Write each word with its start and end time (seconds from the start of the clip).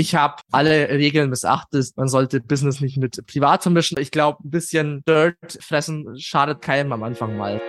Ich 0.00 0.14
habe 0.14 0.36
alle 0.52 0.90
Regeln 0.90 1.28
missachtet. 1.28 1.88
Man 1.96 2.06
sollte 2.06 2.40
Business 2.40 2.80
nicht 2.80 2.98
mit 2.98 3.20
Privat 3.26 3.64
vermischen. 3.64 3.98
Ich 3.98 4.12
glaube, 4.12 4.38
ein 4.44 4.50
bisschen 4.50 5.02
Dirt 5.08 5.58
fressen 5.60 6.16
schadet 6.16 6.62
keinem 6.62 6.92
am 6.92 7.02
Anfang 7.02 7.36
mal. 7.36 7.60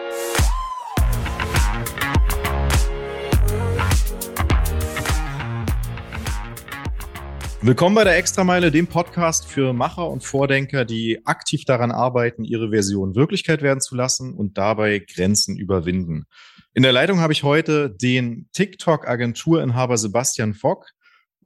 Willkommen 7.61 7.95
bei 7.95 8.03
der 8.03 8.17
Extrameile, 8.17 8.69
dem 8.69 8.85
Podcast 8.85 9.49
für 9.49 9.73
Macher 9.73 10.07
und 10.07 10.23
Vordenker, 10.23 10.85
die 10.85 11.25
aktiv 11.25 11.65
daran 11.65 11.89
arbeiten, 11.89 12.43
ihre 12.43 12.69
Version 12.69 13.15
Wirklichkeit 13.15 13.63
werden 13.63 13.81
zu 13.81 13.95
lassen 13.95 14.35
und 14.35 14.59
dabei 14.59 14.99
Grenzen 14.99 15.57
überwinden. 15.57 16.27
In 16.75 16.83
der 16.83 16.91
Leitung 16.91 17.21
habe 17.21 17.33
ich 17.33 17.41
heute 17.41 17.89
den 17.89 18.47
TikTok-Agenturinhaber 18.53 19.97
Sebastian 19.97 20.53
Fock. 20.53 20.85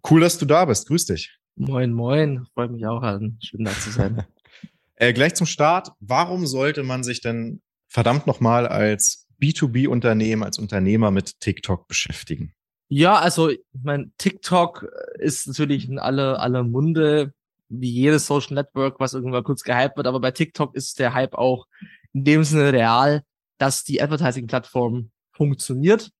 Cool, 0.09 0.21
dass 0.21 0.37
du 0.37 0.45
da 0.45 0.65
bist. 0.65 0.87
Grüß 0.87 1.05
dich. 1.05 1.37
Moin, 1.55 1.93
moin. 1.93 2.45
Freut 2.53 2.71
mich 2.71 2.85
auch 2.85 3.01
an. 3.01 3.37
Schön 3.41 3.63
da 3.63 3.71
zu 3.71 3.91
sein. 3.91 4.25
äh, 4.95 5.13
gleich 5.13 5.35
zum 5.35 5.47
Start. 5.47 5.91
Warum 5.99 6.45
sollte 6.45 6.83
man 6.83 7.03
sich 7.03 7.21
denn 7.21 7.61
verdammt 7.87 8.27
nochmal 8.27 8.67
als 8.67 9.27
B2B-Unternehmen, 9.41 10.43
als 10.43 10.57
Unternehmer 10.59 11.11
mit 11.11 11.39
TikTok 11.39 11.87
beschäftigen? 11.87 12.53
Ja, 12.89 13.15
also, 13.15 13.49
ich 13.49 13.59
mein, 13.81 14.13
TikTok 14.17 14.87
ist 15.19 15.47
natürlich 15.47 15.87
in 15.87 15.99
aller, 15.99 16.39
aller 16.39 16.63
Munde, 16.63 17.33
wie 17.69 17.89
jedes 17.89 18.27
Social 18.27 18.55
Network, 18.55 18.99
was 18.99 19.13
irgendwann 19.13 19.43
kurz 19.43 19.63
gehypt 19.63 19.97
wird. 19.97 20.07
Aber 20.07 20.19
bei 20.19 20.31
TikTok 20.31 20.75
ist 20.75 20.99
der 20.99 21.13
Hype 21.13 21.33
auch 21.33 21.65
in 22.13 22.23
dem 22.23 22.43
Sinne 22.43 22.73
real, 22.73 23.23
dass 23.57 23.83
die 23.83 24.01
Advertising-Plattform 24.01 25.11
funktioniert. 25.31 26.11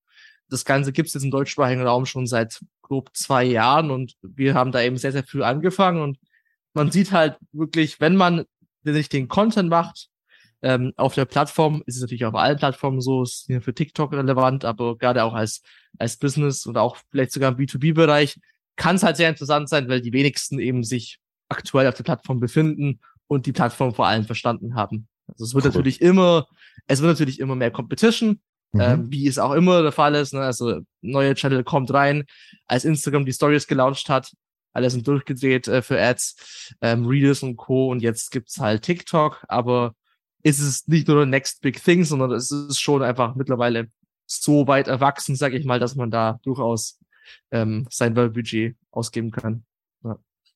Das 0.53 0.65
Ganze 0.65 0.93
gibt 0.93 1.07
es 1.07 1.13
jetzt 1.13 1.23
im 1.23 1.31
deutschsprachigen 1.31 1.81
Raum 1.81 2.05
schon 2.05 2.27
seit 2.27 2.61
grob 2.81 3.09
zwei 3.13 3.43
Jahren 3.43 3.89
und 3.89 4.15
wir 4.21 4.53
haben 4.53 4.71
da 4.71 4.81
eben 4.81 4.97
sehr, 4.97 5.11
sehr 5.11 5.23
früh 5.23 5.41
angefangen 5.41 6.01
und 6.01 6.19
man 6.73 6.91
sieht 6.91 7.11
halt 7.11 7.37
wirklich, 7.51 7.99
wenn 7.99 8.15
man 8.15 8.45
den 8.85 8.95
richtigen 8.95 9.27
Content 9.27 9.69
macht, 9.69 10.09
ähm, 10.61 10.93
auf 10.95 11.15
der 11.15 11.25
Plattform, 11.25 11.83
ist 11.85 11.95
es 11.95 12.01
natürlich 12.01 12.25
auf 12.25 12.35
allen 12.35 12.57
Plattformen 12.57 13.01
so, 13.01 13.23
ist 13.23 13.45
hier 13.47 13.61
für 13.61 13.73
TikTok 13.73 14.13
relevant, 14.13 14.63
aber 14.63 14.97
gerade 14.97 15.23
auch 15.23 15.33
als, 15.33 15.61
als 15.97 16.17
Business 16.17 16.65
oder 16.67 16.81
auch 16.81 16.97
vielleicht 17.11 17.31
sogar 17.31 17.51
im 17.51 17.57
B2B-Bereich 17.57 18.39
kann 18.75 18.95
es 18.95 19.03
halt 19.03 19.17
sehr 19.17 19.29
interessant 19.29 19.69
sein, 19.69 19.89
weil 19.89 20.01
die 20.01 20.13
wenigsten 20.13 20.59
eben 20.59 20.83
sich 20.83 21.19
aktuell 21.49 21.87
auf 21.87 21.95
der 21.95 22.03
Plattform 22.03 22.39
befinden 22.39 22.99
und 23.27 23.45
die 23.45 23.51
Plattform 23.51 23.93
vor 23.93 24.07
allem 24.07 24.25
verstanden 24.25 24.75
haben. 24.75 25.07
Also 25.27 25.45
es 25.45 25.53
wird 25.53 25.65
cool. 25.65 25.71
natürlich 25.71 26.01
immer, 26.01 26.47
es 26.87 27.01
wird 27.01 27.11
natürlich 27.11 27.39
immer 27.39 27.55
mehr 27.55 27.71
Competition, 27.71 28.39
Mhm. 28.73 28.81
Ähm, 28.81 29.11
wie 29.11 29.27
es 29.27 29.37
auch 29.37 29.53
immer 29.53 29.81
der 29.83 29.91
Fall 29.91 30.15
ist. 30.15 30.33
Ne? 30.33 30.41
Also 30.41 30.81
neue 31.01 31.35
Channel 31.35 31.63
kommt 31.63 31.93
rein, 31.93 32.25
als 32.65 32.85
Instagram 32.85 33.25
die 33.25 33.33
Stories 33.33 33.67
gelauncht 33.67 34.09
hat, 34.09 34.33
alles 34.73 34.93
sind 34.93 35.07
durchgedreht 35.07 35.67
äh, 35.67 35.81
für 35.81 36.01
Ads, 36.01 36.73
ähm, 36.81 37.05
Reels 37.05 37.43
und 37.43 37.55
Co. 37.55 37.89
Und 37.91 38.01
jetzt 38.01 38.31
gibt's 38.31 38.59
halt 38.59 38.83
TikTok, 38.83 39.45
aber 39.47 39.95
ist 40.41 40.59
es 40.59 40.87
nicht 40.87 41.07
nur 41.07 41.17
der 41.17 41.25
Next 41.27 41.61
Big 41.61 41.81
Thing, 41.81 42.03
sondern 42.03 42.31
es 42.31 42.51
ist 42.51 42.79
schon 42.79 43.03
einfach 43.03 43.35
mittlerweile 43.35 43.87
so 44.25 44.67
weit 44.67 44.87
erwachsen, 44.87 45.35
sag 45.35 45.53
ich 45.53 45.65
mal, 45.65 45.79
dass 45.79 45.95
man 45.95 46.09
da 46.11 46.39
durchaus 46.43 46.99
ähm, 47.51 47.85
sein 47.89 48.15
Werbebudget 48.15 48.75
ausgeben 48.91 49.31
kann. 49.31 49.63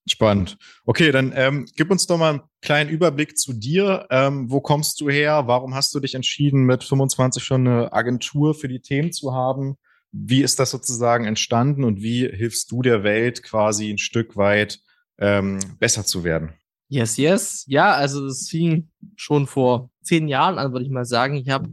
Spannend. 0.07 0.57
Okay, 0.85 1.11
dann 1.11 1.33
ähm, 1.35 1.65
gib 1.75 1.91
uns 1.91 2.07
doch 2.07 2.17
mal 2.17 2.29
einen 2.29 2.41
kleinen 2.61 2.89
Überblick 2.89 3.37
zu 3.37 3.53
dir. 3.53 4.07
Ähm, 4.09 4.49
wo 4.49 4.61
kommst 4.61 5.01
du 5.01 5.09
her? 5.09 5.47
Warum 5.47 5.75
hast 5.75 5.93
du 5.93 5.99
dich 5.99 6.15
entschieden, 6.15 6.63
mit 6.63 6.83
25 6.83 7.43
schon 7.43 7.67
eine 7.67 7.91
Agentur 7.91 8.55
für 8.55 8.69
die 8.69 8.79
Themen 8.79 9.11
zu 9.11 9.33
haben? 9.33 9.75
Wie 10.11 10.41
ist 10.41 10.59
das 10.59 10.71
sozusagen 10.71 11.25
entstanden 11.25 11.83
und 11.83 12.01
wie 12.01 12.27
hilfst 12.27 12.71
du 12.71 12.81
der 12.81 13.03
Welt 13.03 13.43
quasi 13.43 13.89
ein 13.89 13.97
Stück 13.97 14.37
weit 14.37 14.79
ähm, 15.19 15.59
besser 15.79 16.05
zu 16.05 16.23
werden? 16.23 16.53
Yes, 16.89 17.17
yes. 17.17 17.65
Ja, 17.67 17.91
also 17.93 18.25
das 18.25 18.47
fing 18.49 18.89
schon 19.17 19.45
vor 19.45 19.89
zehn 20.01 20.29
Jahren 20.29 20.57
an, 20.57 20.71
würde 20.71 20.85
ich 20.85 20.91
mal 20.91 21.05
sagen. 21.05 21.35
Ich 21.35 21.49
habe 21.49 21.69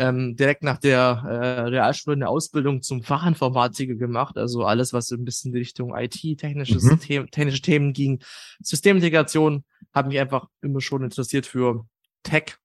ähm, 0.00 0.34
direkt 0.34 0.62
nach 0.62 0.78
der 0.78 1.22
äh, 1.26 1.60
Realschule 1.68 2.16
eine 2.16 2.28
Ausbildung 2.28 2.80
zum 2.80 3.02
Fachinformatiker 3.02 3.96
gemacht, 3.96 4.38
also 4.38 4.64
alles, 4.64 4.94
was 4.94 5.08
so 5.08 5.14
ein 5.14 5.26
bisschen 5.26 5.52
in 5.52 5.58
Richtung 5.58 5.94
IT, 5.94 6.38
technisches 6.38 6.84
mhm. 6.84 6.98
The 6.98 7.26
technische 7.30 7.60
Themen 7.60 7.92
ging. 7.92 8.22
Systemintegration 8.60 9.62
hat 9.92 10.08
mich 10.08 10.18
einfach 10.18 10.46
immer 10.62 10.80
schon 10.80 11.04
interessiert 11.04 11.44
für 11.44 11.84
Tech. 12.22 12.56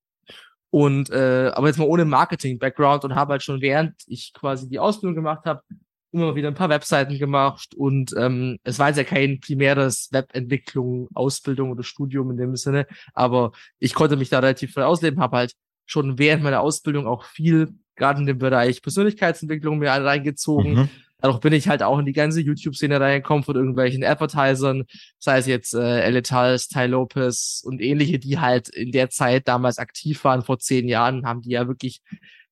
Und 0.70 1.10
äh, 1.10 1.52
aber 1.54 1.68
jetzt 1.68 1.78
mal 1.78 1.88
ohne 1.88 2.06
Marketing-Background 2.06 3.04
und 3.04 3.16
habe 3.16 3.34
halt 3.34 3.44
schon 3.44 3.62
während 3.62 3.96
ich 4.08 4.34
quasi 4.34 4.70
die 4.70 4.80
Ausbildung 4.80 5.16
gemacht 5.16 5.46
habe, 5.46 5.62
immer 6.14 6.36
wieder 6.36 6.48
ein 6.48 6.56
paar 6.56 6.70
Webseiten 6.70 7.18
gemacht 7.20 7.76
und 7.76 8.14
ähm, 8.18 8.58
es 8.64 8.80
war 8.80 8.88
jetzt 8.88 8.98
ja 8.98 9.04
kein 9.04 9.42
primäres 9.42 10.08
Webentwicklung, 10.14 11.10
Ausbildung 11.14 11.72
oder 11.72 11.84
Studium 11.84 12.32
in 12.32 12.38
dem 12.38 12.56
Sinne, 12.56 12.88
aber 13.14 13.52
ich 13.80 13.94
konnte 13.94 14.16
mich 14.16 14.30
da 14.30 14.40
relativ 14.40 14.74
frei 14.74 14.86
ausleben, 14.86 15.20
habe 15.20 15.36
halt 15.36 15.54
schon 15.86 16.18
während 16.18 16.44
meiner 16.44 16.62
Ausbildung 16.62 17.08
auch 17.08 17.26
viel, 17.26 17.74
gerade 17.96 18.20
in 18.20 18.26
dem 18.26 18.38
Bereich 18.38 18.82
Persönlichkeitsentwicklung 18.82 19.80
mir 19.80 19.90
reingezogen. 19.90 20.74
Mhm. 20.74 20.90
Dadurch 21.22 21.40
bin 21.40 21.54
ich 21.54 21.68
halt 21.68 21.82
auch 21.82 21.98
in 21.98 22.06
die 22.06 22.14
ganze 22.14 22.42
YouTube-Szene 22.42 23.00
reingekommen 23.00 23.44
von 23.44 23.56
irgendwelchen 23.56 24.04
Advertisern, 24.04 24.84
sei 25.18 25.40
es 25.40 25.48
jetzt 25.48 25.74
äh, 25.74 26.02
Eletals, 26.02 26.68
Ty 26.68 26.86
Lopez 26.86 27.64
und 27.66 27.82
ähnliche, 27.82 28.20
die 28.20 28.38
halt 28.38 28.70
in 28.70 28.92
der 28.92 29.10
Zeit 29.10 29.48
damals 29.48 29.80
aktiv 29.80 30.24
waren, 30.24 30.44
vor 30.44 30.60
zehn 30.60 30.88
Jahren, 30.88 31.26
haben 31.26 31.42
die 31.42 31.52
ja 31.52 31.68
wirklich 31.68 32.02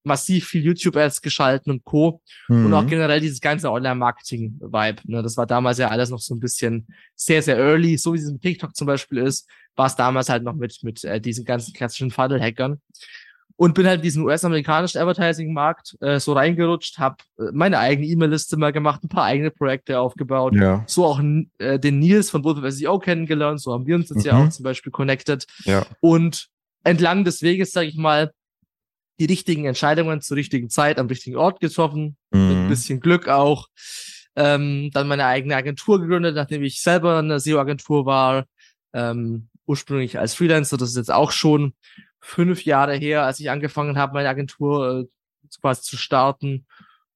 massiv 0.04 0.48
viel 0.48 0.64
YouTube-Ads 0.64 1.22
geschalten 1.22 1.72
und 1.72 1.84
Co. 1.84 2.22
Mhm. 2.48 2.66
Und 2.66 2.74
auch 2.74 2.88
generell 2.88 3.20
dieses 3.20 3.42
ganze 3.42 3.72
Online-Marketing-Vibe. 3.72 5.02
Ne? 5.06 5.24
Das 5.24 5.38
war 5.38 5.46
damals 5.46 5.78
ja 5.78 5.90
alles 5.90 6.10
noch 6.10 6.20
so 6.20 6.34
ein 6.34 6.40
bisschen 6.40 6.88
sehr, 7.16 7.42
sehr 7.42 7.58
early, 7.58 7.98
so 7.98 8.14
wie 8.14 8.18
es 8.18 8.32
mit 8.32 8.42
TikTok 8.42 8.76
zum 8.76 8.88
Beispiel 8.88 9.20
ist, 9.20 9.48
war 9.76 9.88
es 9.88 9.96
damals 9.96 10.30
halt 10.30 10.44
noch 10.44 10.56
mit, 10.56 10.80
mit 10.84 11.04
äh, 11.04 11.22
diesen 11.22 11.46
ganzen 11.46 11.74
klassischen 11.74 12.12
Funnel-Hackern 12.12 12.82
und 13.56 13.76
bin 13.76 13.86
halt 13.86 13.98
in 13.98 14.04
diesen 14.04 14.24
US-amerikanischen 14.24 15.00
Advertising-Markt 15.00 15.96
äh, 16.02 16.20
so 16.20 16.34
reingerutscht, 16.34 16.98
habe 16.98 17.18
äh, 17.38 17.52
meine 17.54 17.80
eigene 17.80 18.08
E-Mail-Liste 18.08 18.58
mal 18.58 18.72
gemacht, 18.72 19.04
ein 19.04 19.10
paar 19.10 19.26
eigene 19.26 19.52
Projekte 19.52 20.00
aufgebaut, 20.00 20.56
ja. 20.56 20.84
so 20.88 21.06
auch 21.06 21.22
äh, 21.60 21.80
den 21.80 22.00
Nils 22.00 22.30
von 22.30 22.44
Wolf 22.44 22.60
SEO 22.74 23.00
kennengelernt, 23.00 23.62
so 23.62 23.74
haben 23.74 23.86
wir 23.86 23.96
uns 23.96 24.10
jetzt 24.10 24.20
mhm. 24.20 24.26
ja 24.26 24.44
auch 24.44 24.50
zum 24.50 24.64
Beispiel 24.64 24.92
connected 24.92 25.46
ja. 25.66 25.86
und 26.00 26.48
entlang 26.84 27.24
des 27.24 27.42
Weges, 27.42 27.72
sage 27.72 27.88
ich 27.88 27.96
mal, 27.96 28.32
die 29.20 29.26
richtigen 29.26 29.66
Entscheidungen 29.66 30.22
zur 30.22 30.38
richtigen 30.38 30.70
Zeit 30.70 30.98
am 30.98 31.08
richtigen 31.08 31.38
Ort 31.38 31.60
getroffen, 31.60 32.18
mhm. 32.32 32.48
mit 32.48 32.58
ein 32.58 32.70
bisschen 32.70 33.00
Glück 33.00 33.28
auch. 33.28 33.68
Ähm, 34.36 34.90
dann 34.92 35.08
meine 35.08 35.28
eigene 35.28 35.56
Agentur 35.56 36.02
gegründet, 36.02 36.36
nachdem 36.36 36.64
ich 36.64 36.82
selber 36.82 37.20
eine 37.20 37.40
SEO-Agentur 37.40 38.08
war, 38.08 38.46
ähm, 38.92 39.50
ursprünglich 39.68 40.18
als 40.18 40.34
Freelancer, 40.34 40.78
das 40.78 40.90
ist 40.90 40.98
jetzt 40.98 41.14
auch 41.14 41.32
schon 41.32 41.74
fünf 42.24 42.64
Jahre 42.64 42.96
her, 42.96 43.24
als 43.24 43.40
ich 43.40 43.50
angefangen 43.50 43.98
habe, 43.98 44.14
meine 44.14 44.30
Agentur 44.30 45.02
äh, 45.02 45.48
quasi 45.60 45.82
zu 45.82 45.98
starten. 45.98 46.66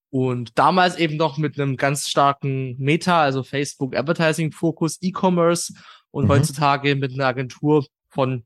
Und 0.10 0.58
damals 0.60 0.98
eben 0.98 1.16
noch 1.18 1.38
mit 1.38 1.60
einem 1.60 1.78
ganz 1.78 2.08
starken 2.08 2.76
Meta, 2.78 3.22
also 3.22 3.44
Facebook 3.44 3.96
Advertising 3.96 4.52
Fokus, 4.52 4.98
E-Commerce 5.02 5.74
und 6.12 6.26
mhm. 6.26 6.30
heutzutage 6.30 6.96
mit 6.96 7.14
einer 7.14 7.26
Agentur 7.28 7.86
von, 8.10 8.46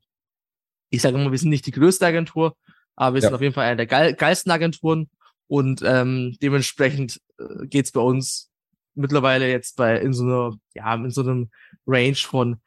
ich 0.90 1.02
sage 1.02 1.18
immer, 1.18 1.30
wir 1.30 1.38
sind 1.38 1.50
nicht 1.50 1.66
die 1.66 1.72
größte 1.72 2.06
Agentur, 2.06 2.56
aber 2.94 3.14
wir 3.14 3.22
ja. 3.22 3.28
sind 3.28 3.34
auf 3.34 3.42
jeden 3.42 3.54
Fall 3.54 3.66
eine 3.66 3.76
der 3.76 3.86
geil 3.86 4.14
geilsten 4.14 4.52
Agenturen 4.52 5.10
und 5.48 5.82
ähm, 5.84 6.36
dementsprechend 6.42 7.20
äh, 7.38 7.66
geht's 7.66 7.92
bei 7.92 8.00
uns 8.00 8.50
mittlerweile 8.94 9.50
jetzt 9.50 9.76
bei 9.76 9.98
in 9.98 10.12
so 10.12 10.24
einer, 10.24 10.56
ja, 10.74 10.94
in 10.94 11.10
so 11.10 11.22
einem 11.22 11.50
Range 11.86 12.14
von 12.14 12.60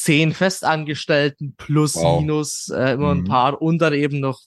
zehn 0.00 0.32
Festangestellten 0.32 1.54
plus 1.56 1.94
wow. 1.94 2.20
minus 2.20 2.70
äh, 2.70 2.94
immer 2.94 3.14
mhm. 3.14 3.20
ein 3.20 3.24
paar 3.24 3.60
und 3.60 3.78
dann 3.80 3.92
eben 3.92 4.18
noch 4.18 4.40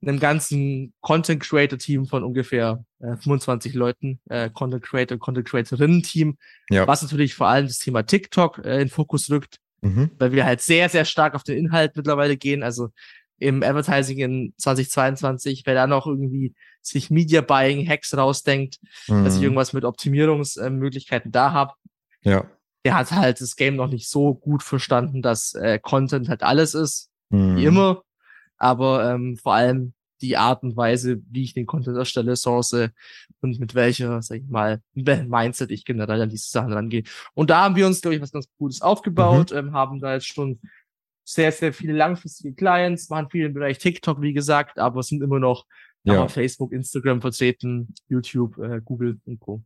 einem 0.00 0.20
ganzen 0.20 0.92
Content 1.00 1.42
Creator 1.42 1.78
Team 1.78 2.06
von 2.06 2.22
ungefähr 2.22 2.84
äh, 3.00 3.16
25 3.16 3.74
Leuten, 3.74 4.20
äh, 4.28 4.48
Content 4.50 4.84
Creator, 4.84 5.18
Content 5.18 5.48
Creatorinnen 5.48 6.02
Team, 6.04 6.38
ja. 6.70 6.86
was 6.86 7.02
natürlich 7.02 7.34
vor 7.34 7.48
allem 7.48 7.66
das 7.66 7.78
Thema 7.78 8.04
TikTok 8.04 8.64
äh, 8.64 8.80
in 8.80 8.88
Fokus 8.88 9.28
rückt, 9.28 9.58
mhm. 9.80 10.10
weil 10.18 10.30
wir 10.30 10.44
halt 10.44 10.60
sehr, 10.60 10.88
sehr 10.88 11.04
stark 11.04 11.34
auf 11.34 11.42
den 11.42 11.58
Inhalt 11.58 11.96
mittlerweile 11.96 12.36
gehen. 12.36 12.62
Also 12.62 12.90
im 13.38 13.64
Advertising 13.64 14.18
in 14.18 14.54
2022, 14.58 15.62
wer 15.66 15.74
da 15.74 15.88
noch 15.88 16.06
irgendwie 16.06 16.54
sich 16.80 17.10
Media 17.10 17.40
Buying 17.40 17.88
Hacks 17.88 18.16
rausdenkt, 18.16 18.78
mhm. 19.08 19.24
dass 19.24 19.34
ich 19.34 19.40
mhm. 19.40 19.46
irgendwas 19.46 19.72
mit 19.72 19.84
Optimierungsmöglichkeiten 19.84 21.32
da 21.32 21.50
habe. 21.52 21.72
Ja 22.22 22.46
der 22.84 22.94
hat 22.94 23.12
halt 23.12 23.40
das 23.40 23.56
Game 23.56 23.76
noch 23.76 23.88
nicht 23.88 24.08
so 24.08 24.34
gut 24.34 24.62
verstanden, 24.62 25.22
dass 25.22 25.54
äh, 25.54 25.78
Content 25.78 26.28
halt 26.28 26.42
alles 26.42 26.74
ist, 26.74 27.10
mhm. 27.30 27.56
wie 27.56 27.64
immer. 27.64 28.02
Aber 28.56 29.12
ähm, 29.12 29.36
vor 29.36 29.54
allem 29.54 29.94
die 30.20 30.36
Art 30.36 30.62
und 30.62 30.76
Weise, 30.76 31.20
wie 31.30 31.42
ich 31.42 31.52
den 31.52 31.66
Content 31.66 31.96
erstelle, 31.96 32.36
source 32.36 32.90
und 33.40 33.58
mit 33.58 33.74
welcher, 33.74 34.22
sag 34.22 34.38
ich 34.38 34.48
mal, 34.48 34.80
Mindset 34.94 35.70
ich 35.72 35.84
generell 35.84 36.22
an 36.22 36.30
diese 36.30 36.48
Sachen 36.48 36.72
rangehe. 36.72 37.02
Und 37.34 37.50
da 37.50 37.64
haben 37.64 37.76
wir 37.76 37.86
uns, 37.86 38.00
glaube 38.00 38.14
ich, 38.14 38.22
was 38.22 38.32
ganz 38.32 38.46
Gutes 38.56 38.82
aufgebaut, 38.82 39.50
mhm. 39.50 39.58
ähm, 39.58 39.72
haben 39.72 40.00
da 40.00 40.14
jetzt 40.14 40.28
schon 40.28 40.60
sehr, 41.24 41.52
sehr 41.52 41.72
viele 41.72 41.92
langfristige 41.92 42.54
Clients, 42.54 43.08
machen 43.10 43.30
viel 43.30 43.46
im 43.46 43.54
Bereich 43.54 43.78
TikTok, 43.78 44.20
wie 44.22 44.32
gesagt, 44.32 44.78
aber 44.78 45.02
sind 45.02 45.22
immer 45.22 45.38
noch 45.38 45.66
ja. 46.04 46.26
Facebook, 46.28 46.72
Instagram 46.72 47.20
vertreten, 47.20 47.94
YouTube, 48.08 48.58
äh, 48.58 48.80
Google 48.84 49.20
und 49.24 49.40
Co. 49.40 49.62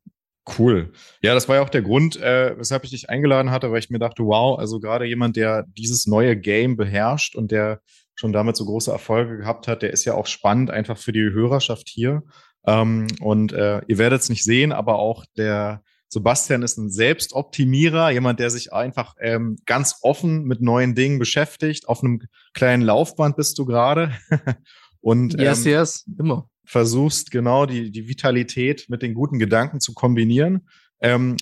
Cool. 0.59 0.93
Ja, 1.23 1.35
das 1.35 1.49
war 1.49 1.57
ja 1.57 1.63
auch 1.63 1.69
der 1.69 1.83
Grund, 1.83 2.17
äh, 2.17 2.57
weshalb 2.57 2.85
ich 2.85 2.91
dich 2.91 3.11
eingeladen 3.11 3.51
hatte, 3.51 3.73
weil 3.73 3.81
ich 3.81 3.91
mir 3.91 3.99
dachte, 3.99 4.23
wow, 4.25 4.59
also 4.59 4.79
gerade 4.79 5.05
jemand, 5.05 5.37
der 5.37 5.65
dieses 5.77 6.07
neue 6.07 6.37
Game 6.37 6.77
beherrscht 6.77 7.35
und 7.35 7.51
der 7.51 7.81
schon 8.15 8.33
damit 8.33 8.57
so 8.57 8.65
große 8.65 8.91
Erfolge 8.91 9.39
gehabt 9.39 9.67
hat, 9.67 9.83
der 9.83 9.93
ist 9.93 10.05
ja 10.05 10.15
auch 10.15 10.27
spannend 10.27 10.71
einfach 10.71 10.99
für 10.99 11.13
die 11.13 11.33
Hörerschaft 11.33 11.89
hier. 11.89 12.23
Ähm, 12.65 13.09
und 13.21 13.53
äh, 13.53 13.81
ihr 13.89 13.99
werdet 13.99 14.23
es 14.23 14.29
nicht 14.29 14.45
sehen, 14.45 14.73
aber 14.73 14.99
auch 14.99 15.25
der 15.37 15.83
Sebastian 16.09 16.63
ist 16.63 16.79
ein 16.79 16.91
Selbstoptimierer, 16.91 18.11
jemand, 18.11 18.39
der 18.39 18.51
sich 18.51 18.73
einfach 18.73 19.15
ähm, 19.21 19.59
ganz 19.67 19.99
offen 20.03 20.45
mit 20.45 20.63
neuen 20.63 20.95
Dingen 20.95 21.19
beschäftigt. 21.19 21.89
Auf 21.89 22.05
einem 22.05 22.23
kleinen 22.55 22.83
Laufband 22.83 23.37
bist 23.37 23.59
du 23.59 23.67
gerade. 23.67 24.13
und 25.01 25.39
yes, 25.41 25.67
ähm, 25.67 25.73
yes, 25.73 26.07
immer 26.19 26.49
versuchst 26.67 27.31
genau 27.31 27.65
die, 27.65 27.91
die 27.91 28.09
Vitalität 28.09 28.87
mit 28.89 29.03
den 29.03 29.15
guten 29.15 29.39
Gedanken 29.39 29.81
zu 29.81 29.95
kombinieren. 29.95 30.69
Ähm, 31.01 31.37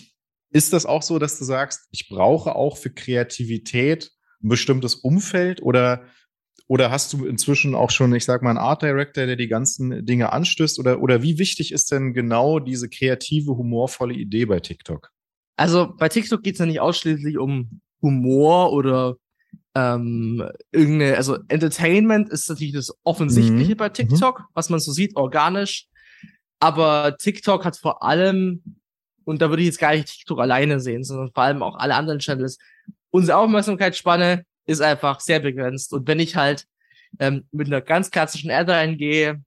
ist 0.50 0.72
das 0.72 0.86
auch 0.86 1.02
so, 1.02 1.18
dass 1.18 1.38
du 1.38 1.44
sagst, 1.44 1.88
ich 1.90 2.08
brauche 2.08 2.54
auch 2.54 2.76
für 2.76 2.90
Kreativität 2.90 4.12
ein 4.42 4.48
bestimmtes 4.48 4.94
Umfeld 4.94 5.62
oder, 5.62 6.04
oder 6.68 6.90
hast 6.90 7.12
du 7.12 7.24
inzwischen 7.24 7.74
auch 7.74 7.90
schon, 7.90 8.14
ich 8.14 8.24
sag 8.24 8.42
mal, 8.42 8.50
einen 8.50 8.58
Art 8.58 8.82
Director, 8.82 9.26
der 9.26 9.36
die 9.36 9.48
ganzen 9.48 10.06
Dinge 10.06 10.32
anstößt 10.32 10.78
oder, 10.78 11.00
oder 11.00 11.22
wie 11.22 11.38
wichtig 11.38 11.72
ist 11.72 11.90
denn 11.90 12.14
genau 12.14 12.60
diese 12.60 12.88
kreative, 12.88 13.56
humorvolle 13.56 14.14
Idee 14.14 14.44
bei 14.44 14.60
TikTok? 14.60 15.10
Also 15.56 15.92
bei 15.96 16.08
TikTok 16.08 16.42
geht 16.42 16.54
es 16.54 16.60
ja 16.60 16.66
nicht 16.66 16.80
ausschließlich 16.80 17.38
um 17.38 17.80
Humor 18.02 18.72
oder 18.72 19.16
ähm, 19.74 20.48
irgendeine, 20.70 21.16
also 21.16 21.38
Entertainment 21.48 22.28
ist 22.30 22.48
natürlich 22.48 22.74
das 22.74 22.96
Offensichtliche 23.02 23.72
mhm. 23.72 23.76
bei 23.76 23.88
mhm. 23.88 23.94
TikTok, 23.94 24.40
mhm. 24.40 24.44
was 24.54 24.70
man 24.70 24.80
so 24.80 24.92
sieht, 24.92 25.16
organisch. 25.16 25.88
Aber 26.60 27.16
TikTok 27.18 27.64
hat 27.64 27.76
vor 27.76 28.02
allem, 28.02 28.62
und 29.24 29.42
da 29.42 29.50
würde 29.50 29.62
ich 29.62 29.66
jetzt 29.66 29.80
gar 29.80 29.94
nicht 29.94 30.06
TikTok 30.06 30.40
alleine 30.40 30.80
sehen, 30.80 31.02
sondern 31.02 31.32
vor 31.32 31.42
allem 31.42 31.62
auch 31.62 31.76
alle 31.76 31.94
anderen 31.94 32.20
Channels, 32.20 32.58
unsere 33.10 33.38
Aufmerksamkeitsspanne 33.38 34.44
ist 34.66 34.80
einfach 34.80 35.20
sehr 35.20 35.40
begrenzt. 35.40 35.92
Und 35.92 36.06
wenn 36.06 36.20
ich 36.20 36.36
halt 36.36 36.66
ähm, 37.18 37.46
mit 37.50 37.66
einer 37.66 37.80
ganz 37.80 38.10
klassischen 38.10 38.50
Ad 38.50 38.70
reingehe, 38.70 39.42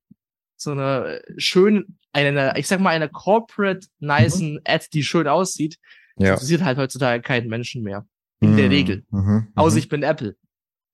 so 0.58 0.72
einer 0.72 1.20
schönen, 1.38 2.00
einer, 2.12 2.58
ich 2.58 2.68
sag 2.68 2.80
mal, 2.80 2.90
einer 2.90 3.08
corporate, 3.08 3.88
nice 4.00 4.40
mhm. 4.40 4.60
Ad, 4.66 4.88
die 4.94 5.04
schön 5.04 5.28
aussieht, 5.28 5.78
ja. 6.18 6.34
interessiert 6.34 6.64
halt 6.64 6.78
heutzutage 6.78 7.22
keinen 7.22 7.48
Menschen 7.48 7.84
mehr. 7.84 8.06
In 8.40 8.54
mhm. 8.54 8.58
der 8.58 8.70
Regel. 8.70 9.06
Mhm. 9.10 9.20
mhm. 9.20 9.48
Außer 9.56 9.78
ich 9.78 9.90
bin 9.90 10.04
Apple. 10.04 10.36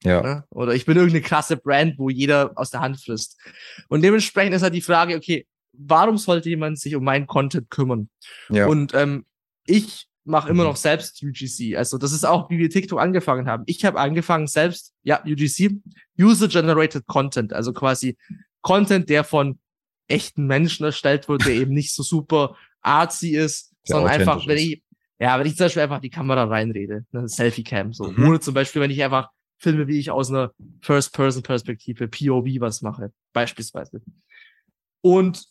Ja. 0.04 0.22
Ne? 0.22 0.44
Oder 0.50 0.74
ich 0.76 0.86
bin 0.86 0.98
irgendeine 0.98 1.22
krasse 1.22 1.58
Brand, 1.58 1.98
wo 1.98 2.10
jeder 2.10 2.52
aus 2.56 2.70
der 2.70 2.82
Hand 2.82 3.00
frisst. 3.00 3.40
Und 3.88 4.02
dementsprechend 4.02 4.54
ist 4.54 4.62
halt 4.62 4.74
die 4.74 4.82
Frage, 4.82 5.16
okay, 5.16 5.48
warum 5.74 6.18
sollte 6.18 6.50
jemand 6.50 6.80
sich 6.80 6.96
um 6.96 7.04
meinen 7.04 7.28
Content 7.28 7.70
kümmern? 7.70 8.10
Ja. 8.50 8.68
Und 8.68 8.94
ähm, 8.94 9.26
ich 9.66 10.08
mache 10.26 10.50
immer 10.50 10.64
mhm. 10.64 10.70
noch 10.70 10.76
selbst 10.78 11.22
UGC. 11.24 11.76
Also 11.76 11.98
das 11.98 12.12
ist 12.12 12.26
auch, 12.26 12.50
wie 12.50 12.58
wir 12.58 12.70
TikTok 12.70 13.00
angefangen 13.00 13.48
haben. 13.48 13.64
Ich 13.66 13.84
habe 13.86 14.00
angefangen 14.00 14.48
selbst, 14.48 14.94
ja, 15.04 15.22
UGC, 15.26 15.82
User-Generated 16.20 17.06
Content, 17.08 17.54
also 17.54 17.74
quasi 17.74 18.18
Content, 18.62 19.10
der 19.10 19.24
von 19.24 19.60
echten 20.08 20.46
Menschen 20.48 20.86
erstellt 20.86 21.28
wurde, 21.28 21.46
der 21.46 21.54
eben 21.62 21.74
nicht 21.74 21.94
so 21.94 22.04
super 22.04 22.56
artsy 22.82 23.36
ist, 23.36 23.72
der 23.88 23.96
sondern 23.96 24.14
einfach, 24.14 24.48
wenn 24.48 24.58
ich, 24.58 24.83
ja, 25.24 25.40
wenn 25.40 25.48
ich 25.48 25.56
zum 25.56 25.68
Beispiel 25.68 25.84
einfach 25.84 26.02
die 26.02 26.10
Kamera 26.10 26.44
reinrede, 26.44 27.06
eine 27.14 27.30
Selfie-Cam, 27.30 27.94
so. 27.94 28.12
Mhm. 28.12 28.28
Oder 28.28 28.42
zum 28.42 28.54
Beispiel, 28.54 28.82
wenn 28.82 28.92
ich 28.92 29.02
einfach 29.02 29.30
filme, 29.58 29.88
wie 29.88 29.98
ich 29.98 30.12
aus 30.12 30.30
einer 30.30 30.52
First-Person-Perspektive, 30.82 32.10
POV 32.10 32.60
was 32.60 32.82
mache, 32.82 33.14
beispielsweise. 33.32 34.02
Und 35.00 35.46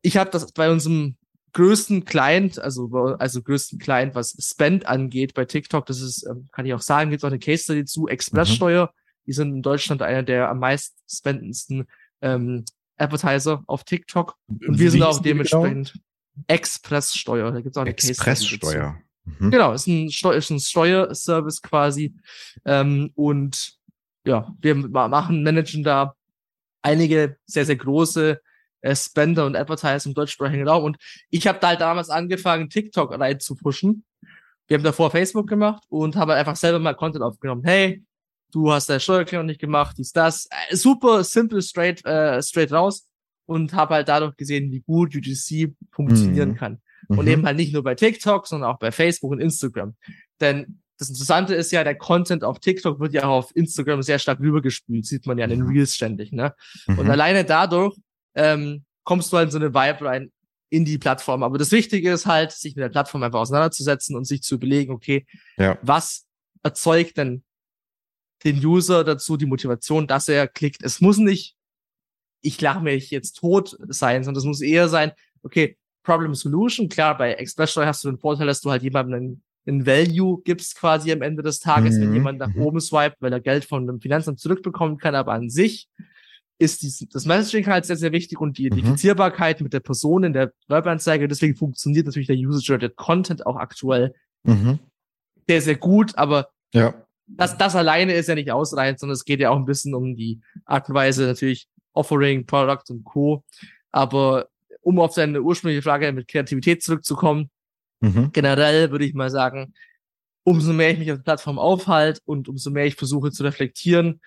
ich 0.00 0.16
habe 0.16 0.30
das 0.30 0.52
bei 0.52 0.70
unserem 0.70 1.18
größten 1.52 2.06
Client, 2.06 2.58
also, 2.58 2.88
also 3.18 3.42
größten 3.42 3.78
Client, 3.78 4.14
was 4.14 4.34
Spend 4.40 4.86
angeht 4.86 5.34
bei 5.34 5.44
TikTok, 5.44 5.84
das 5.84 6.00
ist, 6.00 6.26
ähm, 6.26 6.48
kann 6.50 6.64
ich 6.64 6.72
auch 6.72 6.80
sagen, 6.80 7.10
gibt 7.10 7.22
auch 7.24 7.28
eine 7.28 7.38
Case 7.38 7.64
Study 7.64 7.84
zu, 7.84 8.08
Expresssteuer, 8.08 8.86
mhm. 8.86 9.22
die 9.26 9.32
sind 9.34 9.54
in 9.54 9.60
Deutschland 9.60 10.00
einer 10.00 10.22
der 10.22 10.48
am 10.48 10.60
meist 10.60 10.96
spendendsten 11.06 11.86
ähm, 12.22 12.64
Advertiser 12.96 13.62
auf 13.66 13.84
TikTok. 13.84 14.34
Und 14.48 14.78
wir 14.78 14.90
sind 14.90 15.02
auch 15.02 15.10
genau? 15.10 15.22
dementsprechend. 15.24 15.92
Expresssteuer. 16.46 17.52
Da 17.52 17.60
gibt's 17.60 17.76
auch 17.76 17.82
eine 17.82 17.90
Expresssteuer. 17.90 18.98
Mhm. 19.38 19.50
Genau, 19.50 19.72
ist 19.72 19.86
ein, 19.86 20.10
Steu 20.10 20.32
ist 20.32 20.50
ein 20.50 20.60
Steuerservice 20.60 21.62
quasi. 21.62 22.14
Ähm, 22.64 23.10
und 23.14 23.74
ja, 24.24 24.54
wir 24.60 24.74
machen, 24.74 25.42
managen 25.42 25.82
da 25.82 26.14
einige 26.82 27.36
sehr, 27.46 27.64
sehr 27.64 27.76
große 27.76 28.40
äh, 28.80 28.96
Spender 28.96 29.46
und 29.46 29.56
Advertiser 29.56 30.06
im 30.06 30.14
deutschsprachigen 30.14 30.68
Raum. 30.68 30.84
Und 30.84 30.96
ich 31.30 31.46
habe 31.46 31.58
da 31.60 31.68
halt 31.68 31.80
damals 31.80 32.10
angefangen, 32.10 32.70
TikTok 32.70 33.18
rein 33.18 33.40
zu 33.40 33.54
pushen. 33.54 34.04
Wir 34.66 34.76
haben 34.76 34.84
davor 34.84 35.10
Facebook 35.10 35.48
gemacht 35.48 35.82
und 35.88 36.16
haben 36.16 36.30
halt 36.30 36.40
einfach 36.40 36.56
selber 36.56 36.78
mal 36.78 36.94
Content 36.94 37.24
aufgenommen. 37.24 37.64
Hey, 37.64 38.04
du 38.52 38.70
hast 38.70 38.88
deine 38.88 39.00
Steuererklärung 39.00 39.46
nicht 39.46 39.60
gemacht, 39.60 39.96
dies, 39.98 40.12
das. 40.12 40.46
Äh, 40.46 40.76
super 40.76 41.24
simple, 41.24 41.62
straight, 41.62 42.04
äh, 42.04 42.42
straight 42.42 42.72
raus 42.72 43.07
und 43.48 43.72
habe 43.72 43.94
halt 43.94 44.08
dadurch 44.08 44.36
gesehen, 44.36 44.70
wie 44.70 44.80
gut 44.80 45.16
UGC 45.16 45.74
funktionieren 45.90 46.50
mhm. 46.50 46.54
kann. 46.54 46.82
Und 47.08 47.22
mhm. 47.22 47.28
eben 47.28 47.46
halt 47.46 47.56
nicht 47.56 47.72
nur 47.72 47.82
bei 47.82 47.94
TikTok, 47.94 48.46
sondern 48.46 48.70
auch 48.70 48.78
bei 48.78 48.92
Facebook 48.92 49.30
und 49.30 49.40
Instagram. 49.40 49.96
Denn 50.40 50.80
das 50.98 51.08
Interessante 51.08 51.54
ist 51.54 51.72
ja, 51.72 51.82
der 51.82 51.94
Content 51.94 52.44
auf 52.44 52.58
TikTok 52.58 53.00
wird 53.00 53.14
ja 53.14 53.22
auch 53.22 53.44
auf 53.44 53.56
Instagram 53.56 54.02
sehr 54.02 54.18
stark 54.18 54.40
rübergespült, 54.40 55.06
sieht 55.06 55.26
man 55.26 55.38
ja 55.38 55.44
in 55.44 55.50
den 55.50 55.62
mhm. 55.62 55.68
Reels 55.68 55.94
ständig. 55.94 56.30
Ne? 56.30 56.54
Mhm. 56.86 56.98
Und 56.98 57.10
alleine 57.10 57.44
dadurch 57.44 57.96
ähm, 58.34 58.84
kommst 59.04 59.32
du 59.32 59.38
halt 59.38 59.46
in 59.46 59.52
so 59.52 59.58
eine 59.58 59.72
Vibe 59.72 60.04
rein 60.04 60.30
in 60.68 60.84
die 60.84 60.98
Plattform. 60.98 61.42
Aber 61.42 61.56
das 61.56 61.72
Wichtige 61.72 62.12
ist 62.12 62.26
halt, 62.26 62.52
sich 62.52 62.76
mit 62.76 62.82
der 62.82 62.90
Plattform 62.90 63.22
einfach 63.22 63.40
auseinanderzusetzen 63.40 64.14
und 64.14 64.26
sich 64.26 64.42
zu 64.42 64.56
überlegen, 64.56 64.92
okay, 64.92 65.24
ja. 65.56 65.78
was 65.80 66.26
erzeugt 66.62 67.16
denn 67.16 67.44
den 68.44 68.62
User 68.62 69.04
dazu 69.04 69.38
die 69.38 69.46
Motivation, 69.46 70.06
dass 70.06 70.28
er 70.28 70.46
klickt. 70.46 70.82
Es 70.82 71.00
muss 71.00 71.16
nicht 71.16 71.56
ich 72.40 72.60
lache 72.60 72.82
mich 72.82 73.10
jetzt 73.10 73.34
tot 73.34 73.76
sein, 73.88 74.24
sondern 74.24 74.40
es 74.40 74.46
muss 74.46 74.60
eher 74.60 74.88
sein, 74.88 75.12
okay, 75.42 75.76
Problem 76.02 76.34
Solution, 76.34 76.88
klar, 76.88 77.18
bei 77.18 77.34
Expresssteuer 77.34 77.86
hast 77.86 78.02
du 78.02 78.10
den 78.10 78.18
Vorteil, 78.18 78.46
dass 78.46 78.60
du 78.60 78.70
halt 78.70 78.82
jemandem 78.82 79.14
einen, 79.14 79.42
einen 79.66 79.86
Value 79.86 80.40
gibst 80.42 80.76
quasi 80.76 81.12
am 81.12 81.20
Ende 81.20 81.42
des 81.42 81.60
Tages, 81.60 81.96
mhm. 81.96 82.02
wenn 82.02 82.14
jemand 82.14 82.38
nach 82.38 82.54
mhm. 82.54 82.62
oben 82.62 82.80
swiped, 82.80 83.20
weil 83.20 83.32
er 83.32 83.40
Geld 83.40 83.66
von 83.66 83.82
einem 83.82 84.00
Finanzamt 84.00 84.40
zurückbekommen 84.40 84.96
kann, 84.96 85.14
aber 85.14 85.32
an 85.32 85.50
sich 85.50 85.88
ist 86.58 86.82
dies, 86.82 87.06
das 87.12 87.24
Messaging 87.24 87.66
halt 87.66 87.84
sehr, 87.84 87.96
sehr 87.96 88.12
wichtig 88.12 88.40
und 88.40 88.58
die 88.58 88.62
mhm. 88.62 88.78
Identifizierbarkeit 88.78 89.60
mit 89.60 89.72
der 89.72 89.80
Person 89.80 90.24
in 90.24 90.32
der 90.32 90.52
Werbeanzeige. 90.66 91.28
Deswegen 91.28 91.54
funktioniert 91.54 92.06
natürlich 92.06 92.26
der 92.26 92.36
User-Generated 92.36 92.96
Content 92.96 93.46
auch 93.46 93.56
aktuell 93.56 94.14
mhm. 94.44 94.78
sehr, 95.46 95.60
sehr 95.60 95.76
gut, 95.76 96.16
aber 96.16 96.48
ja. 96.72 96.94
das, 97.26 97.56
das 97.58 97.76
alleine 97.76 98.14
ist 98.14 98.28
ja 98.28 98.34
nicht 98.34 98.50
ausreichend, 98.50 98.98
sondern 98.98 99.14
es 99.14 99.24
geht 99.24 99.40
ja 99.40 99.50
auch 99.50 99.56
ein 99.56 99.66
bisschen 99.66 99.94
um 99.94 100.16
die 100.16 100.40
Art 100.64 100.88
und 100.88 100.94
Weise 100.94 101.26
natürlich, 101.26 101.68
Offering, 101.98 102.46
Product 102.46 102.90
und 102.90 103.04
Co. 103.04 103.44
Aber 103.90 104.48
um 104.82 105.00
auf 105.00 105.12
seine 105.12 105.42
ursprüngliche 105.42 105.82
Frage 105.82 106.12
mit 106.12 106.28
Kreativität 106.28 106.82
zurückzukommen, 106.82 107.50
mhm. 108.00 108.30
generell 108.32 108.90
würde 108.90 109.04
ich 109.04 109.14
mal 109.14 109.30
sagen, 109.30 109.74
umso 110.44 110.72
mehr 110.72 110.90
ich 110.90 110.98
mich 110.98 111.10
auf 111.12 111.18
der 111.18 111.24
Plattform 111.24 111.58
aufhalte 111.58 112.20
und 112.24 112.48
umso 112.48 112.70
mehr 112.70 112.86
ich 112.86 112.94
versuche 112.94 113.30
zu 113.30 113.42
reflektieren, 113.42 114.20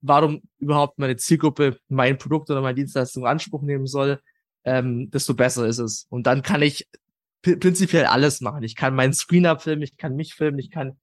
warum 0.00 0.42
überhaupt 0.58 0.98
meine 0.98 1.16
Zielgruppe 1.16 1.78
mein 1.88 2.16
Produkt 2.16 2.48
oder 2.50 2.62
meine 2.62 2.76
Dienstleistung 2.76 3.24
in 3.24 3.28
Anspruch 3.28 3.62
nehmen 3.62 3.86
soll, 3.86 4.20
ähm, 4.64 5.10
desto 5.10 5.34
besser 5.34 5.66
ist 5.66 5.78
es. 5.78 6.06
Und 6.08 6.26
dann 6.26 6.42
kann 6.42 6.62
ich 6.62 6.88
prinzipiell 7.42 8.06
alles 8.06 8.40
machen. 8.40 8.62
Ich 8.62 8.74
kann 8.74 8.94
meinen 8.94 9.12
Screen 9.12 9.46
abfilmen, 9.46 9.82
ich 9.82 9.96
kann 9.96 10.16
mich 10.16 10.34
filmen, 10.34 10.58
ich 10.58 10.70
kann 10.70 10.96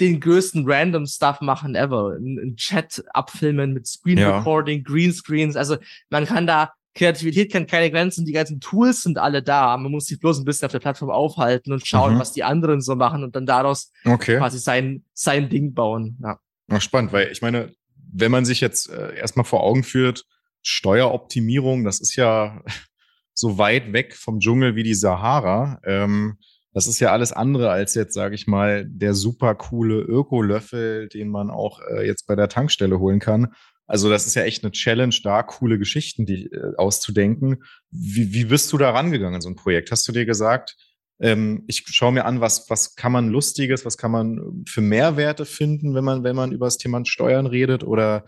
den 0.00 0.20
größten 0.20 0.64
random 0.66 1.06
Stuff 1.06 1.40
machen 1.40 1.74
ever. 1.74 2.16
Ein 2.16 2.56
Chat 2.56 3.04
abfilmen 3.12 3.72
mit 3.72 3.86
Screen 3.86 4.18
Recording, 4.18 4.78
ja. 4.78 4.84
Greenscreens. 4.84 5.56
Also 5.56 5.76
man 6.10 6.26
kann 6.26 6.46
da, 6.46 6.72
Kreativität 6.94 7.52
kennt 7.52 7.70
keine 7.70 7.90
Grenzen, 7.90 8.24
die 8.24 8.32
ganzen 8.32 8.60
Tools 8.60 9.02
sind 9.02 9.18
alle 9.18 9.42
da. 9.42 9.76
Man 9.76 9.92
muss 9.92 10.06
sich 10.06 10.18
bloß 10.18 10.38
ein 10.38 10.44
bisschen 10.44 10.66
auf 10.66 10.72
der 10.72 10.78
Plattform 10.78 11.10
aufhalten 11.10 11.72
und 11.72 11.86
schauen, 11.86 12.14
mhm. 12.14 12.18
was 12.18 12.32
die 12.32 12.42
anderen 12.42 12.80
so 12.80 12.96
machen 12.96 13.22
und 13.22 13.36
dann 13.36 13.46
daraus 13.46 13.92
okay. 14.04 14.38
quasi 14.38 14.58
sein, 14.58 15.04
sein 15.12 15.48
Ding 15.48 15.74
bauen. 15.74 16.18
Ja. 16.22 16.38
Ach, 16.68 16.80
spannend, 16.80 17.12
weil 17.12 17.30
ich 17.30 17.42
meine, 17.42 17.74
wenn 18.12 18.30
man 18.30 18.44
sich 18.44 18.60
jetzt 18.60 18.90
äh, 18.90 19.14
erstmal 19.16 19.44
vor 19.44 19.62
Augen 19.62 19.84
führt, 19.84 20.24
Steueroptimierung, 20.62 21.84
das 21.84 22.00
ist 22.00 22.16
ja 22.16 22.62
so 23.34 23.58
weit 23.58 23.92
weg 23.92 24.16
vom 24.16 24.40
Dschungel 24.40 24.74
wie 24.74 24.82
die 24.82 24.94
Sahara. 24.94 25.80
Ähm, 25.84 26.38
das 26.76 26.86
ist 26.86 27.00
ja 27.00 27.10
alles 27.10 27.32
andere 27.32 27.70
als 27.70 27.94
jetzt, 27.94 28.12
sage 28.12 28.34
ich 28.34 28.46
mal, 28.46 28.84
der 28.86 29.14
super 29.14 29.54
coole 29.54 29.98
Öko-Löffel, 29.98 31.08
den 31.08 31.30
man 31.30 31.48
auch 31.48 31.80
äh, 31.80 32.06
jetzt 32.06 32.26
bei 32.26 32.36
der 32.36 32.50
Tankstelle 32.50 32.98
holen 32.98 33.18
kann. 33.18 33.54
Also 33.86 34.10
das 34.10 34.26
ist 34.26 34.34
ja 34.34 34.42
echt 34.42 34.62
eine 34.62 34.72
Challenge, 34.72 35.14
da 35.24 35.42
coole 35.42 35.78
Geschichten 35.78 36.26
die, 36.26 36.52
äh, 36.52 36.74
auszudenken. 36.76 37.62
Wie, 37.90 38.34
wie 38.34 38.44
bist 38.44 38.70
du 38.74 38.76
da 38.76 38.90
rangegangen 38.90 39.36
in 39.36 39.40
so 39.40 39.48
ein 39.48 39.56
Projekt? 39.56 39.90
Hast 39.90 40.06
du 40.06 40.12
dir 40.12 40.26
gesagt, 40.26 40.76
ähm, 41.18 41.64
ich 41.66 41.82
schaue 41.86 42.12
mir 42.12 42.26
an, 42.26 42.42
was, 42.42 42.68
was 42.68 42.94
kann 42.94 43.10
man 43.10 43.30
Lustiges, 43.30 43.86
was 43.86 43.96
kann 43.96 44.10
man 44.10 44.62
für 44.68 44.82
Mehrwerte 44.82 45.46
finden, 45.46 45.94
wenn 45.94 46.04
man, 46.04 46.24
wenn 46.24 46.36
man 46.36 46.52
über 46.52 46.66
das 46.66 46.76
Thema 46.76 47.02
Steuern 47.06 47.46
redet? 47.46 47.84
Oder 47.84 48.26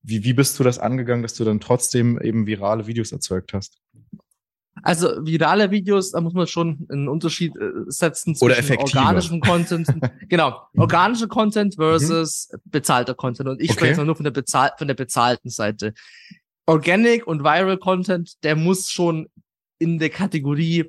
wie, 0.00 0.24
wie 0.24 0.32
bist 0.32 0.58
du 0.58 0.64
das 0.64 0.78
angegangen, 0.78 1.22
dass 1.22 1.34
du 1.34 1.44
dann 1.44 1.60
trotzdem 1.60 2.18
eben 2.18 2.46
virale 2.46 2.86
Videos 2.86 3.12
erzeugt 3.12 3.52
hast? 3.52 3.76
Also 4.82 5.08
virale 5.26 5.70
Videos, 5.70 6.10
da 6.12 6.20
muss 6.20 6.32
man 6.32 6.46
schon 6.46 6.86
einen 6.90 7.08
Unterschied 7.08 7.54
äh, 7.56 7.70
setzen 7.88 8.36
Oder 8.40 8.54
zwischen 8.54 8.72
effektiver. 8.74 9.00
organischem 9.00 9.40
Content. 9.40 9.88
genau, 10.28 10.62
organischer 10.76 11.28
Content 11.28 11.74
versus 11.76 12.48
bezahlter 12.64 13.14
Content. 13.14 13.48
Und 13.48 13.60
ich 13.60 13.70
Okay. 13.70 13.86
spreche 13.86 14.04
nur 14.04 14.16
von 14.16 14.24
der, 14.24 14.30
bezahl 14.32 14.72
von 14.78 14.88
der 14.88 14.94
bezahlten 14.94 15.50
Seite. 15.50 15.94
Organic 16.66 17.26
und 17.26 17.40
Viral 17.42 17.78
Content, 17.78 18.42
der 18.44 18.56
muss 18.56 18.90
schon 18.90 19.28
in 19.78 19.98
der 19.98 20.10
Kategorie 20.10 20.84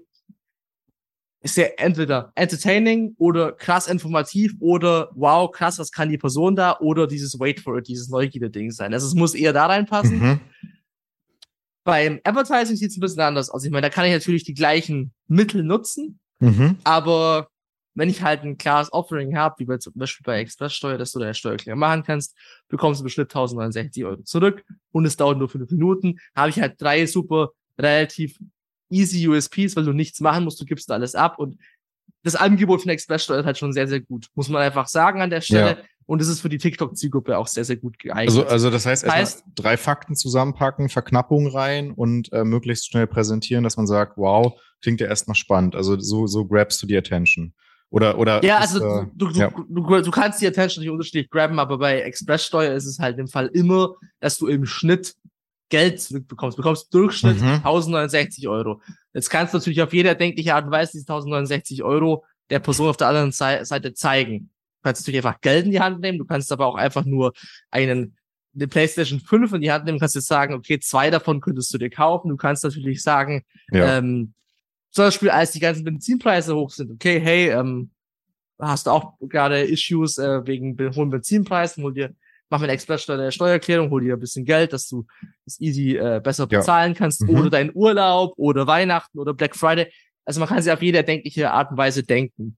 ist 1.43 1.57
ja 1.57 1.65
entweder 1.77 2.31
entertaining 2.35 3.15
oder 3.17 3.51
krass 3.53 3.87
informativ 3.87 4.53
oder 4.59 5.09
wow, 5.15 5.49
krass, 5.51 5.79
was 5.79 5.91
kann 5.91 6.09
die 6.09 6.17
Person 6.19 6.55
da 6.55 6.77
oder 6.79 7.07
dieses 7.07 7.39
Wait 7.39 7.59
for 7.59 7.79
it, 7.79 7.87
dieses 7.87 8.09
Neugierde-Ding 8.09 8.69
sein. 8.71 8.93
Also 8.93 9.07
es 9.07 9.15
muss 9.15 9.33
eher 9.33 9.51
da 9.51 9.65
reinpassen. 9.65 10.19
Mhm. 10.19 10.39
Beim 11.83 12.19
Advertising 12.23 12.75
sieht 12.75 12.91
es 12.91 12.97
ein 12.97 13.01
bisschen 13.01 13.21
anders 13.21 13.49
aus. 13.49 13.63
Ich 13.65 13.71
meine, 13.71 13.87
da 13.87 13.89
kann 13.89 14.05
ich 14.05 14.13
natürlich 14.13 14.43
die 14.43 14.53
gleichen 14.53 15.13
Mittel 15.27 15.63
nutzen, 15.63 16.19
Mhm. 16.39 16.77
aber 16.83 17.47
wenn 17.93 18.09
ich 18.09 18.21
halt 18.21 18.43
ein 18.43 18.57
klares 18.57 18.91
Offering 18.93 19.35
habe, 19.37 19.55
wie 19.59 19.65
bei, 19.65 19.77
zum 19.77 19.93
Beispiel 19.95 20.23
bei 20.23 20.39
Expresssteuer, 20.39 20.97
dass 20.97 21.11
du 21.11 21.19
deine 21.19 21.33
Steuererklärung 21.33 21.79
machen 21.79 22.03
kannst, 22.03 22.35
bekommst 22.69 23.01
du 23.01 23.05
im 23.05 23.09
Schnitt 23.09 23.29
1069 23.31 24.05
Euro 24.05 24.21
zurück 24.23 24.63
und 24.91 25.05
es 25.05 25.17
dauert 25.17 25.37
nur 25.37 25.49
fünf 25.49 25.69
Minuten, 25.71 26.17
habe 26.35 26.49
ich 26.49 26.59
halt 26.59 26.81
drei 26.81 27.05
super 27.05 27.49
relativ 27.77 28.37
easy 28.89 29.27
USPs, 29.27 29.75
weil 29.75 29.83
du 29.85 29.93
nichts 29.93 30.19
machen 30.21 30.43
musst, 30.45 30.59
du 30.61 30.65
gibst 30.65 30.89
alles 30.91 31.15
ab 31.15 31.37
und 31.39 31.57
das 32.23 32.35
Angebot 32.35 32.81
von 32.83 32.91
Expresssteuer 32.91 33.39
ist 33.39 33.45
halt 33.45 33.57
schon 33.57 33.73
sehr, 33.73 33.87
sehr 33.87 33.99
gut. 34.01 34.27
Muss 34.35 34.47
man 34.47 34.61
einfach 34.61 34.87
sagen 34.87 35.21
an 35.21 35.29
der 35.31 35.41
Stelle. 35.41 35.77
Ja. 35.79 35.83
Und 36.05 36.21
es 36.21 36.27
ist 36.27 36.41
für 36.41 36.49
die 36.49 36.57
TikTok-Zielgruppe 36.57 37.37
auch 37.37 37.47
sehr, 37.47 37.63
sehr 37.63 37.77
gut 37.77 37.97
geeignet. 37.99 38.27
Also, 38.29 38.45
also 38.45 38.69
das 38.69 38.85
heißt, 38.85 39.03
erstmal 39.03 39.23
Heißt- 39.23 39.43
drei 39.55 39.77
Fakten 39.77 40.15
zusammenpacken, 40.15 40.89
Verknappung 40.89 41.47
rein 41.47 41.91
und 41.91 42.31
äh, 42.33 42.43
möglichst 42.43 42.87
schnell 42.91 43.07
präsentieren, 43.07 43.63
dass 43.63 43.77
man 43.77 43.87
sagt, 43.87 44.17
wow, 44.17 44.53
klingt 44.81 44.99
ja 44.99 45.07
erstmal 45.07 45.35
spannend. 45.35 45.75
Also 45.75 45.99
so, 45.99 46.27
so 46.27 46.45
grabst 46.45 46.81
du 46.81 46.87
die 46.87 46.97
Attention. 46.97 47.53
Oder, 47.89 48.17
oder 48.17 48.43
Ja, 48.43 48.63
ist, 48.63 48.73
also 48.75 48.85
äh, 49.01 49.05
du, 49.13 49.27
du, 49.29 49.39
ja. 49.39 49.49
du, 49.49 49.63
du, 49.67 50.01
du 50.01 50.11
kannst 50.11 50.41
die 50.41 50.47
Attention 50.47 50.81
nicht 50.83 50.91
unterschiedlich 50.91 51.29
grabben, 51.29 51.59
aber 51.59 51.77
bei 51.77 52.01
Expresssteuer 52.01 52.73
ist 52.73 52.85
es 52.85 52.99
halt 52.99 53.17
im 53.19 53.27
Fall 53.27 53.47
immer, 53.47 53.95
dass 54.19 54.37
du 54.37 54.47
im 54.47 54.65
Schnitt 54.65 55.13
Geld 55.69 56.01
zurückbekommst. 56.01 56.57
Du 56.57 56.61
bekommst 56.61 56.93
Durchschnitt 56.93 57.39
Mhm. 57.41 57.61
1069 57.63 58.47
Euro. 58.47 58.81
Jetzt 59.13 59.29
kannst 59.29 59.53
du 59.53 59.57
natürlich 59.57 59.81
auf 59.81 59.93
jede 59.93 60.09
erdenkliche 60.09 60.53
Art 60.55 60.65
und 60.65 60.71
Weise 60.71 60.93
diese 60.93 61.03
1069 61.05 61.83
Euro 61.83 62.25
der 62.49 62.59
Person 62.59 62.89
auf 62.89 62.97
der 62.97 63.07
anderen 63.07 63.31
Sei- 63.31 63.63
Seite 63.63 63.93
zeigen. 63.93 64.49
Du 64.81 64.89
kannst 64.89 65.01
natürlich 65.01 65.23
einfach 65.25 65.41
Geld 65.41 65.65
in 65.65 65.71
die 65.71 65.79
Hand 65.79 65.99
nehmen, 65.99 66.17
du 66.17 66.25
kannst 66.25 66.51
aber 66.51 66.65
auch 66.65 66.75
einfach 66.75 67.05
nur 67.05 67.33
einen 67.69 68.15
eine 68.53 68.67
PlayStation 68.67 69.19
5 69.21 69.53
in 69.53 69.61
die 69.61 69.71
Hand 69.71 69.85
nehmen, 69.85 69.97
kannst 69.99 70.15
jetzt 70.15 70.27
sagen, 70.27 70.53
okay, 70.55 70.77
zwei 70.79 71.09
davon 71.09 71.39
könntest 71.39 71.73
du 71.73 71.77
dir 71.77 71.89
kaufen. 71.89 72.27
Du 72.27 72.35
kannst 72.35 72.65
natürlich 72.65 73.01
sagen, 73.01 73.45
ja. 73.71 73.97
ähm, 73.99 74.33
zum 74.89 75.05
Beispiel, 75.05 75.29
als 75.29 75.51
die 75.51 75.61
ganzen 75.61 75.85
Benzinpreise 75.85 76.53
hoch 76.53 76.69
sind, 76.71 76.91
okay, 76.91 77.21
hey, 77.21 77.49
ähm, 77.51 77.91
hast 78.59 78.87
du 78.87 78.91
auch 78.91 79.13
gerade 79.21 79.61
Issues 79.61 80.17
äh, 80.17 80.45
wegen 80.45 80.77
hohen 80.95 81.09
Benzinpreisen, 81.09 81.81
hol 81.81 81.93
dir, 81.93 82.13
mach 82.49 82.59
mit 82.59 82.69
Expresssteuer 82.69 83.15
deine 83.15 83.31
Steuererklärung, 83.31 83.89
hol 83.89 84.01
dir 84.03 84.15
ein 84.15 84.19
bisschen 84.19 84.43
Geld, 84.43 84.73
dass 84.73 84.87
du 84.89 85.05
das 85.45 85.57
easy 85.61 85.95
äh, 85.95 86.19
besser 86.21 86.47
Ja. 86.51 86.59
bezahlen 86.59 86.93
kannst, 86.93 87.21
Mhm. 87.21 87.29
oder 87.29 87.49
deinen 87.51 87.71
Urlaub, 87.73 88.33
oder 88.35 88.67
Weihnachten, 88.67 89.17
oder 89.17 89.33
Black 89.33 89.55
Friday. 89.55 89.87
Also 90.25 90.41
man 90.41 90.49
kann 90.49 90.61
sie 90.61 90.71
auf 90.73 90.81
jede 90.81 90.97
erdenkliche 90.97 91.51
Art 91.51 91.71
und 91.71 91.77
Weise 91.77 92.03
denken. 92.03 92.57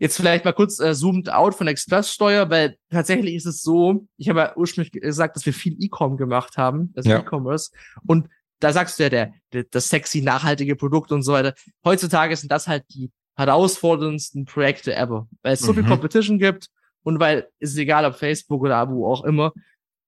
Jetzt 0.00 0.16
vielleicht 0.16 0.44
mal 0.46 0.52
kurz 0.52 0.80
äh, 0.80 0.94
zoomed 0.94 1.28
out 1.30 1.54
von 1.54 1.66
Expresssteuer, 1.68 2.48
weil 2.48 2.76
tatsächlich 2.90 3.34
ist 3.34 3.44
es 3.46 3.62
so, 3.62 4.08
ich 4.16 4.30
habe 4.30 4.40
ja 4.40 4.56
ursprünglich 4.56 4.92
gesagt, 4.92 5.36
dass 5.36 5.44
wir 5.44 5.52
viel 5.52 5.76
E-Com 5.78 6.16
gemacht 6.16 6.56
haben, 6.56 6.92
das 6.94 7.04
Ja. 7.06 7.18
E-Commerce. 7.20 7.70
Und 8.06 8.26
da 8.60 8.72
sagst 8.72 8.98
du 8.98 9.02
ja, 9.04 9.10
der, 9.10 9.34
der, 9.52 9.64
das 9.70 9.88
sexy, 9.90 10.22
nachhaltige 10.22 10.74
Produkt 10.74 11.12
und 11.12 11.22
so 11.22 11.32
weiter. 11.32 11.54
Heutzutage 11.84 12.34
sind 12.34 12.50
das 12.50 12.66
halt 12.66 12.84
die 12.94 13.10
herausforderndsten 13.36 14.46
Projekte 14.46 14.94
ever, 14.96 15.28
weil 15.42 15.52
es 15.54 15.60
so 15.60 15.72
viel 15.74 15.82
Mhm. 15.82 15.88
Competition 15.88 16.38
gibt 16.38 16.68
und 17.02 17.20
weil 17.20 17.48
es 17.58 17.72
ist 17.72 17.78
egal, 17.78 18.04
ob 18.06 18.14
Facebook 18.14 18.62
oder 18.62 18.88
wo 18.90 19.06
auch 19.06 19.24
immer, 19.24 19.52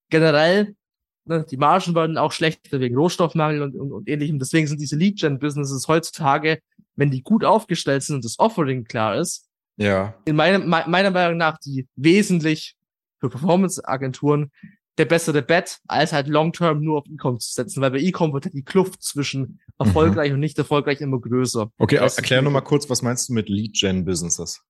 generell, 0.09 0.75
ne, 1.25 1.45
die 1.49 1.57
Margen 1.57 1.93
werden 1.95 2.17
auch 2.17 2.31
schlechter 2.31 2.79
wegen 2.79 2.95
Rohstoffmangel 2.95 3.61
und, 3.61 3.75
und, 3.75 3.91
und 3.91 4.09
ähnlichem. 4.09 4.39
Deswegen 4.39 4.67
sind 4.67 4.81
diese 4.81 4.95
Lead-Gen-Businesses 4.95 5.87
heutzutage, 5.87 6.59
wenn 6.95 7.11
die 7.11 7.21
gut 7.21 7.43
aufgestellt 7.45 8.03
sind 8.03 8.17
und 8.17 8.25
das 8.25 8.39
Offering 8.39 8.85
klar 8.85 9.15
ist, 9.17 9.47
ja. 9.77 10.13
in 10.25 10.35
meinem, 10.35 10.69
me- 10.69 10.85
meiner 10.87 11.11
Meinung 11.11 11.37
nach 11.37 11.57
die 11.59 11.87
wesentlich 11.95 12.75
für 13.19 13.29
Performance-Agenturen 13.29 14.51
der 14.99 15.05
bessere 15.05 15.41
Bet, 15.41 15.79
als 15.87 16.13
halt 16.13 16.27
long-term 16.27 16.81
nur 16.81 16.99
auf 16.99 17.05
E-Com 17.07 17.39
zu 17.39 17.51
setzen, 17.51 17.81
weil 17.81 17.91
bei 17.91 17.99
E-Com 17.99 18.31
wird 18.33 18.45
halt 18.45 18.53
die 18.53 18.63
Kluft 18.63 19.01
zwischen 19.01 19.59
erfolgreich 19.79 20.31
und 20.31 20.39
nicht 20.39 20.57
erfolgreich 20.59 21.01
immer 21.01 21.19
größer. 21.19 21.71
Okay, 21.79 21.95
Das 21.95 22.17
erklär 22.17 22.43
nur 22.43 22.51
mal 22.51 22.61
kurz, 22.61 22.87
was 22.91 23.01
meinst 23.01 23.27
du 23.29 23.33
mit 23.33 23.49
Lead-Gen-Businesses? 23.49 24.61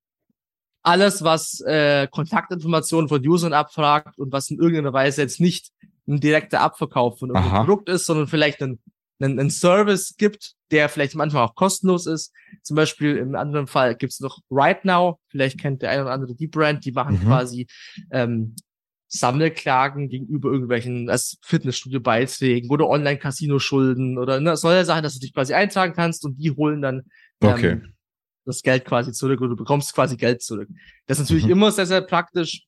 Alles, 0.82 1.24
was 1.24 1.60
äh, 1.62 2.08
Kontaktinformationen 2.10 3.10
von 3.10 3.26
Usern 3.28 3.54
abfragt 3.54 4.18
und 4.18 4.32
was 4.32 4.50
in 4.50 4.60
irgendeiner 4.60 4.94
Weise 4.94 5.22
jetzt 5.22 5.42
nicht 5.42 5.72
ein 6.08 6.20
direkter 6.20 6.62
Abverkauf 6.62 7.20
von 7.20 7.30
irgendeinem 7.30 7.54
Aha. 7.54 7.64
Produkt 7.64 7.90
ist, 7.90 8.06
sondern 8.06 8.28
vielleicht 8.28 8.62
einen, 8.62 8.80
einen, 9.24 9.40
einen 9.40 9.50
Service 9.50 10.16
gibt, 10.18 10.54
der 10.72 10.90
vielleicht 10.90 11.16
manchmal 11.16 11.44
auch 11.46 11.56
kostenlos 11.56 12.06
ist. 12.08 12.32
Zum 12.62 12.76
Beispiel 12.76 13.18
im 13.18 13.36
anderen 13.36 13.68
Fall 13.68 13.96
gibt's 13.96 14.20
noch 14.20 14.40
Right 14.50 14.84
Now, 14.86 15.20
vielleicht 15.30 15.60
kennt 15.60 15.82
der 15.82 15.92
eine 15.92 16.04
oder 16.04 16.12
andere 16.12 16.36
die 16.36 16.48
Brand, 16.48 16.86
die 16.86 16.92
machen 16.92 17.20
Mhm. 17.20 17.28
quasi 17.28 17.68
ähm, 18.12 18.56
Sammelklagen 19.08 20.10
gegenüber 20.10 20.50
irgendwelchen 20.52 21.08
als 21.10 21.38
Fitnessstudio-Beiträgen 21.44 22.70
oder 22.72 22.88
Online-Casino-Schulden 22.90 24.18
oder 24.18 24.40
ne, 24.40 24.58
solche 24.58 24.86
Sachen, 24.86 25.04
dass 25.04 25.14
du 25.14 25.20
dich 25.20 25.34
quasi 25.34 25.54
eintragen 25.54 25.94
kannst 25.94 26.26
und 26.26 26.38
die 26.38 26.52
holen 26.52 26.82
dann 26.82 27.04
ähm, 27.42 27.52
Okay. 27.54 27.82
das 28.46 28.62
Geld 28.64 28.86
quasi 28.86 29.12
zurück 29.12 29.40
oder 29.40 29.52
du 29.52 29.56
bekommst 29.56 29.94
quasi 29.94 30.18
Geld 30.18 30.42
zurück. 30.42 30.68
Das 31.06 31.20
ist 31.20 31.26
natürlich 31.26 31.46
Mhm. 31.46 31.52
immer 31.52 31.72
sehr, 31.72 31.86
sehr 31.86 32.02
praktisch. 32.02 32.66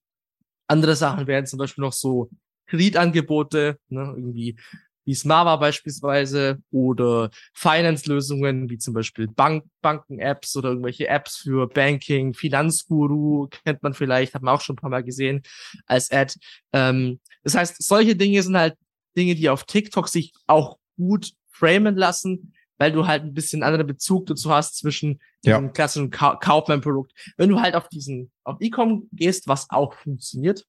Andere 0.67 0.95
Sachen 0.95 1.27
wären 1.27 1.45
zum 1.47 1.57
Beispiel 1.57 1.83
noch 1.83 1.93
so 1.93 2.29
Kreditangebote, 2.67 3.77
ne, 3.89 4.13
irgendwie 4.15 4.57
wie 5.05 5.13
Smava 5.13 5.55
beispielsweise 5.57 6.59
oder 6.71 7.29
Finance-Lösungen 7.53 8.69
wie 8.69 8.77
zum 8.77 8.93
Beispiel 8.93 9.27
Bank 9.27 9.63
Banken-Apps 9.81 10.55
oder 10.57 10.69
irgendwelche 10.69 11.07
Apps 11.07 11.37
für 11.37 11.67
Banking, 11.67 12.33
Finanzguru 12.33 13.47
kennt 13.63 13.83
man 13.83 13.93
vielleicht, 13.93 14.33
hat 14.33 14.41
man 14.41 14.55
auch 14.55 14.61
schon 14.61 14.73
ein 14.73 14.81
paar 14.81 14.89
Mal 14.89 15.03
gesehen 15.03 15.43
als 15.85 16.11
Ad. 16.11 16.33
Ähm, 16.73 17.19
das 17.43 17.55
heißt, 17.55 17.81
solche 17.83 18.15
Dinge 18.15 18.41
sind 18.41 18.57
halt 18.57 18.75
Dinge, 19.15 19.35
die 19.35 19.49
auf 19.49 19.63
TikTok 19.63 20.07
sich 20.09 20.33
auch 20.47 20.77
gut 20.97 21.31
framen 21.49 21.95
lassen, 21.95 22.53
weil 22.77 22.91
du 22.91 23.07
halt 23.07 23.23
ein 23.23 23.33
bisschen 23.33 23.63
anderen 23.63 23.87
Bezug 23.87 24.25
dazu 24.25 24.51
hast 24.51 24.77
zwischen 24.77 25.21
Ja. 25.45 25.59
dem 25.59 25.71
klassischen 25.71 26.09
Ka 26.09 26.35
Kaufman-Produkt. 26.35 27.13
Wenn 27.37 27.49
du 27.49 27.61
halt 27.61 27.75
auf 27.75 27.87
diesen, 27.89 28.31
auf 28.43 28.57
E-Com 28.59 29.07
gehst, 29.13 29.47
was 29.47 29.69
auch 29.69 29.93
funktioniert, 29.93 30.65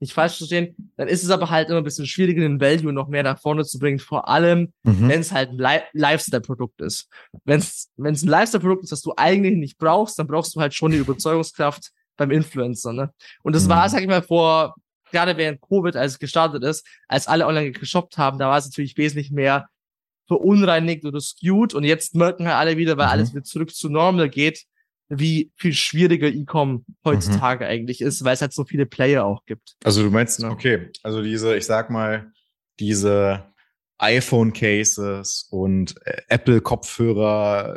nicht 0.00 0.12
falsch 0.12 0.34
zu 0.34 0.38
verstehen, 0.38 0.92
dann 0.96 1.08
ist 1.08 1.24
es 1.24 1.30
aber 1.30 1.50
halt 1.50 1.68
immer 1.68 1.78
ein 1.78 1.84
bisschen 1.84 2.06
schwieriger, 2.06 2.40
den 2.42 2.60
Value 2.60 2.92
noch 2.92 3.08
mehr 3.08 3.22
nach 3.24 3.40
vorne 3.40 3.64
zu 3.64 3.78
bringen, 3.78 3.98
vor 3.98 4.28
allem, 4.28 4.72
Mhm. 4.84 5.08
wenn 5.08 5.20
es 5.20 5.32
halt 5.32 5.50
ein 5.50 5.58
Li 5.58 5.80
Lifestyle-Produkt 5.92 6.80
ist. 6.82 7.08
Wenn 7.44 7.58
es 7.60 7.90
wenn 7.96 8.14
es 8.14 8.22
ein 8.22 8.28
Lifestyle-Produkt 8.28 8.84
ist, 8.84 8.92
das 8.92 9.02
du 9.02 9.12
eigentlich 9.16 9.56
nicht 9.56 9.78
brauchst, 9.78 10.18
dann 10.18 10.26
brauchst 10.26 10.54
du 10.54 10.60
halt 10.60 10.74
schon 10.74 10.92
die 10.92 10.98
Überzeugungskraft 10.98 11.90
beim 12.16 12.30
Influencer. 12.30 12.92
Ne? 12.92 13.12
Und 13.42 13.54
das 13.56 13.64
Mhm. 13.64 13.70
war, 13.70 13.88
sag 13.88 14.00
ich 14.02 14.06
mal, 14.08 14.22
vor, 14.22 14.74
gerade 15.10 15.36
während 15.36 15.60
Covid, 15.60 15.96
als 15.96 16.12
es 16.12 16.18
gestartet 16.18 16.62
ist, 16.64 16.86
als 17.08 17.26
alle 17.26 17.46
online 17.46 17.72
geshoppt 17.72 18.18
haben, 18.18 18.38
da 18.38 18.48
war 18.48 18.58
es 18.58 18.66
natürlich 18.66 18.96
wesentlich 18.96 19.30
mehr 19.30 19.68
verunreinigt 20.26 21.04
oder 21.04 21.20
skewed 21.20 21.74
und 21.74 21.84
jetzt 21.84 22.14
merken 22.14 22.46
halt 22.46 22.56
alle 22.56 22.76
wieder, 22.76 22.96
weil 22.98 23.06
Mhm. 23.06 23.12
alles 23.12 23.32
wieder 23.32 23.44
zurück 23.44 23.74
zu 23.74 23.88
normal 23.88 24.28
geht, 24.28 24.64
wie 25.08 25.50
viel 25.56 25.72
schwieriger 25.72 26.28
E-Com 26.28 26.84
heutzutage 27.04 27.66
eigentlich 27.66 28.00
ist, 28.00 28.24
weil 28.24 28.34
es 28.34 28.40
halt 28.42 28.52
so 28.52 28.64
viele 28.64 28.86
Player 28.86 29.24
auch 29.24 29.44
gibt. 29.46 29.76
Also 29.84 30.02
du 30.02 30.10
meinst, 30.10 30.40
Ja. 30.40 30.50
okay, 30.50 30.90
also 31.02 31.22
diese, 31.22 31.56
ich 31.56 31.66
sag 31.66 31.90
mal, 31.90 32.32
diese 32.78 33.44
iPhone-Cases 33.98 35.48
und 35.50 35.94
äh, 36.06 36.20
Apple-Kopfhörer, 36.28 37.76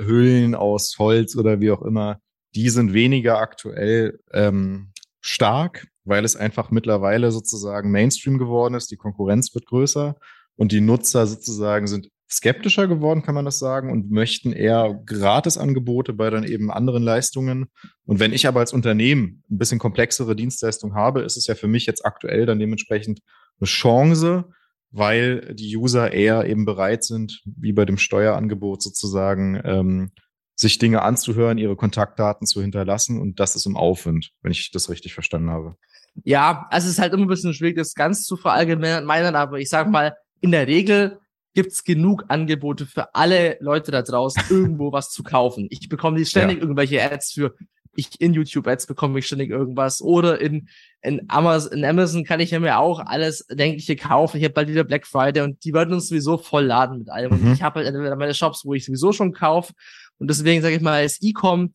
äh, 0.00 0.04
Hüllen 0.04 0.54
aus 0.54 0.96
Holz 0.98 1.36
oder 1.36 1.60
wie 1.60 1.70
auch 1.70 1.82
immer, 1.82 2.20
die 2.54 2.68
sind 2.68 2.92
weniger 2.92 3.38
aktuell 3.38 4.20
ähm, 4.32 4.92
stark, 5.20 5.86
weil 6.04 6.24
es 6.24 6.36
einfach 6.36 6.70
mittlerweile 6.70 7.30
sozusagen 7.30 7.90
Mainstream 7.90 8.38
geworden 8.38 8.74
ist, 8.74 8.90
die 8.90 8.96
Konkurrenz 8.96 9.54
wird 9.54 9.66
größer 9.66 10.16
und 10.56 10.72
die 10.72 10.80
Nutzer 10.80 11.26
sozusagen 11.26 11.86
sind 11.86 12.08
skeptischer 12.32 12.88
geworden, 12.88 13.22
kann 13.22 13.34
man 13.34 13.44
das 13.44 13.58
sagen, 13.58 13.90
und 13.90 14.10
möchten 14.10 14.52
eher 14.52 15.00
Gratisangebote 15.04 16.14
bei 16.14 16.30
dann 16.30 16.44
eben 16.44 16.70
anderen 16.70 17.02
Leistungen. 17.02 17.66
Und 18.06 18.20
wenn 18.20 18.32
ich 18.32 18.46
aber 18.46 18.60
als 18.60 18.72
Unternehmen 18.72 19.44
ein 19.50 19.58
bisschen 19.58 19.78
komplexere 19.78 20.34
Dienstleistung 20.34 20.94
habe, 20.94 21.22
ist 21.22 21.36
es 21.36 21.46
ja 21.46 21.54
für 21.54 21.68
mich 21.68 21.84
jetzt 21.86 22.04
aktuell 22.06 22.46
dann 22.46 22.58
dementsprechend 22.58 23.20
eine 23.60 23.66
Chance, 23.66 24.44
weil 24.90 25.54
die 25.54 25.76
User 25.76 26.12
eher 26.12 26.46
eben 26.46 26.64
bereit 26.64 27.04
sind, 27.04 27.42
wie 27.44 27.72
bei 27.72 27.84
dem 27.84 27.98
Steuerangebot 27.98 28.82
sozusagen, 28.82 29.60
ähm, 29.64 30.10
sich 30.54 30.78
Dinge 30.78 31.02
anzuhören, 31.02 31.58
ihre 31.58 31.76
Kontaktdaten 31.76 32.46
zu 32.46 32.60
hinterlassen 32.60 33.20
und 33.20 33.40
das 33.40 33.56
ist 33.56 33.66
im 33.66 33.76
Aufwind, 33.76 34.30
wenn 34.42 34.52
ich 34.52 34.70
das 34.70 34.90
richtig 34.90 35.14
verstanden 35.14 35.50
habe. 35.50 35.76
Ja, 36.24 36.66
also 36.70 36.86
es 36.86 36.94
ist 36.94 36.98
halt 37.00 37.14
immer 37.14 37.24
ein 37.24 37.28
bisschen 37.28 37.54
schwierig, 37.54 37.76
das 37.76 37.94
ganz 37.94 38.24
zu 38.24 38.36
verallgemeinern, 38.36 39.34
aber 39.34 39.58
ich 39.58 39.70
sag 39.70 39.90
mal, 39.90 40.14
in 40.40 40.50
der 40.50 40.66
Regel 40.66 41.18
gibt's 41.54 41.84
genug 41.84 42.24
Angebote 42.28 42.86
für 42.86 43.14
alle 43.14 43.56
Leute 43.60 43.90
da 43.90 44.02
draußen, 44.02 44.42
irgendwo 44.50 44.92
was 44.92 45.10
zu 45.10 45.22
kaufen. 45.22 45.66
Ich 45.70 45.88
bekomme 45.88 46.24
ständig 46.24 46.58
ja. 46.58 46.62
irgendwelche 46.62 47.02
Ads 47.02 47.32
für, 47.32 47.54
ich 47.94 48.20
in 48.20 48.32
YouTube 48.32 48.66
Ads 48.66 48.86
bekomme 48.86 49.18
ich 49.18 49.26
ständig 49.26 49.50
irgendwas 49.50 50.00
oder 50.00 50.40
in, 50.40 50.68
in 51.02 51.26
Amazon, 51.28 51.72
in 51.72 51.84
Amazon 51.84 52.24
kann 52.24 52.40
ich 52.40 52.50
ja 52.50 52.60
mir 52.60 52.78
auch 52.78 53.00
alles 53.00 53.46
Denkliche 53.50 53.96
kaufen. 53.96 54.38
Ich 54.38 54.44
habe 54.44 54.54
bald 54.54 54.68
wieder 54.68 54.84
Black 54.84 55.06
Friday 55.06 55.42
und 55.42 55.62
die 55.64 55.74
werden 55.74 55.92
uns 55.92 56.08
sowieso 56.08 56.38
voll 56.38 56.64
laden 56.64 56.98
mit 56.98 57.10
allem. 57.10 57.38
Mhm. 57.38 57.46
Und 57.46 57.52
ich 57.52 57.62
habe 57.62 57.80
halt 57.80 57.88
entweder 57.88 58.16
meine 58.16 58.34
Shops, 58.34 58.64
wo 58.64 58.72
ich 58.74 58.84
sowieso 58.84 59.12
schon 59.12 59.32
kaufe 59.32 59.74
und 60.18 60.28
deswegen 60.28 60.62
sage 60.62 60.76
ich 60.76 60.82
mal, 60.82 61.04
ist 61.04 61.22
E-Com 61.22 61.74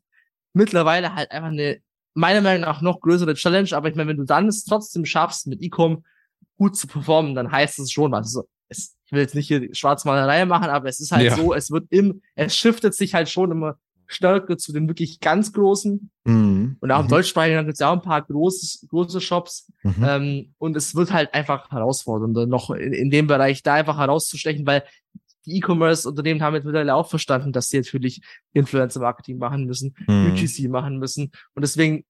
mittlerweile 0.54 1.14
halt 1.14 1.32
einfach 1.32 1.50
eine 1.50 1.80
meiner 2.18 2.42
Meinung 2.42 2.62
nach 2.62 2.82
noch 2.82 3.00
größere 3.00 3.36
Challenge, 3.36 3.70
aber 3.74 3.90
ich 3.90 3.96
meine, 3.96 4.10
wenn 4.10 4.18
du 4.18 4.24
dann 4.24 4.48
es 4.48 4.64
trotzdem 4.64 5.06
schaffst, 5.06 5.46
mit 5.46 5.62
E-Com 5.62 6.04
gut 6.58 6.76
zu 6.76 6.88
performen, 6.88 7.36
dann 7.36 7.52
heißt 7.52 7.78
es 7.78 7.92
schon 7.92 8.12
was. 8.12 8.26
Also, 8.26 8.48
es, 8.70 8.97
ich 9.08 9.14
will 9.14 9.22
jetzt 9.22 9.36
nicht 9.36 9.48
hier 9.48 9.74
Schwarzmalerei 9.74 10.46
machen, 10.46 10.70
aber 10.70 10.90
es 10.90 11.00
ist 11.00 11.14
halt 11.14 11.26
ja. 11.26 11.36
so, 11.36 11.54
es 11.54 11.72
wird 11.72 11.86
im, 11.90 12.22
es 12.36 12.56
shiftet 12.56 12.94
sich 12.94 13.14
halt 13.14 13.30
schon 13.30 13.52
immer 13.52 13.78
stärker 14.06 14.58
zu 14.58 14.74
den 14.74 14.88
wirklich 14.88 15.22
ganz 15.22 15.54
großen. 15.54 16.10
Mhm. 16.26 16.78
Und 16.80 16.92
auch 16.92 17.00
im 17.00 17.06
mhm. 17.06 17.10
deutschsprachigen 17.10 17.66
gibt 17.66 17.74
es 17.74 17.80
ja 17.80 17.90
auch 17.90 17.94
ein 17.96 18.02
paar 18.02 18.22
große, 18.22 18.88
große 18.88 19.22
Shops. 19.22 19.72
Mhm. 19.84 19.96
Ähm, 20.04 20.54
und 20.58 20.76
es 20.76 20.94
wird 20.94 21.14
halt 21.14 21.34
einfach 21.34 21.72
herausfordernder, 21.72 22.48
noch 22.48 22.70
in, 22.72 22.92
in 22.94 23.10
dem 23.10 23.28
Bereich 23.28 23.64
da 23.64 23.76
einfach 23.76 23.98
herauszustechen, 23.98 24.66
weil 24.66 24.84
die 25.46 25.58
E-Commerce-Unternehmen 25.58 26.42
haben 26.42 26.56
jetzt 26.56 26.66
mittlerweile 26.66 26.96
auch 26.96 27.10
verstanden, 27.10 27.54
dass 27.54 27.70
sie 27.70 27.78
natürlich 27.78 28.22
Influencer-Marketing 28.54 29.38
machen 29.38 29.66
müssen, 29.66 29.96
mhm. 30.06 30.34
UGC 30.34 30.70
machen 30.70 31.00
müssen. 31.00 31.32
Und 31.54 31.62
deswegen 31.62 32.04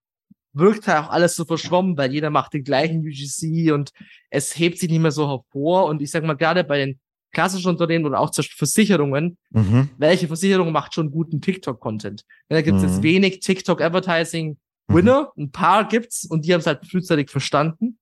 wirkt 0.57 0.87
halt 0.87 1.05
auch 1.05 1.09
alles 1.09 1.35
so 1.35 1.45
verschwommen, 1.45 1.97
weil 1.97 2.11
jeder 2.11 2.29
macht 2.29 2.53
den 2.53 2.63
gleichen 2.63 2.99
UGC 2.99 3.71
und 3.71 3.91
es 4.29 4.57
hebt 4.57 4.79
sich 4.79 4.89
nicht 4.89 5.01
mehr 5.01 5.11
so 5.11 5.27
hervor. 5.27 5.85
Und 5.85 6.01
ich 6.01 6.11
sag 6.11 6.23
mal, 6.23 6.35
gerade 6.35 6.63
bei 6.63 6.77
den 6.77 6.99
klassischen 7.31 7.69
Unternehmen 7.69 8.05
oder 8.05 8.19
auch 8.19 8.31
zur 8.31 8.43
Versicherungen, 8.43 9.37
mhm. 9.51 9.89
welche 9.97 10.27
Versicherung 10.27 10.71
macht 10.71 10.93
schon 10.93 11.11
guten 11.11 11.41
TikTok-Content? 11.41 12.23
Da 12.49 12.61
gibt 12.61 12.77
es 12.77 12.83
mhm. 12.83 12.89
jetzt 12.89 13.03
wenig 13.03 13.39
TikTok-Advertising-Winner, 13.41 15.31
mhm. 15.35 15.43
ein 15.43 15.51
paar 15.51 15.87
gibt's 15.87 16.25
und 16.25 16.45
die 16.45 16.53
haben 16.53 16.61
es 16.61 16.67
halt 16.67 16.85
frühzeitig 16.85 17.29
verstanden. 17.29 17.99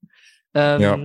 Ähm, 0.53 0.81
ja. 0.81 0.97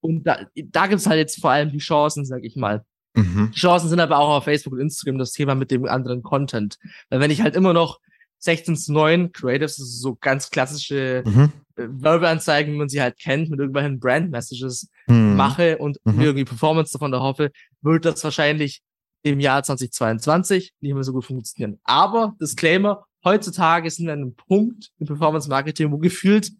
Und 0.00 0.24
da, 0.24 0.46
da 0.54 0.86
gibt 0.86 1.00
es 1.00 1.06
halt 1.06 1.18
jetzt 1.18 1.40
vor 1.40 1.50
allem 1.50 1.70
die 1.70 1.78
Chancen, 1.78 2.24
sag 2.24 2.44
ich 2.44 2.56
mal. 2.56 2.84
Mhm. 3.14 3.50
Die 3.54 3.58
Chancen 3.58 3.88
sind 3.88 4.00
aber 4.00 4.18
auch 4.18 4.36
auf 4.36 4.44
Facebook 4.44 4.74
und 4.74 4.80
Instagram 4.80 5.18
das 5.18 5.32
Thema 5.32 5.54
mit 5.54 5.70
dem 5.70 5.84
anderen 5.86 6.22
Content. 6.22 6.78
Weil 7.10 7.20
wenn 7.20 7.30
ich 7.30 7.42
halt 7.42 7.56
immer 7.56 7.72
noch 7.72 7.98
16 8.38 8.76
zu 8.76 8.92
9 8.92 9.32
Creatives, 9.32 9.76
so 9.76 10.16
ganz 10.20 10.50
klassische 10.50 11.22
mhm. 11.24 11.52
Äh, 11.76 11.86
Werbeanzeigen, 11.90 12.72
wie 12.72 12.78
man 12.78 12.88
sie 12.88 13.00
halt 13.00 13.18
kennt, 13.18 13.50
mit 13.50 13.58
irgendwelchen 13.58 14.00
Brand-Messages 14.00 14.88
mhm. 15.06 15.36
mache 15.36 15.78
und 15.78 15.98
mhm. 16.04 16.20
irgendwie 16.20 16.44
Performance 16.44 16.92
davon 16.92 17.12
erhoffe, 17.12 17.50
wird 17.82 18.04
das 18.04 18.22
wahrscheinlich 18.24 18.82
im 19.22 19.40
Jahr 19.40 19.62
2022 19.62 20.72
nicht 20.80 20.94
mehr 20.94 21.02
so 21.02 21.12
gut 21.12 21.24
funktionieren. 21.24 21.78
Aber, 21.84 22.34
Disclaimer, 22.40 23.04
heutzutage 23.24 23.90
sind 23.90 24.06
wir 24.06 24.12
an 24.12 24.20
einem 24.20 24.34
Punkt 24.34 24.90
im 24.98 25.06
Performance-Marketing, 25.06 25.90
wo 25.90 25.98
gefühlt 25.98 26.52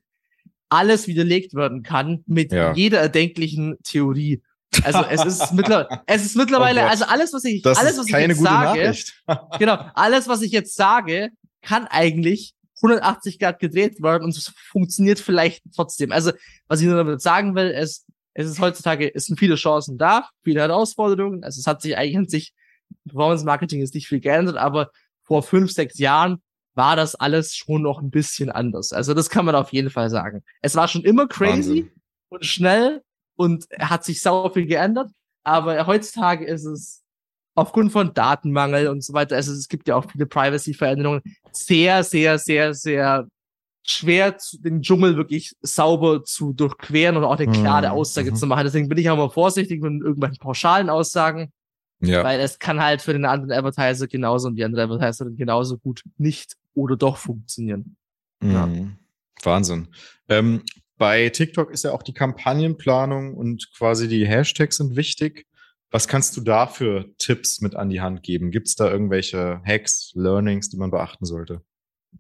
alles 0.68 1.06
widerlegt 1.06 1.54
werden 1.54 1.82
kann 1.82 2.22
mit 2.26 2.52
ja. 2.52 2.72
jeder 2.74 3.00
erdenklichen 3.00 3.76
Theorie. 3.84 4.42
Also 4.82 5.02
es 5.08 5.24
ist 5.24 5.52
mittlerweile, 5.54 6.02
es 6.06 6.26
ist 6.26 6.36
mittlerweile, 6.36 6.82
oh 6.82 6.88
also 6.88 7.04
alles, 7.06 7.32
was 7.32 7.44
ich, 7.44 7.62
das 7.62 7.78
alles, 7.78 7.98
was 7.98 8.06
ich 8.06 8.14
jetzt 8.14 8.40
sage, 8.40 8.94
genau, 9.58 9.78
alles, 9.94 10.28
was 10.28 10.42
ich 10.42 10.52
jetzt 10.52 10.74
sage, 10.74 11.30
kann 11.62 11.86
eigentlich 11.86 12.54
180 12.82 13.38
Grad 13.38 13.58
gedreht 13.58 14.02
werden 14.02 14.24
und 14.24 14.36
es 14.36 14.52
funktioniert 14.70 15.18
vielleicht 15.18 15.62
trotzdem. 15.74 16.12
Also, 16.12 16.32
was 16.68 16.80
ich 16.80 16.86
nur 16.86 16.96
damit 16.96 17.20
sagen 17.20 17.54
will, 17.54 17.70
ist, 17.70 18.06
es 18.34 18.48
ist 18.48 18.60
heutzutage, 18.60 19.12
es 19.12 19.26
sind 19.26 19.38
viele 19.38 19.56
Chancen 19.56 19.98
da, 19.98 20.28
viele 20.44 20.60
Herausforderungen. 20.60 21.42
Also, 21.42 21.58
es 21.60 21.66
hat 21.66 21.82
sich 21.82 21.96
eigentlich 21.96 22.16
an 22.16 22.28
sich, 22.28 22.54
Performance 23.04 23.44
Marketing 23.44 23.82
ist 23.82 23.94
nicht 23.94 24.08
viel 24.08 24.20
geändert, 24.20 24.56
aber 24.56 24.90
vor 25.24 25.42
fünf, 25.42 25.72
sechs 25.72 25.98
Jahren 25.98 26.40
war 26.74 26.94
das 26.94 27.16
alles 27.16 27.56
schon 27.56 27.82
noch 27.82 28.00
ein 28.00 28.10
bisschen 28.10 28.50
anders. 28.50 28.92
Also, 28.92 29.14
das 29.14 29.28
kann 29.28 29.44
man 29.44 29.54
auf 29.54 29.72
jeden 29.72 29.90
Fall 29.90 30.10
sagen. 30.10 30.44
Es 30.62 30.76
war 30.76 30.86
schon 30.86 31.02
immer 31.02 31.26
crazy 31.26 31.50
Wahnsinn. 31.56 31.90
und 32.28 32.44
schnell 32.46 33.02
und 33.36 33.66
hat 33.78 34.04
sich 34.04 34.20
sau 34.20 34.48
viel 34.50 34.66
geändert. 34.66 35.10
Aber 35.42 35.86
heutzutage 35.86 36.44
ist 36.44 36.64
es 36.64 37.02
aufgrund 37.58 37.90
von 37.90 38.14
Datenmangel 38.14 38.86
und 38.88 39.02
so 39.02 39.12
weiter, 39.12 39.36
also 39.36 39.52
es 39.52 39.68
gibt 39.68 39.88
ja 39.88 39.96
auch 39.96 40.08
viele 40.10 40.26
Privacy-Veränderungen, 40.26 41.22
sehr, 41.50 42.04
sehr, 42.04 42.38
sehr, 42.38 42.72
sehr 42.72 43.26
schwer, 43.82 44.36
den 44.60 44.82
Dschungel 44.82 45.16
wirklich 45.16 45.56
sauber 45.60 46.22
zu 46.22 46.52
durchqueren 46.52 47.16
und 47.16 47.24
auch 47.24 47.36
eine 47.36 47.50
klare 47.50 47.88
mhm. 47.88 47.92
Aussage 47.94 48.30
mhm. 48.30 48.36
zu 48.36 48.46
machen. 48.46 48.64
Deswegen 48.64 48.88
bin 48.88 48.98
ich 48.98 49.10
auch 49.10 49.16
mal 49.16 49.30
vorsichtig 49.30 49.80
mit 49.80 50.02
irgendwelchen 50.02 50.38
pauschalen 50.38 50.88
Aussagen. 50.88 51.52
Ja. 52.00 52.22
Weil 52.22 52.38
es 52.38 52.60
kann 52.60 52.80
halt 52.80 53.02
für 53.02 53.12
den 53.12 53.24
anderen 53.24 53.50
Advertiser 53.50 54.06
genauso 54.06 54.46
und 54.46 54.54
die 54.54 54.62
andere 54.62 54.84
Advertiserin 54.84 55.36
genauso 55.36 55.78
gut 55.78 56.04
nicht 56.16 56.54
oder 56.74 56.96
doch 56.96 57.16
funktionieren. 57.16 57.96
Mhm. 58.40 58.52
Ja. 58.52 58.68
Wahnsinn. 59.42 59.88
Ähm, 60.28 60.62
bei 60.96 61.28
TikTok 61.28 61.72
ist 61.72 61.82
ja 61.82 61.90
auch 61.90 62.04
die 62.04 62.12
Kampagnenplanung 62.12 63.34
und 63.34 63.72
quasi 63.76 64.06
die 64.06 64.28
Hashtags 64.28 64.76
sind 64.76 64.94
wichtig. 64.94 65.47
Was 65.90 66.06
kannst 66.06 66.36
du 66.36 66.42
da 66.42 66.66
für 66.66 67.06
Tipps 67.18 67.60
mit 67.60 67.74
an 67.74 67.88
die 67.88 68.00
Hand 68.00 68.22
geben? 68.22 68.50
Gibt 68.50 68.68
es 68.68 68.74
da 68.74 68.90
irgendwelche 68.90 69.62
Hacks, 69.64 70.12
Learnings, 70.14 70.68
die 70.68 70.76
man 70.76 70.90
beachten 70.90 71.24
sollte? 71.24 71.62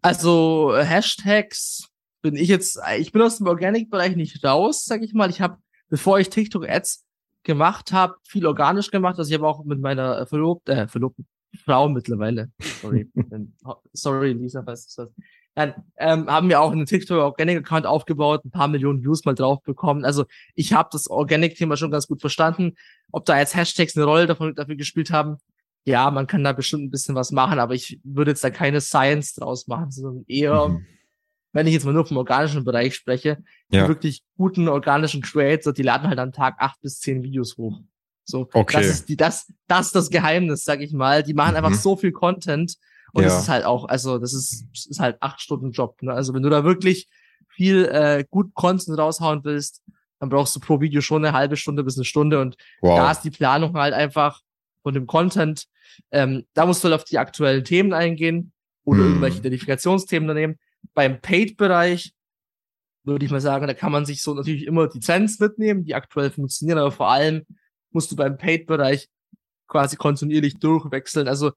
Also 0.00 0.74
Hashtags 0.76 1.88
bin 2.22 2.36
ich 2.36 2.48
jetzt, 2.48 2.80
ich 2.98 3.12
bin 3.12 3.22
aus 3.22 3.38
dem 3.38 3.46
Organic-Bereich 3.46 4.16
nicht 4.16 4.42
raus, 4.44 4.84
sag 4.84 5.02
ich 5.02 5.12
mal. 5.12 5.30
Ich 5.30 5.40
habe, 5.40 5.58
bevor 5.88 6.18
ich 6.18 6.30
TikTok-Ads 6.30 7.04
gemacht 7.42 7.92
habe, 7.92 8.16
viel 8.26 8.46
organisch 8.46 8.90
gemacht. 8.90 9.18
Also 9.18 9.30
ich 9.30 9.34
habe 9.34 9.46
auch 9.46 9.64
mit 9.64 9.80
meiner 9.80 10.26
Verlobten, 10.26 10.76
äh, 10.76 10.88
Verlobten 10.88 11.26
Frau 11.64 11.88
mittlerweile, 11.88 12.50
sorry, 12.80 13.10
sorry 13.92 14.32
Lisa, 14.32 14.64
was 14.66 14.86
ist 14.86 14.98
das? 14.98 15.08
Dann 15.58 15.74
ähm, 15.96 16.28
haben 16.28 16.48
wir 16.48 16.60
auch 16.60 16.70
einen 16.70 16.86
TikTok 16.86 17.18
Organic 17.18 17.58
Account 17.58 17.84
aufgebaut, 17.84 18.44
ein 18.44 18.52
paar 18.52 18.68
Millionen 18.68 19.02
Views 19.02 19.24
mal 19.24 19.34
drauf 19.34 19.60
bekommen. 19.64 20.04
Also 20.04 20.24
ich 20.54 20.72
habe 20.72 20.88
das 20.92 21.10
Organic 21.10 21.56
Thema 21.56 21.76
schon 21.76 21.90
ganz 21.90 22.06
gut 22.06 22.20
verstanden. 22.20 22.76
Ob 23.10 23.24
da 23.24 23.36
jetzt 23.36 23.56
Hashtags 23.56 23.96
eine 23.96 24.04
Rolle 24.04 24.28
davon, 24.28 24.54
dafür 24.54 24.76
gespielt 24.76 25.10
haben, 25.10 25.38
ja, 25.84 26.12
man 26.12 26.28
kann 26.28 26.44
da 26.44 26.52
bestimmt 26.52 26.84
ein 26.84 26.90
bisschen 26.92 27.16
was 27.16 27.32
machen, 27.32 27.58
aber 27.58 27.74
ich 27.74 27.98
würde 28.04 28.30
jetzt 28.30 28.44
da 28.44 28.50
keine 28.50 28.80
Science 28.80 29.34
draus 29.34 29.66
machen, 29.66 29.90
sondern 29.90 30.24
eher, 30.28 30.68
mhm. 30.68 30.86
wenn 31.52 31.66
ich 31.66 31.72
jetzt 31.72 31.84
mal 31.84 31.92
nur 31.92 32.06
vom 32.06 32.18
organischen 32.18 32.62
Bereich 32.62 32.94
spreche, 32.94 33.42
ja. 33.72 33.82
die 33.82 33.88
wirklich 33.88 34.22
guten 34.36 34.68
organischen 34.68 35.22
Creator, 35.22 35.72
die 35.72 35.82
laden 35.82 36.06
halt 36.06 36.20
am 36.20 36.30
Tag 36.30 36.54
acht 36.58 36.80
bis 36.82 37.00
zehn 37.00 37.24
Videos 37.24 37.56
hoch. 37.56 37.80
So, 38.22 38.48
okay. 38.52 38.76
das 38.76 38.86
ist 38.86 39.08
die, 39.08 39.16
das, 39.16 39.52
das 39.66 39.86
ist 39.86 39.96
das 39.96 40.10
Geheimnis, 40.10 40.62
sag 40.62 40.82
ich 40.82 40.92
mal. 40.92 41.24
Die 41.24 41.34
machen 41.34 41.56
mhm. 41.58 41.64
einfach 41.64 41.74
so 41.74 41.96
viel 41.96 42.12
Content 42.12 42.76
und 43.12 43.24
es 43.24 43.36
ist 43.36 43.48
halt 43.48 43.64
auch, 43.64 43.88
also 43.88 44.18
das 44.18 44.34
ist, 44.34 44.66
ist 44.72 45.00
halt 45.00 45.16
acht 45.20 45.40
Stunden 45.40 45.72
Job. 45.72 46.00
Ne? 46.02 46.12
Also 46.12 46.34
wenn 46.34 46.42
du 46.42 46.50
da 46.50 46.64
wirklich 46.64 47.08
viel 47.48 47.86
äh, 47.86 48.24
gut 48.30 48.54
Content 48.54 48.98
raushauen 48.98 49.42
willst, 49.44 49.82
dann 50.18 50.28
brauchst 50.28 50.54
du 50.54 50.60
pro 50.60 50.80
Video 50.80 51.00
schon 51.00 51.24
eine 51.24 51.36
halbe 51.36 51.56
Stunde 51.56 51.84
bis 51.84 51.96
eine 51.96 52.04
Stunde. 52.04 52.40
Und 52.40 52.56
wow. 52.80 52.98
da 52.98 53.10
ist 53.10 53.22
die 53.22 53.30
Planung 53.30 53.74
halt 53.74 53.94
einfach 53.94 54.40
von 54.82 54.94
dem 54.94 55.06
Content. 55.06 55.64
Ähm, 56.10 56.44
da 56.54 56.66
musst 56.66 56.82
du 56.82 56.88
halt 56.88 57.00
auf 57.00 57.04
die 57.04 57.18
aktuellen 57.18 57.64
Themen 57.64 57.92
eingehen 57.92 58.52
oder 58.84 59.00
hm. 59.00 59.08
irgendwelche 59.08 59.38
Identifikationsthemen 59.38 60.34
nehmen. 60.34 60.58
Beim 60.94 61.20
Paid-Bereich 61.20 62.12
würde 63.04 63.24
ich 63.24 63.30
mal 63.30 63.40
sagen, 63.40 63.66
da 63.66 63.74
kann 63.74 63.92
man 63.92 64.04
sich 64.04 64.22
so 64.22 64.34
natürlich 64.34 64.66
immer 64.66 64.86
die 64.86 65.00
Trends 65.00 65.38
mitnehmen, 65.40 65.84
die 65.84 65.94
aktuell 65.94 66.30
funktionieren, 66.30 66.78
aber 66.78 66.92
vor 66.92 67.08
allem 67.08 67.44
musst 67.90 68.12
du 68.12 68.16
beim 68.16 68.36
Paid-Bereich 68.36 69.08
quasi 69.66 69.96
kontinuierlich 69.96 70.58
durchwechseln. 70.58 71.26
Also 71.26 71.52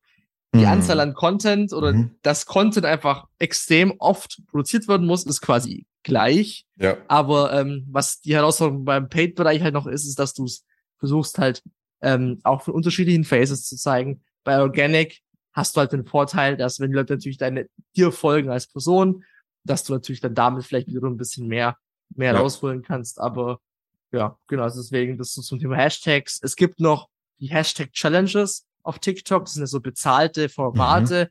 die 0.54 0.60
mhm. 0.60 0.68
Anzahl 0.68 1.00
an 1.00 1.14
Content 1.14 1.72
oder 1.74 1.94
mhm. 1.94 2.16
das 2.22 2.46
Content 2.46 2.86
einfach 2.86 3.28
extrem 3.40 3.94
oft 4.00 4.42
produziert 4.48 4.88
werden 4.88 5.08
muss, 5.08 5.26
ist 5.26 5.42
quasi 5.42 5.86
gleich. 6.04 6.66
Ja. 6.78 6.98
Aber 7.08 7.54
ähm, 7.54 7.86
was 7.90 8.22
die 8.22 8.36
Herausforderung 8.36 8.84
beim 8.84 9.10
Paid-Bereich 9.10 9.62
halt 9.62 9.74
noch 9.74 9.88
ist, 9.88 10.06
ist, 10.06 10.20
dass 10.20 10.34
du 10.34 10.46
es 10.46 10.66
versuchst 10.98 11.38
halt 11.38 11.64
ähm, 12.02 12.40
auch 12.44 12.64
von 12.64 12.74
unterschiedlichen 12.74 13.24
Phases 13.24 13.66
zu 13.66 13.78
zeigen. 13.78 14.24
Bei 14.44 14.60
Organic 14.62 15.22
hast 15.54 15.76
du 15.76 15.80
halt 15.80 15.94
den 15.94 16.06
Vorteil, 16.06 16.58
dass 16.58 16.80
wenn 16.80 16.92
die 16.92 16.98
Leute 16.98 17.14
natürlich 17.14 17.38
deine 17.38 17.68
dir 17.96 18.12
folgen 18.12 18.50
als 18.50 18.68
Person, 18.68 19.24
dass 19.64 19.84
du 19.84 19.94
natürlich 19.94 20.22
dann 20.22 20.36
damit 20.36 20.66
vielleicht 20.66 20.88
wiederum 20.88 21.14
ein 21.14 21.18
bisschen 21.18 21.48
mehr 21.48 21.78
mehr 22.16 22.34
ja. 22.34 22.40
rausholen 22.40 22.82
kannst. 22.82 23.20
Aber 23.20 23.60
ja, 24.12 24.38
genau, 24.48 24.64
also 24.64 24.82
deswegen 24.82 25.18
das 25.18 25.38
ist 25.38 25.46
zum 25.46 25.60
Thema 25.60 25.78
Hashtags. 25.78 26.40
Es 26.42 26.56
gibt 26.56 26.80
noch 26.80 27.10
die 27.40 27.48
Hashtag 27.48 27.92
Challenges 27.94 28.66
auf 28.84 29.00
TikTok. 29.00 29.46
Das 29.46 29.54
sind 29.54 29.64
ja 29.64 29.68
so 29.68 29.82
bezahlte 29.82 30.50
Formate. 30.50 31.30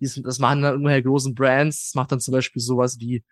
Mhm. 0.00 0.06
Sind, 0.06 0.26
das 0.26 0.38
machen 0.38 0.62
dann 0.62 0.72
irgendwelche 0.74 1.02
großen 1.02 1.34
Brands. 1.34 1.88
Das 1.88 1.94
macht 1.94 2.12
dann 2.12 2.20
zum 2.20 2.32
Beispiel 2.32 2.62
sowas 2.62 2.98
wie, 3.00 3.22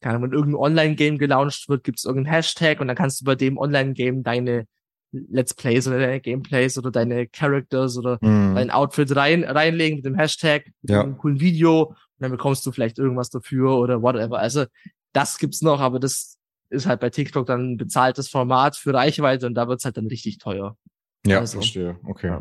keine 0.00 0.16
Ahnung, 0.16 0.30
wenn 0.30 0.38
irgendein 0.38 0.60
Online-Game 0.60 1.18
gelauncht 1.18 1.68
wird, 1.68 1.84
gibt 1.84 1.98
es 1.98 2.04
irgendeinen 2.04 2.34
Hashtag 2.34 2.80
und 2.80 2.88
dann 2.88 2.96
kannst 2.96 3.20
du 3.20 3.24
bei 3.24 3.34
dem 3.34 3.58
Online-Game 3.58 4.22
deine 4.22 4.66
Let's 5.12 5.54
Plays 5.54 5.86
oder 5.88 5.98
deine 5.98 6.20
Gameplays 6.20 6.78
oder 6.78 6.90
deine 6.90 7.26
Characters 7.28 7.96
oder 7.96 8.18
mhm. 8.20 8.54
dein 8.54 8.70
Outfit 8.70 9.14
rein, 9.16 9.44
reinlegen 9.44 9.98
mit 9.98 10.04
dem 10.04 10.14
Hashtag, 10.14 10.66
mit 10.82 10.90
ja. 10.90 11.02
einem 11.02 11.16
coolen 11.16 11.40
Video 11.40 11.84
und 11.84 11.96
dann 12.18 12.30
bekommst 12.30 12.66
du 12.66 12.72
vielleicht 12.72 12.98
irgendwas 12.98 13.30
dafür 13.30 13.76
oder 13.78 14.02
whatever. 14.02 14.38
Also 14.38 14.66
das 15.12 15.38
gibt's 15.38 15.62
noch, 15.62 15.80
aber 15.80 15.98
das 15.98 16.38
ist 16.68 16.86
halt 16.86 17.00
bei 17.00 17.10
TikTok 17.10 17.46
dann 17.46 17.72
ein 17.72 17.76
bezahltes 17.76 18.28
Format 18.28 18.76
für 18.76 18.92
Reichweite 18.92 19.46
und 19.46 19.54
da 19.54 19.68
wird's 19.68 19.84
halt 19.84 19.96
dann 19.96 20.08
richtig 20.08 20.38
teuer. 20.38 20.76
Ja, 21.26 21.40
also, 21.40 21.58
verstehe. 21.58 21.98
Okay. 22.04 22.40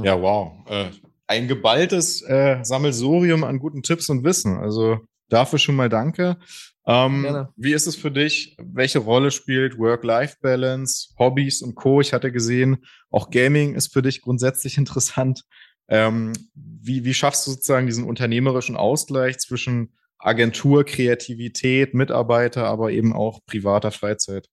Ja, 0.00 0.20
wow. 0.20 0.52
Äh, 0.68 0.90
ein 1.26 1.48
geballtes 1.48 2.22
äh, 2.22 2.58
Sammelsurium 2.62 3.44
an 3.44 3.58
guten 3.58 3.82
Tipps 3.82 4.08
und 4.08 4.24
Wissen. 4.24 4.56
Also 4.58 5.00
dafür 5.28 5.58
schon 5.58 5.76
mal 5.76 5.88
danke. 5.88 6.36
Ähm, 6.84 7.46
wie 7.56 7.72
ist 7.72 7.86
es 7.86 7.94
für 7.94 8.10
dich? 8.10 8.56
Welche 8.60 8.98
Rolle 8.98 9.30
spielt 9.30 9.78
Work-Life-Balance, 9.78 11.14
Hobbys 11.18 11.62
und 11.62 11.74
Co? 11.74 12.00
Ich 12.00 12.12
hatte 12.12 12.32
gesehen, 12.32 12.84
auch 13.10 13.30
Gaming 13.30 13.74
ist 13.74 13.92
für 13.92 14.02
dich 14.02 14.20
grundsätzlich 14.20 14.76
interessant. 14.78 15.44
Ähm, 15.88 16.32
wie, 16.54 17.04
wie 17.04 17.14
schaffst 17.14 17.46
du 17.46 17.52
sozusagen 17.52 17.86
diesen 17.86 18.04
unternehmerischen 18.04 18.76
Ausgleich 18.76 19.38
zwischen 19.38 19.94
Agentur, 20.18 20.84
Kreativität, 20.84 21.94
Mitarbeiter, 21.94 22.64
aber 22.66 22.90
eben 22.90 23.12
auch 23.12 23.40
privater 23.46 23.90
Freizeit? 23.90 24.48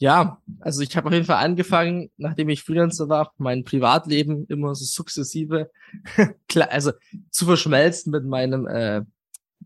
Ja, 0.00 0.40
also 0.60 0.82
ich 0.82 0.96
habe 0.96 1.08
auf 1.08 1.12
jeden 1.12 1.26
Fall 1.26 1.44
angefangen, 1.44 2.10
nachdem 2.16 2.48
ich 2.48 2.62
Freelancer 2.62 3.08
war, 3.08 3.32
mein 3.36 3.64
Privatleben 3.64 4.46
immer 4.46 4.74
so 4.76 4.84
sukzessive, 4.84 5.70
also 6.70 6.92
zu 7.30 7.46
verschmelzen 7.46 8.12
mit 8.12 8.24
meinem 8.24 8.66
äh, 8.68 9.02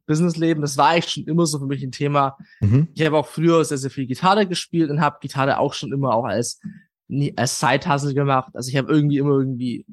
Businessleben. 0.07 0.63
Das 0.63 0.79
war 0.79 0.89
eigentlich 0.89 1.13
schon 1.13 1.25
immer 1.25 1.45
so 1.45 1.59
für 1.59 1.67
mich 1.67 1.83
ein 1.83 1.93
Thema. 1.93 2.39
Mhm. 2.61 2.89
Ich 2.95 3.05
habe 3.05 3.19
auch 3.19 3.27
früher 3.27 3.63
sehr, 3.65 3.77
sehr 3.77 3.91
viel 3.91 4.07
Gitarre 4.07 4.47
gespielt 4.47 4.91
und 4.91 5.03
habe 5.03 5.19
Gitarre 5.21 5.59
auch 5.59 5.75
schon 5.75 5.93
immer 5.93 6.15
auch 6.15 6.25
als, 6.25 6.61
als 7.37 7.61
Side-Hustle 7.61 8.15
gemacht. 8.15 8.53
Also 8.55 8.71
ich 8.71 8.77
habe 8.77 8.91
irgendwie 8.91 9.19
immer 9.19 9.39
irgendwie 9.39 9.85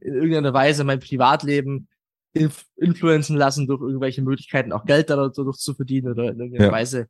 in 0.00 0.14
irgendeiner 0.14 0.54
Weise 0.54 0.84
mein 0.84 1.00
Privatleben 1.00 1.88
inf 2.34 2.66
influenzen 2.76 3.36
lassen 3.36 3.66
durch 3.66 3.80
irgendwelche 3.80 4.22
Möglichkeiten, 4.22 4.72
auch 4.72 4.84
Geld 4.84 5.10
dadurch 5.10 5.58
zu 5.58 5.74
verdienen 5.74 6.12
oder 6.12 6.30
in 6.30 6.38
irgendeiner 6.38 6.66
ja. 6.66 6.72
Weise 6.72 7.08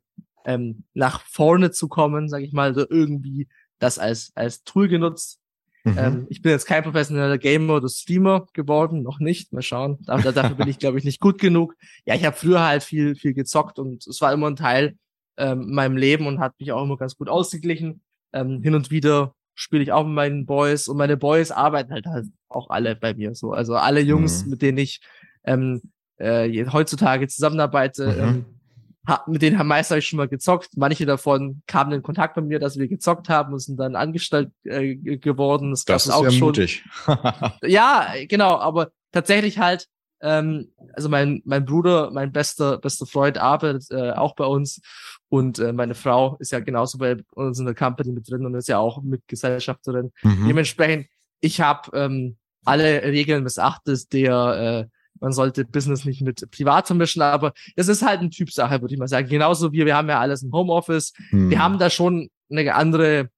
ähm, 0.49 0.83
nach 0.95 1.21
vorne 1.21 1.69
zu 1.69 1.87
kommen, 1.87 2.27
sage 2.27 2.43
ich 2.43 2.53
mal, 2.53 2.71
oder 2.71 2.87
irgendwie 2.89 3.47
das 3.77 3.99
als, 3.99 4.31
als 4.33 4.63
Tool 4.63 4.87
genutzt. 4.87 5.39
Mhm. 5.83 5.95
Ähm, 5.97 6.27
ich 6.29 6.41
bin 6.41 6.51
jetzt 6.51 6.65
kein 6.65 6.83
professioneller 6.83 7.37
Gamer 7.37 7.75
oder 7.75 7.87
Streamer 7.87 8.47
geworden, 8.53 9.03
noch 9.03 9.19
nicht. 9.19 9.53
Mal 9.53 9.61
schauen. 9.61 9.99
Dafür, 10.05 10.31
dafür 10.31 10.55
bin 10.57 10.67
ich, 10.67 10.79
glaube 10.79 10.97
ich, 10.97 11.03
nicht 11.05 11.19
gut 11.19 11.39
genug. 11.39 11.75
Ja, 12.05 12.15
ich 12.15 12.25
habe 12.25 12.35
früher 12.35 12.65
halt 12.65 12.83
viel, 12.83 13.15
viel 13.15 13.33
gezockt 13.33 13.77
und 13.77 14.07
es 14.07 14.19
war 14.21 14.33
immer 14.33 14.47
ein 14.47 14.55
Teil 14.55 14.97
ähm, 15.37 15.71
meinem 15.71 15.97
Leben 15.97 16.25
und 16.25 16.39
hat 16.39 16.59
mich 16.59 16.71
auch 16.71 16.83
immer 16.83 16.97
ganz 16.97 17.15
gut 17.15 17.29
ausgeglichen. 17.29 18.01
Ähm, 18.33 18.63
hin 18.63 18.73
und 18.73 18.89
wieder 18.89 19.35
spiele 19.53 19.83
ich 19.83 19.91
auch 19.91 20.03
mit 20.03 20.15
meinen 20.15 20.45
Boys 20.47 20.87
und 20.87 20.97
meine 20.97 21.15
Boys 21.15 21.51
arbeiten 21.51 21.91
halt, 21.91 22.07
halt 22.07 22.25
auch 22.47 22.71
alle 22.71 22.95
bei 22.95 23.13
mir 23.13 23.35
so. 23.35 23.53
Also 23.53 23.75
alle 23.75 24.01
Jungs, 24.01 24.45
mhm. 24.45 24.49
mit 24.49 24.61
denen 24.63 24.79
ich 24.79 24.99
ähm, 25.43 25.81
äh, 26.17 26.65
heutzutage 26.71 27.27
zusammenarbeite, 27.27 28.07
mhm. 28.07 28.19
ähm, 28.19 28.45
mit 29.27 29.41
denen 29.41 29.57
haben 29.57 29.67
meist 29.67 29.91
ich 29.91 30.07
schon 30.07 30.17
mal 30.17 30.27
gezockt. 30.27 30.71
Manche 30.75 31.05
davon 31.05 31.61
kamen 31.67 31.91
in 31.93 32.03
Kontakt 32.03 32.35
mit 32.37 32.45
mir, 32.45 32.59
dass 32.59 32.77
wir 32.77 32.87
gezockt 32.87 33.29
haben 33.29 33.53
und 33.53 33.59
sind 33.59 33.77
dann 33.77 33.95
angestellt 33.95 34.51
äh, 34.63 34.95
geworden. 34.95 35.71
Das, 35.71 35.85
das 35.85 36.05
ist 36.07 36.11
auch 36.11 36.23
ja 36.23 36.31
schon. 36.31 36.47
mutig. 36.47 36.83
ja, 37.63 38.13
genau, 38.27 38.57
aber 38.57 38.91
tatsächlich 39.11 39.59
halt, 39.59 39.87
ähm, 40.21 40.71
also 40.93 41.09
mein, 41.09 41.41
mein 41.45 41.65
Bruder, 41.65 42.11
mein 42.11 42.31
bester, 42.31 42.77
bester 42.77 43.05
Freund 43.05 43.37
arbeitet 43.37 43.89
äh, 43.91 44.11
auch 44.11 44.35
bei 44.35 44.45
uns 44.45 44.81
und 45.29 45.59
äh, 45.59 45.71
meine 45.71 45.95
Frau 45.95 46.35
ist 46.39 46.51
ja 46.51 46.59
genauso 46.59 46.97
bei 46.97 47.17
uns 47.33 47.59
in 47.59 47.65
der 47.65 47.75
Company 47.75 48.11
mit 48.11 48.29
drin 48.29 48.45
und 48.45 48.55
ist 48.55 48.67
ja 48.67 48.79
auch 48.79 49.01
Mitgesellschafterin. 49.01 50.11
Mhm. 50.23 50.47
Dementsprechend, 50.47 51.07
ich 51.39 51.61
habe 51.61 51.89
ähm, 51.97 52.37
alle 52.65 53.03
Regeln 53.03 53.43
missachtet, 53.43 54.11
der 54.11 54.87
äh, 54.89 54.98
man 55.19 55.31
sollte 55.31 55.65
Business 55.65 56.05
nicht 56.05 56.21
mit 56.21 56.49
privat 56.51 56.87
vermischen, 56.87 57.21
aber 57.21 57.53
es 57.75 57.87
ist 57.87 58.05
halt 58.05 58.19
eine 58.19 58.29
Typsache, 58.29 58.81
würde 58.81 58.93
ich 58.93 58.99
mal 58.99 59.07
sagen. 59.07 59.27
Genauso 59.27 59.71
wie 59.71 59.85
wir 59.85 59.95
haben 59.95 60.09
ja 60.09 60.19
alles 60.19 60.43
im 60.43 60.51
Homeoffice. 60.51 61.13
Hm. 61.29 61.49
Wir 61.49 61.61
haben 61.61 61.79
da 61.79 61.89
schon 61.89 62.29
eine 62.49 62.73
andere, 62.75 63.29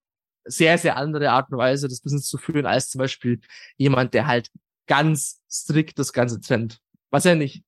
sehr, 0.46 0.78
sehr 0.78 0.98
andere 0.98 1.32
Art 1.32 1.52
und 1.52 1.58
Weise, 1.58 1.88
das 1.88 2.02
Business 2.02 2.26
zu 2.26 2.38
führen, 2.38 2.66
als 2.66 2.90
zum 2.90 3.00
Beispiel 3.00 3.42
jemand, 3.78 4.14
der 4.14 4.28
halt 4.28 4.50
ganz 4.88 5.40
strikt 5.50 6.00
das 6.00 6.14
Ganze 6.14 6.40
trennt. 6.40 6.80
Was 7.10 7.24
ja 7.24 7.36
nicht, 7.36 7.64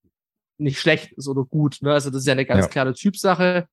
nicht 0.58 0.80
schlecht 0.80 1.14
ist 1.14 1.28
oder 1.28 1.44
gut. 1.44 1.78
Ne? 1.82 1.94
Also 1.94 2.10
das 2.10 2.22
ist 2.22 2.28
ja 2.28 2.34
eine 2.34 2.46
ganz 2.46 2.66
ja. 2.66 2.70
klare 2.70 2.94
Typsache. 2.94 3.68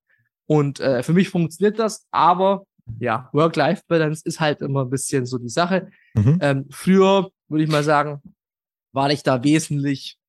Und 0.47 0.81
äh, 0.81 1.03
für 1.03 1.13
mich 1.13 1.29
funktioniert 1.29 1.79
das, 1.79 2.07
aber 2.11 2.65
ja, 2.99 3.29
Work-Life-Balance 3.33 4.23
ist 4.25 4.41
halt 4.41 4.63
immer 4.63 4.85
ein 4.85 4.91
bisschen 4.91 5.27
so 5.27 5.39
die 5.39 5.49
Sache. 5.49 5.91
Mhm. 6.15 6.39
Ähm, 6.41 6.67
früher 6.71 7.31
würde 7.49 7.65
ich 7.65 7.71
mal 7.71 7.85
sagen, 7.85 8.21
war 8.93 9.11
ich 9.11 9.23
da 9.23 9.45
wesentlich 9.45 10.20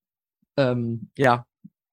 ähm, 0.57 1.09
ja, 1.17 1.45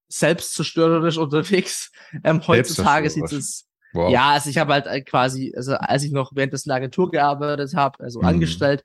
selbstzerstörerisch 0.09 1.17
unterwegs. 1.17 1.91
Ähm, 2.23 2.41
heutzutage 2.47 3.07
sieht 3.07 3.31
es 3.31 3.67
wow. 3.93 4.11
ja, 4.11 4.31
also 4.31 4.49
ich 4.49 4.57
habe 4.57 4.73
halt 4.73 4.87
äh, 4.87 5.01
quasi, 5.01 5.53
also 5.55 5.75
als 5.75 6.03
ich 6.03 6.11
noch 6.11 6.31
während 6.33 6.53
der 6.53 6.75
Agentur 6.75 7.11
gearbeitet 7.11 7.75
habe, 7.75 8.03
also 8.03 8.19
mhm. 8.21 8.25
angestellt, 8.25 8.83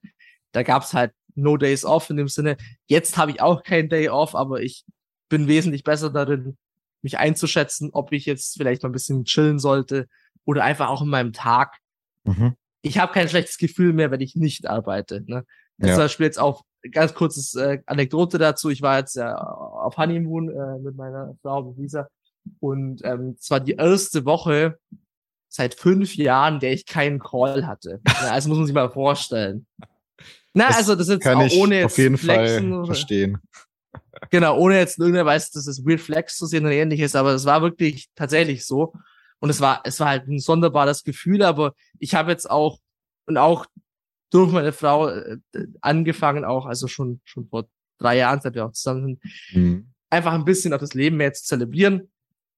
da 0.53 0.63
gab's 0.63 0.93
halt 0.93 1.13
no 1.35 1.57
days 1.57 1.87
off 1.87 2.11
in 2.11 2.19
dem 2.19 2.29
Sinne. 2.29 2.59
Jetzt 2.87 3.17
habe 3.17 3.31
ich 3.31 3.41
auch 3.41 3.63
keinen 3.63 3.89
Day 3.89 4.11
off, 4.11 4.35
aber 4.35 4.61
ich 4.61 4.85
bin 5.31 5.49
wesentlich 5.49 5.85
besser 5.85 6.11
darin, 6.11 6.59
mich 7.01 7.19
einzuschätzen, 7.19 7.91
ob 7.95 8.13
ich 8.13 8.27
jetzt 8.27 8.57
vielleicht 8.57 8.83
mal 8.83 8.91
ein 8.91 8.93
bisschen 8.93 9.25
chillen 9.25 9.59
sollte 9.59 10.07
oder 10.45 10.65
einfach 10.65 10.89
auch 10.89 11.01
in 11.01 11.09
meinem 11.09 11.33
Tag. 11.33 11.79
Mhm. 12.25 12.57
Ich 12.83 12.99
habe 12.99 13.13
kein 13.13 13.29
schlechtes 13.29 13.57
Gefühl 13.57 13.95
mehr, 13.95 14.11
wenn 14.11 14.21
ich 14.21 14.37
nicht 14.37 14.67
arbeite. 14.67 15.23
Ne? 15.27 15.45
Ja. 15.79 15.89
Zum 15.89 15.97
Beispiel 15.97 16.27
jetzt 16.27 16.39
auch 16.39 16.63
ganz 16.91 17.15
kurzes 17.15 17.55
äh, 17.55 17.81
Anekdote 17.87 18.39
dazu. 18.39 18.71
Ich 18.71 18.83
war 18.83 18.99
jetzt 18.99 19.17
ja 19.17 19.37
auf 19.37 19.97
Honeymoon 19.97 20.51
äh, 20.51 20.79
mit 20.79 20.97
meiner 20.97 21.37
Frau, 21.43 21.63
mit 21.63 21.79
Lisa. 21.79 22.09
Und 22.61 23.03
ähm, 23.05 23.37
es 23.39 23.51
war 23.51 23.61
die 23.61 23.73
erste 23.73 24.25
Woche 24.25 24.79
seit 25.49 25.75
fünf 25.75 26.17
Jahren, 26.17 26.61
der 26.61 26.73
ich 26.73 26.87
keinen 26.87 27.21
Call 27.21 27.67
hatte. 27.67 28.01
Ja, 28.07 28.33
also 28.33 28.49
muss 28.49 28.59
man 28.59 28.67
sich 28.67 28.75
mal 28.75 28.91
vorstellen. 28.91 29.67
Na, 30.53 30.69
das 30.69 30.79
also 30.79 30.95
das 30.95 31.09
ist 31.09 31.21
kann 31.21 31.39
auch 31.39 31.53
ohne 31.57 31.77
jetzt 31.77 31.87
auf 31.87 31.99
jeden 31.99 32.19
Flexen 32.19 32.73
Fall 32.73 32.87
verstehen. 32.87 33.39
Genau, 34.31 34.59
ohne 34.59 34.79
jetzt 34.79 34.99
in 34.99 35.05
irgendeiner 35.05 35.27
Weise, 35.27 35.51
dass 35.55 35.67
es 35.67 35.85
Weird 35.85 36.01
Flex 36.01 36.37
zu 36.37 36.47
sehen 36.47 36.65
oder 36.65 36.75
ähnliches, 36.75 37.15
aber 37.15 37.33
es 37.33 37.45
war 37.45 37.63
wirklich 37.63 38.09
tatsächlich 38.15 38.67
so. 38.67 38.93
Und 39.41 39.51
es 39.51 39.61
war, 39.61 39.83
es 39.85 40.01
war 40.01 40.09
halt 40.09 40.29
ein 40.29 40.39
sonderbares 40.39 41.05
Gefühl, 41.05 41.43
aber 41.43 41.75
ich 41.99 42.15
habe 42.15 42.31
jetzt 42.31 42.51
auch, 42.51 42.79
und 43.27 43.37
auch 43.37 43.67
durch 44.35 44.51
meine 44.51 44.73
Frau 44.73 45.09
äh, 45.09 45.39
angefangen, 45.81 46.45
auch, 46.45 46.67
also 46.67 46.89
schon, 46.89 47.21
schon 47.23 47.47
vor 47.47 47.69
drei 47.99 48.17
Jahren, 48.17 48.41
seit 48.41 48.55
wir 48.55 48.67
auch 48.67 48.73
zusammen 48.73 49.07
sind, 49.07 49.23
mhm. 49.53 49.93
einfach 50.11 50.33
ein 50.33 50.45
bisschen 50.45 50.73
auf 50.73 50.81
das 50.81 50.95
Leben 50.95 51.19
mehr 51.19 51.33
zu 51.33 51.45
zelebrieren. 51.45 52.11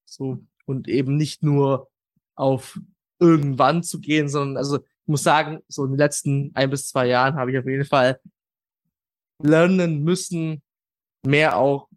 So, 0.07 0.43
und 0.65 0.89
eben 0.89 1.19
nicht 1.19 1.43
nur 1.43 1.91
auf 2.35 2.81
irgendwann 3.19 3.83
zu 3.83 4.01
gehen, 4.01 4.31
sondern, 4.31 4.57
also, 4.57 4.79
ich 4.79 5.09
muss 5.09 5.23
sagen, 5.23 5.61
so 5.69 5.85
in 5.85 5.91
den 5.91 5.99
letzten 5.99 6.51
ein 6.55 6.71
bis 6.71 6.89
zwei 6.89 7.09
Jahren 7.09 7.35
habe 7.35 7.53
ich 7.53 7.59
auf 7.59 7.67
jeden 7.67 7.85
Fall 7.85 8.21
lernen 9.43 10.03
müssen, 10.03 10.63
mehr 11.27 11.59
auch 11.59 11.89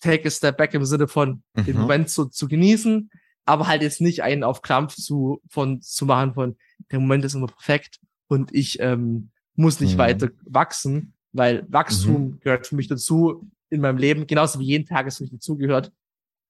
take 0.00 0.28
a 0.28 0.30
step 0.30 0.58
back 0.58 0.74
im 0.74 0.84
Sinne 0.84 1.08
von 1.08 1.42
mhm. 1.54 1.64
den 1.64 1.76
Moment 1.76 2.08
zu, 2.08 2.26
zu 2.26 2.46
genießen, 2.46 3.10
aber 3.46 3.66
halt 3.66 3.82
jetzt 3.82 4.00
nicht 4.00 4.22
einen 4.22 4.44
auf 4.44 4.62
Krampf 4.62 4.94
zu, 4.94 5.42
von, 5.48 5.82
zu 5.82 6.06
machen 6.06 6.34
von, 6.34 6.56
der 6.92 7.00
Moment 7.00 7.24
ist 7.24 7.34
immer 7.34 7.48
perfekt 7.48 7.98
und 8.34 8.54
ich 8.54 8.80
ähm, 8.80 9.30
muss 9.54 9.80
nicht 9.80 9.94
mhm. 9.94 9.98
weiter 9.98 10.28
wachsen, 10.44 11.14
weil 11.32 11.64
Wachstum 11.68 12.22
mhm. 12.22 12.40
gehört 12.40 12.66
für 12.66 12.76
mich 12.76 12.88
dazu 12.88 13.48
in 13.70 13.80
meinem 13.80 13.98
Leben, 13.98 14.26
genauso 14.26 14.58
wie 14.58 14.64
jeden 14.64 14.86
Tag 14.86 15.06
es 15.06 15.16
für 15.16 15.24
mich 15.24 15.32
dazugehört, 15.32 15.92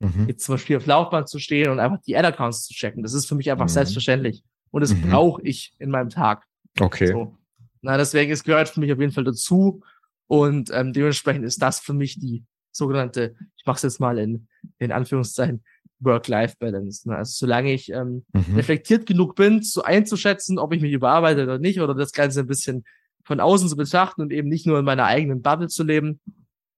mhm. 0.01 0.27
jetzt 0.29 0.45
zum 0.45 0.55
Beispiel 0.55 0.79
auf 0.79 0.87
Laufbahn 0.87 1.27
zu 1.27 1.39
stehen 1.39 1.71
und 1.71 1.79
einfach 1.79 2.01
die 2.03 2.17
Ad-Accounts 2.17 2.65
zu 2.65 2.75
checken. 2.75 3.03
Das 3.03 3.13
ist 3.13 3.27
für 3.27 3.35
mich 3.35 3.51
einfach 3.51 3.67
mhm. 3.67 3.71
selbstverständlich. 3.71 4.43
Und 4.71 4.81
das 4.81 4.95
mhm. 4.95 5.11
brauche 5.11 5.43
ich 5.43 5.75
in 5.79 5.91
meinem 5.91 6.11
Tag. 6.11 6.45
Okay. 6.81 7.09
So. 7.09 7.37
Na, 7.83 7.97
deswegen, 7.97 8.33
es 8.33 8.43
gehört 8.43 8.69
für 8.69 8.81
mich 8.81 8.93
auf 8.93 8.99
jeden 8.99 9.13
Fall 9.13 9.25
dazu. 9.25 9.83
Und 10.27 10.71
ähm, 10.73 10.93
dementsprechend 10.93 11.45
ist 11.45 11.61
das 11.61 11.81
für 11.81 11.93
mich 11.93 12.19
die 12.19 12.45
sogenannte, 12.73 13.37
ich 13.57 13.67
mache 13.67 13.77
es 13.77 13.83
jetzt 13.83 14.01
mal 14.01 14.19
in, 14.19 14.49
in 14.79 14.91
Anführungszeichen, 14.91 15.63
Work-Life-Balance. 16.05 17.09
Ne? 17.09 17.17
Also 17.17 17.33
solange 17.35 17.73
ich 17.73 17.91
ähm, 17.91 18.25
mhm. 18.33 18.57
reflektiert 18.57 19.07
genug 19.07 19.35
bin, 19.35 19.63
so 19.63 19.83
einzuschätzen, 19.83 20.59
ob 20.59 20.73
ich 20.73 20.83
mich 20.83 20.93
überarbeite 20.93 21.45
oder 21.45 21.59
nicht, 21.59 21.81
oder 21.81 21.95
das 21.95 22.13
Ganze 22.13 22.41
ein 22.41 22.47
bisschen 22.47 22.85
von 23.25 23.41
außen 23.41 23.69
zu 23.69 23.77
betrachten 23.77 24.23
und 24.23 24.33
eben 24.33 24.49
nicht 24.49 24.67
nur 24.67 24.79
in 24.79 24.85
meiner 24.85 25.05
eigenen 25.05 25.43
Bubble 25.43 25.69
zu 25.69 25.83
leben, 25.83 26.21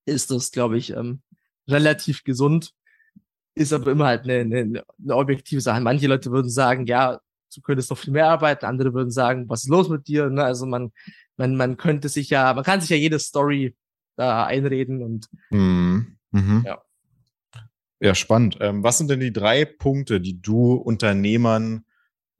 ist 0.05 0.31
das, 0.31 0.53
glaube 0.53 0.79
ich, 0.79 0.91
ähm, 0.91 1.21
relativ 1.69 2.25
gesund. 2.25 2.73
Ist 3.55 3.73
aber 3.73 3.91
immer 3.91 4.07
halt 4.07 4.25
eine, 4.25 4.41
eine, 4.41 4.85
eine 5.03 5.17
objektive 5.17 5.61
Sache. 5.61 5.81
Manche 5.81 6.07
Leute 6.07 6.31
würden 6.31 6.51
sagen, 6.51 6.87
ja, 6.87 7.21
du 7.55 7.61
könntest 7.63 7.91
noch 7.91 7.99
viel 7.99 8.13
mehr 8.13 8.29
arbeiten. 8.29 8.67
Andere 8.67 8.95
würden 8.95 9.11
sagen, 9.11 9.49
was 9.49 9.65
ist 9.65 9.71
los 9.71 9.89
mit 9.89 10.07
dir? 10.09 10.29
Ne? 10.29 10.45
Also 10.45 10.67
man, 10.67 10.93
man, 11.37 11.57
man 11.57 11.77
könnte 11.77 12.09
sich 12.09 12.31
ja, 12.31 12.53
man 12.55 12.65
kann 12.65 12.81
sich 12.81 12.91
ja 12.91 12.97
jede 12.97 13.19
Story 13.19 13.75
da 14.17 14.47
einreden 14.47 15.03
und 15.03 15.27
mhm. 15.51 16.19
Mhm. 16.31 16.63
ja. 16.67 16.83
Ja, 18.01 18.15
spannend. 18.15 18.59
Ähm, 18.61 18.83
was 18.83 18.99
sind 18.99 19.09
denn 19.09 19.21
die 19.21 19.33
drei 19.33 19.65
Punkte, 19.65 20.21
die 20.21 20.41
du 20.41 20.75
Unternehmern 20.75 21.85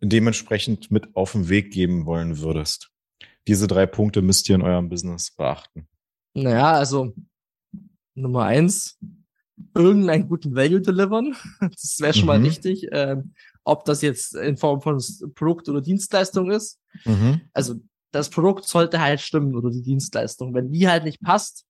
dementsprechend 0.01 0.91
mit 0.91 1.17
auf 1.17 1.33
den 1.33 1.49
Weg 1.49 1.73
geben 1.73 2.05
wollen 2.07 2.39
würdest? 2.41 2.91
Diese 3.49 3.67
drei 3.67 3.87
Punkte 3.87 4.23
müsst 4.23 4.49
ihr 4.49 4.57
in 4.57 4.63
eurem 4.63 4.89
Business 4.89 5.31
beachten. 5.31 5.89
Naja, 6.35 6.73
also 6.73 7.15
Nummer 8.15 8.45
eins, 8.45 8.99
irgendeinen 9.75 10.29
guten 10.29 10.55
Value 10.55 10.81
delivern. 10.81 11.35
Das 11.61 11.99
wäre 12.01 12.13
schon 12.13 12.23
mhm. 12.23 12.27
mal 12.27 12.43
wichtig. 12.43 12.89
Ähm, 12.93 13.33
ob 13.65 13.85
das 13.85 14.03
jetzt 14.03 14.35
in 14.35 14.57
Form 14.57 14.81
von 14.81 15.03
Produkt 15.35 15.69
oder 15.69 15.81
Dienstleistung 15.81 16.51
ist. 16.51 16.81
Mhm. 17.05 17.41
Also 17.53 17.77
das 18.13 18.31
Produkt 18.31 18.65
sollte 18.65 19.01
halt 19.01 19.21
stimmen 19.21 19.57
oder 19.57 19.71
die 19.71 19.83
Dienstleistung. 19.83 20.55
Wenn 20.55 20.71
die 20.71 20.89
halt 20.89 21.05
nicht 21.05 21.21
passt, 21.21 21.65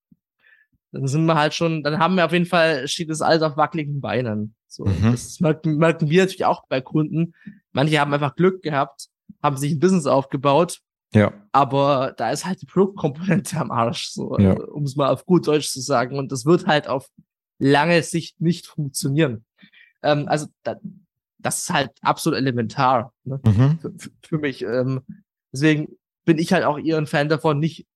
dann 0.96 1.08
sind 1.08 1.26
wir 1.26 1.34
halt 1.34 1.54
schon, 1.54 1.82
dann 1.82 1.98
haben 1.98 2.16
wir 2.16 2.24
auf 2.24 2.32
jeden 2.32 2.46
Fall, 2.46 2.88
steht 2.88 3.10
das 3.10 3.22
alles 3.22 3.42
auf 3.42 3.56
wackeligen 3.56 4.00
Beinen. 4.00 4.54
So, 4.68 4.84
mhm. 4.84 5.12
Das 5.12 5.40
merken, 5.40 5.76
merken 5.76 6.10
wir 6.10 6.22
natürlich 6.22 6.44
auch 6.44 6.66
bei 6.68 6.80
Kunden. 6.80 7.34
Manche 7.72 8.00
haben 8.00 8.12
einfach 8.12 8.36
Glück 8.36 8.62
gehabt, 8.62 9.08
haben 9.42 9.56
sich 9.56 9.72
ein 9.72 9.78
Business 9.78 10.06
aufgebaut. 10.06 10.80
Ja. 11.14 11.32
Aber 11.52 12.14
da 12.16 12.30
ist 12.30 12.44
halt 12.44 12.60
die 12.62 12.66
Produktkomponente 12.66 13.58
am 13.58 13.70
Arsch, 13.70 14.10
so, 14.10 14.36
ja. 14.38 14.52
um 14.52 14.84
es 14.84 14.96
mal 14.96 15.10
auf 15.10 15.24
gut 15.24 15.46
Deutsch 15.46 15.70
zu 15.70 15.80
sagen. 15.80 16.18
Und 16.18 16.32
das 16.32 16.44
wird 16.44 16.66
halt 16.66 16.88
auf 16.88 17.08
lange 17.58 18.02
Sicht 18.02 18.40
nicht 18.40 18.66
funktionieren. 18.66 19.44
Ähm, 20.02 20.26
also 20.28 20.46
da, 20.62 20.76
das 21.38 21.62
ist 21.62 21.72
halt 21.72 21.90
absolut 22.02 22.38
elementar 22.38 23.12
ne? 23.24 23.40
mhm. 23.44 23.78
für, 23.78 24.10
für, 24.22 24.38
mich. 24.38 24.62
Ähm, 24.62 25.02
deswegen 25.52 25.96
bin 26.24 26.38
ich 26.38 26.52
halt 26.52 26.64
auch 26.64 26.78
eher 26.78 26.98
ein 26.98 27.06
Fan 27.06 27.28
davon, 27.28 27.58
nicht 27.58 27.86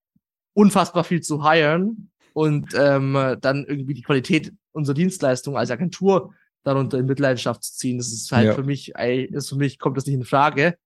unfassbar 0.54 1.04
viel 1.04 1.20
zu 1.20 1.48
hiren 1.48 2.10
und 2.34 2.74
ähm, 2.74 3.36
dann 3.40 3.64
irgendwie 3.64 3.94
die 3.94 4.02
Qualität 4.02 4.52
unserer 4.72 4.94
Dienstleistung 4.94 5.56
als 5.56 5.70
Agentur 5.70 6.34
darunter 6.62 6.98
in 6.98 7.06
Mitleidenschaft 7.06 7.64
zu 7.64 7.74
ziehen. 7.74 7.98
Das 7.98 8.12
ist 8.12 8.30
halt 8.32 8.46
ja. 8.46 8.54
für 8.54 8.62
mich, 8.62 8.94
ey, 8.96 9.24
ist 9.24 9.48
für 9.48 9.56
mich 9.56 9.78
kommt 9.78 9.96
das 9.96 10.06
nicht 10.06 10.14
in 10.14 10.24
Frage. 10.24 10.76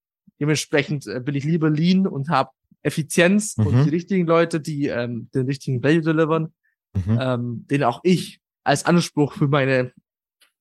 Dementsprechend 0.41 1.07
äh, 1.07 1.27
will 1.27 1.37
ich 1.37 1.45
lieber 1.45 1.71
lean 1.71 2.07
und 2.07 2.29
habe 2.29 2.51
Effizienz 2.83 3.57
mhm. 3.57 3.67
und 3.67 3.85
die 3.85 3.91
richtigen 3.91 4.27
Leute, 4.27 4.61
die 4.61 4.87
ähm, 4.87 5.29
den 5.35 5.47
richtigen 5.47 5.83
Value 5.83 6.03
delivern, 6.03 6.53
mhm. 6.93 7.19
ähm, 7.21 7.67
den 7.71 7.83
auch 7.83 8.01
ich 8.03 8.41
als 8.63 8.85
Anspruch 8.87 9.33
für 9.33 9.49
meine 9.49 9.93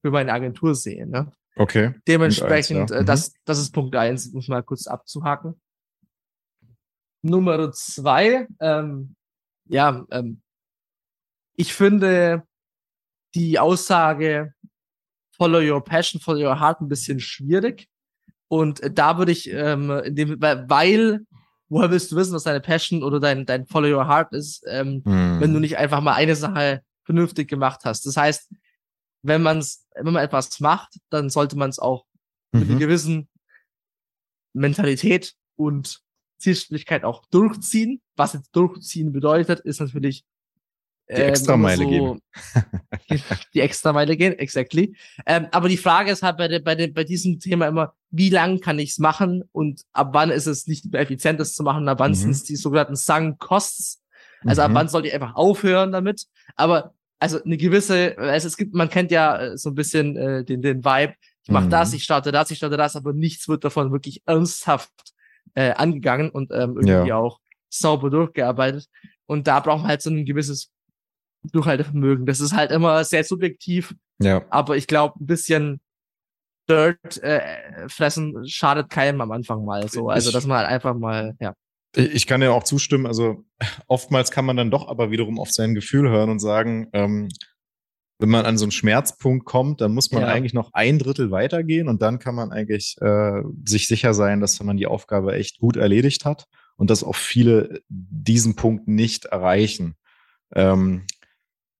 für 0.04 0.10
meine 0.10 0.32
Agentur 0.32 0.74
sehe. 0.74 1.06
Ne? 1.06 1.32
Okay. 1.56 1.94
Dementsprechend, 2.06 2.78
eins, 2.78 2.90
ja. 2.90 2.98
äh, 2.98 3.04
das, 3.04 3.30
mhm. 3.30 3.36
das 3.46 3.58
ist 3.58 3.72
Punkt 3.72 3.96
eins, 3.96 4.30
muss 4.32 4.48
mal 4.48 4.62
kurz 4.62 4.86
abzuhaken. 4.86 5.58
Nummer 7.22 7.72
zwei, 7.72 8.46
ähm, 8.60 9.16
ja, 9.66 10.04
ähm, 10.10 10.42
ich 11.56 11.72
finde 11.72 12.42
die 13.34 13.58
Aussage 13.58 14.54
Follow 15.36 15.58
your 15.58 15.82
passion, 15.82 16.20
follow 16.20 16.46
your 16.46 16.60
heart 16.60 16.80
ein 16.80 16.88
bisschen 16.88 17.18
schwierig. 17.18 17.88
Und 18.46 18.80
da 18.96 19.18
würde 19.18 19.32
ich, 19.32 19.50
ähm, 19.50 19.90
in 19.90 20.14
dem, 20.14 20.40
weil, 20.40 21.26
woher 21.68 21.90
willst 21.90 22.12
du 22.12 22.16
wissen, 22.16 22.34
was 22.34 22.44
deine 22.44 22.60
Passion 22.60 23.02
oder 23.02 23.18
dein, 23.18 23.44
dein 23.44 23.66
Follow 23.66 23.88
your 23.88 24.06
heart 24.06 24.32
ist, 24.32 24.62
ähm, 24.68 25.02
hm. 25.04 25.40
wenn 25.40 25.52
du 25.52 25.58
nicht 25.58 25.76
einfach 25.76 26.00
mal 26.00 26.14
eine 26.14 26.36
Sache 26.36 26.82
vernünftig 27.04 27.48
gemacht 27.48 27.80
hast. 27.84 28.06
Das 28.06 28.16
heißt, 28.16 28.48
wenn 29.22 29.42
man's, 29.42 29.86
wenn 29.94 30.12
man 30.12 30.24
etwas 30.24 30.60
macht, 30.60 30.98
dann 31.10 31.30
sollte 31.30 31.56
man 31.56 31.70
es 31.70 31.78
auch 31.78 32.04
mhm. 32.52 32.60
mit 32.60 32.70
einer 32.70 32.78
gewissen 32.78 33.28
Mentalität 34.52 35.34
und 35.56 36.00
Zielstrebigkeit 36.38 37.04
auch 37.04 37.24
durchziehen. 37.26 38.02
Was 38.16 38.34
jetzt 38.34 38.54
durchziehen 38.54 39.12
bedeutet, 39.12 39.60
ist 39.60 39.80
natürlich 39.80 40.24
die 41.08 41.14
ähm, 41.14 41.28
Extrameile 41.28 41.84
so, 41.84 41.88
geben. 41.88 42.22
die 43.54 43.60
Extrameile 43.60 44.16
gehen, 44.16 44.38
exactly. 44.38 44.96
Ähm, 45.26 45.48
aber 45.50 45.68
die 45.68 45.76
Frage 45.76 46.10
ist 46.10 46.22
halt 46.22 46.38
bei, 46.38 46.48
de, 46.48 46.60
bei, 46.60 46.74
de, 46.74 46.86
bei 46.86 47.04
diesem 47.04 47.38
Thema 47.40 47.68
immer, 47.68 47.94
wie 48.10 48.30
lang 48.30 48.60
kann 48.60 48.78
ich 48.78 48.90
es 48.90 48.98
machen 48.98 49.44
und 49.52 49.82
ab 49.92 50.10
wann 50.12 50.30
ist 50.30 50.46
es 50.46 50.66
nicht 50.66 50.90
mehr 50.90 51.00
effizient, 51.00 51.40
das 51.40 51.54
zu 51.54 51.62
machen, 51.62 51.88
ab 51.88 51.98
wann 52.00 52.12
mhm. 52.12 52.16
sind 52.16 52.30
es 52.30 52.44
die 52.44 52.56
sogenannten 52.56 52.96
Sunk 52.96 53.38
Costs. 53.38 54.02
Also 54.44 54.62
mhm. 54.62 54.66
ab 54.66 54.74
wann 54.74 54.88
sollte 54.88 55.08
ich 55.08 55.14
einfach 55.14 55.34
aufhören 55.34 55.92
damit. 55.92 56.26
Aber 56.56 56.94
also 57.18 57.42
eine 57.42 57.56
gewisse, 57.56 58.16
also 58.18 58.46
es 58.46 58.56
gibt, 58.56 58.74
man 58.74 58.88
kennt 58.88 59.10
ja 59.10 59.38
äh, 59.38 59.58
so 59.58 59.70
ein 59.70 59.74
bisschen 59.74 60.16
äh, 60.16 60.44
den, 60.44 60.62
den 60.62 60.84
Vibe, 60.84 61.14
ich 61.44 61.50
mache 61.50 61.66
mhm. 61.66 61.70
das, 61.70 61.92
ich 61.92 62.04
starte 62.04 62.32
das, 62.32 62.50
ich 62.50 62.56
starte 62.56 62.78
das, 62.78 62.96
aber 62.96 63.12
nichts 63.12 63.48
wird 63.48 63.64
davon 63.64 63.92
wirklich 63.92 64.22
ernsthaft 64.24 64.90
äh, 65.54 65.72
angegangen 65.72 66.30
und 66.30 66.50
ähm, 66.52 66.76
irgendwie 66.76 67.08
ja. 67.08 67.16
auch 67.16 67.40
sauber 67.68 68.08
durchgearbeitet. 68.08 68.88
Und 69.26 69.46
da 69.46 69.60
braucht 69.60 69.82
man 69.82 69.88
halt 69.88 70.02
so 70.02 70.10
ein 70.10 70.24
gewisses 70.24 70.70
Durchhaltevermögen. 71.52 72.26
Das 72.26 72.40
ist 72.40 72.54
halt 72.54 72.70
immer 72.70 73.04
sehr 73.04 73.24
subjektiv. 73.24 73.94
Ja. 74.20 74.42
Aber 74.50 74.76
ich 74.76 74.86
glaube, 74.86 75.18
ein 75.20 75.26
bisschen 75.26 75.80
Dirt 76.68 77.22
äh, 77.22 77.88
fressen 77.88 78.48
schadet 78.48 78.88
keinem 78.90 79.20
am 79.20 79.30
Anfang 79.32 79.64
mal 79.64 79.88
so. 79.88 80.08
Also, 80.08 80.32
dass 80.32 80.46
man 80.46 80.58
halt 80.58 80.68
einfach 80.68 80.94
mal, 80.94 81.34
ja. 81.40 81.54
Ich 81.96 82.26
kann 82.26 82.42
ja 82.42 82.50
auch 82.50 82.64
zustimmen. 82.64 83.06
Also 83.06 83.44
oftmals 83.86 84.30
kann 84.30 84.44
man 84.44 84.56
dann 84.56 84.70
doch 84.70 84.88
aber 84.88 85.10
wiederum 85.10 85.38
auf 85.38 85.50
sein 85.50 85.74
Gefühl 85.74 86.08
hören 86.08 86.30
und 86.30 86.40
sagen, 86.40 86.88
ähm, 86.92 87.28
wenn 88.18 88.30
man 88.30 88.46
an 88.46 88.58
so 88.58 88.64
einen 88.64 88.72
Schmerzpunkt 88.72 89.44
kommt, 89.44 89.80
dann 89.80 89.92
muss 89.92 90.10
man 90.10 90.22
ja. 90.22 90.28
eigentlich 90.28 90.54
noch 90.54 90.70
ein 90.72 90.98
Drittel 90.98 91.30
weitergehen 91.30 91.88
und 91.88 92.00
dann 92.00 92.18
kann 92.18 92.34
man 92.34 92.52
eigentlich 92.52 92.96
äh, 93.00 93.42
sich 93.64 93.86
sicher 93.86 94.14
sein, 94.14 94.40
dass 94.40 94.60
man 94.62 94.76
die 94.76 94.86
Aufgabe 94.86 95.34
echt 95.34 95.58
gut 95.58 95.76
erledigt 95.76 96.24
hat 96.24 96.46
und 96.76 96.90
dass 96.90 97.04
auch 97.04 97.16
viele 97.16 97.82
diesen 97.88 98.56
Punkt 98.56 98.88
nicht 98.88 99.26
erreichen. 99.26 99.96
Ähm, 100.54 101.06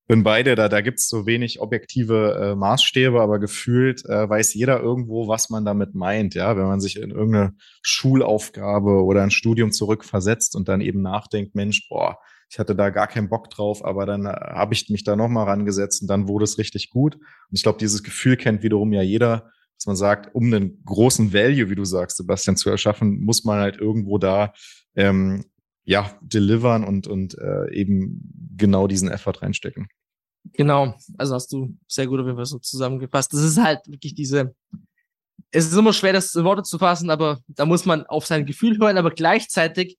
bin 0.06 0.22
beide 0.22 0.54
da, 0.54 0.68
da 0.68 0.80
gibt's 0.80 1.08
so 1.08 1.26
wenig 1.26 1.60
objektive 1.60 2.38
äh, 2.40 2.54
Maßstäbe, 2.54 3.20
aber 3.20 3.38
gefühlt 3.38 4.04
äh, 4.04 4.28
weiß 4.28 4.54
jeder 4.54 4.80
irgendwo, 4.80 5.28
was 5.28 5.48
man 5.48 5.64
damit 5.64 5.94
meint, 5.94 6.34
ja, 6.34 6.56
wenn 6.56 6.66
man 6.66 6.80
sich 6.80 6.96
in 6.96 7.10
irgendeine 7.10 7.54
Schulaufgabe 7.82 9.02
oder 9.04 9.22
ein 9.22 9.30
Studium 9.30 9.72
zurückversetzt 9.72 10.56
und 10.56 10.68
dann 10.68 10.80
eben 10.80 11.00
nachdenkt, 11.00 11.54
Mensch, 11.54 11.88
boah, 11.88 12.18
ich 12.50 12.58
hatte 12.58 12.76
da 12.76 12.90
gar 12.90 13.06
keinen 13.06 13.30
Bock 13.30 13.48
drauf, 13.50 13.84
aber 13.84 14.04
dann 14.04 14.26
äh, 14.26 14.28
habe 14.28 14.74
ich 14.74 14.90
mich 14.90 15.04
da 15.04 15.16
nochmal 15.16 15.46
rangesetzt 15.46 16.02
und 16.02 16.08
dann 16.08 16.28
wurde 16.28 16.44
es 16.44 16.58
richtig 16.58 16.90
gut. 16.90 17.16
Und 17.16 17.52
ich 17.52 17.62
glaube, 17.62 17.78
dieses 17.78 18.02
Gefühl 18.02 18.36
kennt 18.36 18.62
wiederum 18.62 18.92
ja 18.92 19.02
jeder, 19.02 19.50
dass 19.76 19.86
man 19.86 19.96
sagt, 19.96 20.34
um 20.34 20.44
einen 20.44 20.82
großen 20.84 21.32
Value, 21.32 21.70
wie 21.70 21.74
du 21.74 21.84
sagst, 21.84 22.18
Sebastian, 22.18 22.56
zu 22.56 22.70
erschaffen, 22.70 23.24
muss 23.24 23.44
man 23.44 23.58
halt 23.58 23.78
irgendwo 23.78 24.18
da 24.18 24.52
ähm, 24.94 25.44
ja, 25.84 26.18
delivern 26.22 26.84
und, 26.84 27.06
und 27.06 27.36
äh, 27.38 27.72
eben 27.72 28.52
genau 28.56 28.86
diesen 28.86 29.10
Effort 29.10 29.42
reinstecken. 29.42 29.88
Genau, 30.52 30.94
also 31.16 31.34
hast 31.34 31.52
du 31.52 31.76
sehr 31.86 32.06
gut 32.06 32.20
auf 32.20 32.26
jeden 32.26 32.36
Fall 32.36 32.46
so 32.46 32.58
zusammengefasst. 32.58 33.32
Das 33.32 33.40
ist 33.40 33.62
halt 33.62 33.80
wirklich 33.86 34.14
diese, 34.14 34.54
es 35.50 35.66
ist 35.66 35.76
immer 35.76 35.92
schwer, 35.92 36.12
das 36.12 36.34
in 36.34 36.44
Worte 36.44 36.62
zu 36.62 36.78
fassen, 36.78 37.10
aber 37.10 37.40
da 37.48 37.64
muss 37.64 37.86
man 37.86 38.04
auf 38.06 38.26
sein 38.26 38.44
Gefühl 38.44 38.78
hören, 38.78 38.98
aber 38.98 39.10
gleichzeitig, 39.10 39.96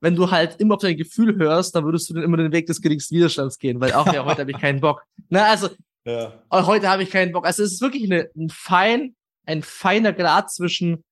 wenn 0.00 0.14
du 0.14 0.30
halt 0.30 0.60
immer 0.60 0.76
auf 0.76 0.82
dein 0.82 0.96
Gefühl 0.96 1.36
hörst, 1.36 1.74
dann 1.74 1.84
würdest 1.84 2.08
du 2.08 2.14
dann 2.14 2.22
immer 2.22 2.36
den 2.36 2.52
Weg 2.52 2.66
des 2.66 2.80
geringsten 2.80 3.16
Widerstands 3.16 3.58
gehen, 3.58 3.80
weil 3.80 3.92
auch 3.92 4.06
ja, 4.12 4.24
heute 4.24 4.42
habe 4.42 4.50
ich 4.52 4.58
keinen 4.58 4.80
Bock. 4.80 5.02
Na, 5.28 5.46
also, 5.46 5.68
ja. 6.04 6.40
heute 6.50 6.88
habe 6.88 7.02
ich 7.02 7.10
keinen 7.10 7.32
Bock. 7.32 7.44
Also 7.44 7.64
es 7.64 7.72
ist 7.72 7.80
wirklich 7.80 8.04
eine, 8.04 8.30
ein 8.36 8.48
fein, 8.50 9.16
ein 9.46 9.62
feiner 9.62 10.12
Grad 10.12 10.52
zwischen, 10.52 11.04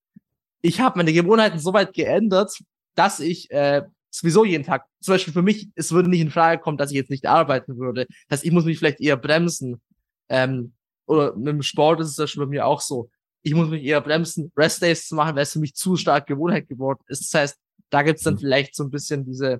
ich 0.61 0.79
habe 0.79 0.97
meine 0.97 1.11
Gewohnheiten 1.11 1.59
so 1.59 1.73
weit 1.73 1.93
geändert, 1.93 2.57
dass 2.95 3.19
ich 3.19 3.51
äh, 3.51 3.83
sowieso 4.09 4.45
jeden 4.45 4.63
Tag. 4.63 4.85
Zum 4.99 5.13
Beispiel 5.13 5.33
für 5.33 5.41
mich, 5.41 5.69
es 5.75 5.91
würde 5.91 6.09
nicht 6.09 6.21
in 6.21 6.31
Frage 6.31 6.61
kommen, 6.61 6.77
dass 6.77 6.91
ich 6.91 6.97
jetzt 6.97 7.09
nicht 7.09 7.25
arbeiten 7.25 7.77
würde. 7.77 8.05
Das 8.27 8.39
heißt, 8.39 8.45
ich 8.45 8.51
muss 8.51 8.65
mich 8.65 8.77
vielleicht 8.77 8.99
eher 8.99 9.17
bremsen. 9.17 9.81
Ähm, 10.29 10.73
oder 11.05 11.35
mit 11.35 11.47
dem 11.47 11.61
Sport 11.61 12.01
ist 12.01 12.09
es 12.09 12.17
ja 12.17 12.27
schon 12.27 12.43
bei 12.43 12.49
mir 12.49 12.65
auch 12.65 12.81
so. 12.81 13.09
Ich 13.43 13.53
muss 13.53 13.69
mich 13.69 13.83
eher 13.83 14.01
bremsen, 14.01 14.51
Restdays 14.57 15.07
zu 15.07 15.15
machen, 15.15 15.35
weil 15.35 15.43
es 15.43 15.53
für 15.53 15.59
mich 15.59 15.75
zu 15.75 15.95
stark 15.95 16.27
Gewohnheit 16.27 16.67
geworden 16.67 16.99
ist. 17.07 17.33
Das 17.33 17.41
heißt, 17.41 17.59
da 17.89 18.01
gibt's 18.01 18.23
dann 18.23 18.33
mhm. 18.35 18.39
vielleicht 18.39 18.75
so 18.75 18.83
ein 18.83 18.89
bisschen 18.89 19.25
diese, 19.25 19.59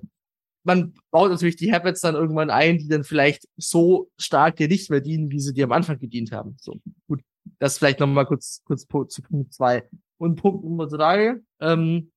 man 0.64 0.94
baut 1.10 1.30
natürlich 1.30 1.56
die 1.56 1.72
Habits 1.72 2.02
dann 2.02 2.14
irgendwann 2.14 2.50
ein, 2.50 2.78
die 2.78 2.88
dann 2.88 3.04
vielleicht 3.04 3.48
so 3.56 4.10
stark 4.18 4.56
dir 4.56 4.68
nicht 4.68 4.90
mehr 4.90 5.00
dienen, 5.00 5.30
wie 5.30 5.40
sie 5.40 5.54
dir 5.54 5.64
am 5.64 5.72
Anfang 5.72 5.98
gedient 5.98 6.32
haben. 6.32 6.56
So, 6.60 6.78
gut. 7.06 7.22
Das 7.58 7.78
vielleicht 7.78 8.00
nochmal 8.00 8.26
kurz, 8.26 8.62
kurz 8.64 8.86
zu 9.08 9.22
Punkt 9.22 9.54
zwei. 9.54 9.88
Und 10.18 10.36
Punkt 10.36 10.64
Nummer 10.64 10.86
drei, 10.86 11.36
ähm, 11.60 12.12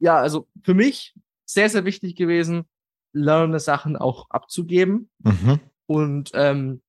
ja, 0.00 0.18
also 0.18 0.48
für 0.64 0.74
mich 0.74 1.14
sehr, 1.52 1.68
sehr 1.68 1.84
wichtig 1.84 2.16
gewesen, 2.16 2.64
lerne 3.12 3.60
Sachen 3.60 3.96
auch 3.96 4.30
abzugeben. 4.30 5.10
Mhm. 5.18 5.60
Und 5.86 6.30
ähm, 6.34 6.82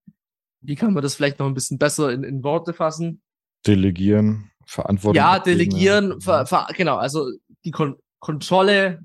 wie 0.62 0.76
kann 0.76 0.94
man 0.94 1.04
das 1.04 1.16
vielleicht 1.16 1.40
noch 1.40 1.48
ein 1.48 1.54
bisschen 1.54 1.78
besser 1.78 2.12
in, 2.12 2.24
in 2.24 2.44
Worte 2.44 2.74
fassen? 2.74 3.22
Delegieren, 3.66 4.52
Verantwortung. 4.66 5.16
Ja, 5.16 5.40
delegieren, 5.40 6.22
ver, 6.22 6.46
ver, 6.46 6.68
genau, 6.76 6.98
also 6.98 7.30
die 7.66 7.72
Kon 7.72 7.98
Kontrolle 8.20 9.04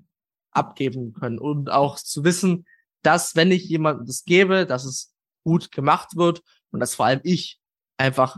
abgeben 0.53 1.13
können 1.13 1.41
und 1.41 1.71
auch 1.71 1.97
zu 1.97 2.23
wissen, 2.23 2.67
dass 3.03 3.35
wenn 3.35 3.51
ich 3.51 3.65
jemandem 3.65 4.07
das 4.07 4.25
gebe, 4.25 4.65
dass 4.65 4.85
es 4.85 5.13
gut 5.43 5.73
gemacht 5.73 6.15
wird 6.15 6.43
und 6.71 6.79
dass 6.79 6.95
vor 6.95 7.07
allem 7.07 7.21
ich 7.25 7.59
einfach 7.97 8.37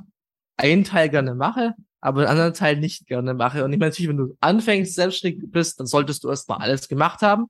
einen 0.57 0.85
Teil 0.85 1.11
gerne 1.11 1.35
mache 1.35 1.75
aber 2.01 2.23
den 2.23 2.31
anderen 2.31 2.55
Teil 2.55 2.77
nicht 2.77 3.07
gerne 3.07 3.35
mache. 3.35 3.65
Und 3.65 3.73
ich 3.73 3.79
meine, 3.79 3.91
natürlich, 3.91 4.09
wenn 4.09 4.17
du 4.17 4.37
anfängst, 4.41 4.95
selbstständig 4.95 5.51
bist, 5.51 5.79
dann 5.79 5.87
solltest 5.87 6.25
du 6.25 6.29
erstmal 6.29 6.59
alles 6.59 6.89
gemacht 6.89 7.23
haben 7.23 7.47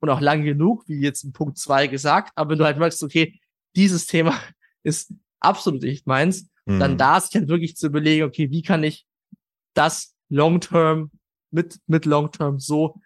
und 0.00 0.10
auch 0.10 0.20
lang 0.20 0.44
genug, 0.44 0.84
wie 0.88 1.00
jetzt 1.00 1.24
in 1.24 1.32
Punkt 1.32 1.58
zwei 1.58 1.86
gesagt. 1.86 2.32
Aber 2.34 2.50
wenn 2.50 2.58
du 2.58 2.64
halt 2.64 2.78
merkst, 2.78 3.02
okay, 3.02 3.38
dieses 3.76 4.06
Thema 4.06 4.34
ist 4.82 5.12
absolut 5.40 5.82
nicht 5.82 6.06
meins, 6.06 6.48
mhm. 6.66 6.80
dann 6.80 6.98
da 6.98 7.20
sich 7.20 7.34
halt 7.34 7.48
wirklich 7.48 7.76
zu 7.76 7.86
überlegen, 7.86 8.24
okay, 8.24 8.50
wie 8.50 8.62
kann 8.62 8.84
ich 8.84 9.06
das 9.74 10.14
long-term 10.28 11.10
mit, 11.50 11.78
mit 11.86 12.06
long-term 12.06 12.58
so 12.58 13.00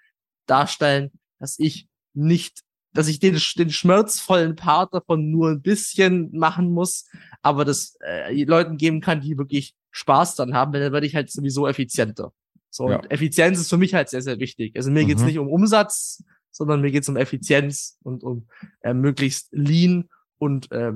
darstellen, 0.46 1.10
dass 1.38 1.58
ich 1.58 1.88
nicht, 2.14 2.62
dass 2.92 3.08
ich 3.08 3.18
den, 3.20 3.38
den 3.56 3.70
schmerzvollen 3.70 4.56
Part 4.56 4.94
davon 4.94 5.30
nur 5.30 5.50
ein 5.50 5.62
bisschen 5.62 6.36
machen 6.36 6.72
muss, 6.72 7.06
aber 7.42 7.64
das 7.64 7.96
äh, 8.00 8.44
Leuten 8.44 8.76
geben 8.76 9.00
kann, 9.00 9.20
die 9.20 9.36
wirklich 9.36 9.74
Spaß 9.90 10.36
dann 10.36 10.54
haben, 10.54 10.72
dann 10.72 10.92
werde 10.92 11.06
ich 11.06 11.14
halt 11.14 11.30
sowieso 11.30 11.66
effizienter. 11.66 12.32
So, 12.70 12.90
ja. 12.90 12.96
und 12.96 13.10
Effizienz 13.10 13.58
ist 13.58 13.70
für 13.70 13.78
mich 13.78 13.94
halt 13.94 14.08
sehr, 14.08 14.22
sehr 14.22 14.38
wichtig. 14.38 14.76
Also 14.76 14.90
mir 14.90 15.02
mhm. 15.02 15.08
geht's 15.08 15.22
nicht 15.22 15.38
um 15.38 15.48
Umsatz, 15.48 16.22
sondern 16.50 16.80
mir 16.80 16.90
geht's 16.90 17.08
um 17.08 17.16
Effizienz 17.16 17.98
und 18.02 18.22
um 18.22 18.46
äh, 18.82 18.94
möglichst 18.94 19.48
lean 19.52 20.08
und 20.38 20.70
äh, 20.72 20.92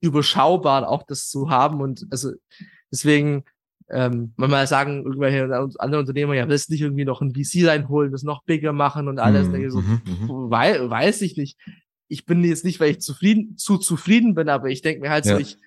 überschaubar 0.00 0.88
auch 0.88 1.02
das 1.02 1.28
zu 1.28 1.50
haben. 1.50 1.80
Und 1.80 2.06
also 2.10 2.32
deswegen, 2.90 3.44
ähm, 3.90 4.32
manchmal 4.36 4.66
sagen 4.66 5.04
irgendwelche 5.04 5.44
andere 5.78 6.00
Unternehmer, 6.00 6.34
ja, 6.34 6.48
willst 6.48 6.70
nicht 6.70 6.80
irgendwie 6.80 7.04
noch 7.04 7.20
ein 7.20 7.34
VC 7.34 7.66
reinholen, 7.66 8.12
das 8.12 8.22
noch 8.22 8.44
bigger 8.44 8.72
machen 8.72 9.08
und 9.08 9.18
alles. 9.18 9.48
Mhm, 9.48 9.52
denke 9.52 9.70
so, 9.70 9.80
mhm, 9.80 10.00
mhm. 10.06 10.50
Wei 10.50 10.88
weiß 10.88 11.22
ich 11.22 11.36
nicht. 11.36 11.58
Ich 12.08 12.24
bin 12.24 12.42
jetzt 12.42 12.64
nicht, 12.64 12.80
weil 12.80 12.90
ich 12.90 13.00
zufrieden, 13.00 13.56
zu 13.56 13.78
zufrieden 13.78 14.34
bin, 14.34 14.48
aber 14.48 14.68
ich 14.68 14.82
denke 14.82 15.02
mir 15.02 15.10
halt 15.10 15.26
ja. 15.26 15.34
so, 15.34 15.40
ich 15.40 15.58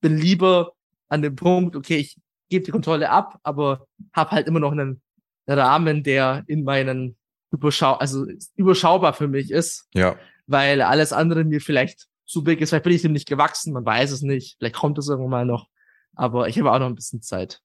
bin 0.00 0.16
lieber 0.16 0.72
an 1.08 1.22
dem 1.22 1.36
Punkt, 1.36 1.76
okay, 1.76 1.96
ich 1.96 2.16
gebe 2.48 2.64
die 2.64 2.70
Kontrolle 2.70 3.10
ab, 3.10 3.38
aber 3.42 3.86
habe 4.12 4.30
halt 4.30 4.46
immer 4.46 4.60
noch 4.60 4.72
einen 4.72 5.02
Rahmen, 5.46 6.02
der 6.02 6.44
in 6.46 6.64
meinen 6.64 7.16
überschau 7.52 7.94
also 7.94 8.26
überschaubar 8.56 9.14
für 9.14 9.28
mich 9.28 9.50
ist. 9.50 9.88
Ja. 9.94 10.16
Weil 10.46 10.82
alles 10.82 11.12
andere 11.12 11.44
mir 11.44 11.60
vielleicht 11.60 12.06
zu 12.24 12.42
big 12.42 12.60
ist. 12.60 12.70
Vielleicht 12.70 12.84
bin 12.84 12.92
ich 12.92 13.02
dem 13.02 13.12
nicht 13.12 13.28
gewachsen, 13.28 13.72
man 13.72 13.84
weiß 13.84 14.10
es 14.10 14.22
nicht. 14.22 14.56
Vielleicht 14.58 14.76
kommt 14.76 14.98
es 14.98 15.08
irgendwann 15.08 15.30
mal 15.30 15.46
noch. 15.46 15.68
Aber 16.14 16.48
ich 16.48 16.58
habe 16.58 16.72
auch 16.72 16.78
noch 16.78 16.86
ein 16.86 16.94
bisschen 16.94 17.22
Zeit. 17.22 17.60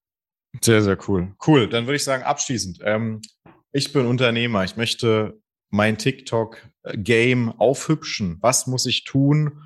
Sehr, 0.61 0.81
sehr 0.81 0.97
cool. 1.07 1.33
Cool. 1.45 1.67
Dann 1.67 1.85
würde 1.85 1.95
ich 1.95 2.03
sagen, 2.03 2.23
abschließend. 2.23 2.79
Ähm, 2.83 3.21
ich 3.71 3.93
bin 3.93 4.05
Unternehmer. 4.05 4.63
Ich 4.63 4.75
möchte 4.75 5.39
mein 5.69 5.97
TikTok-Game 5.97 7.53
aufhübschen. 7.59 8.37
Was 8.41 8.67
muss 8.67 8.85
ich 8.85 9.05
tun, 9.05 9.61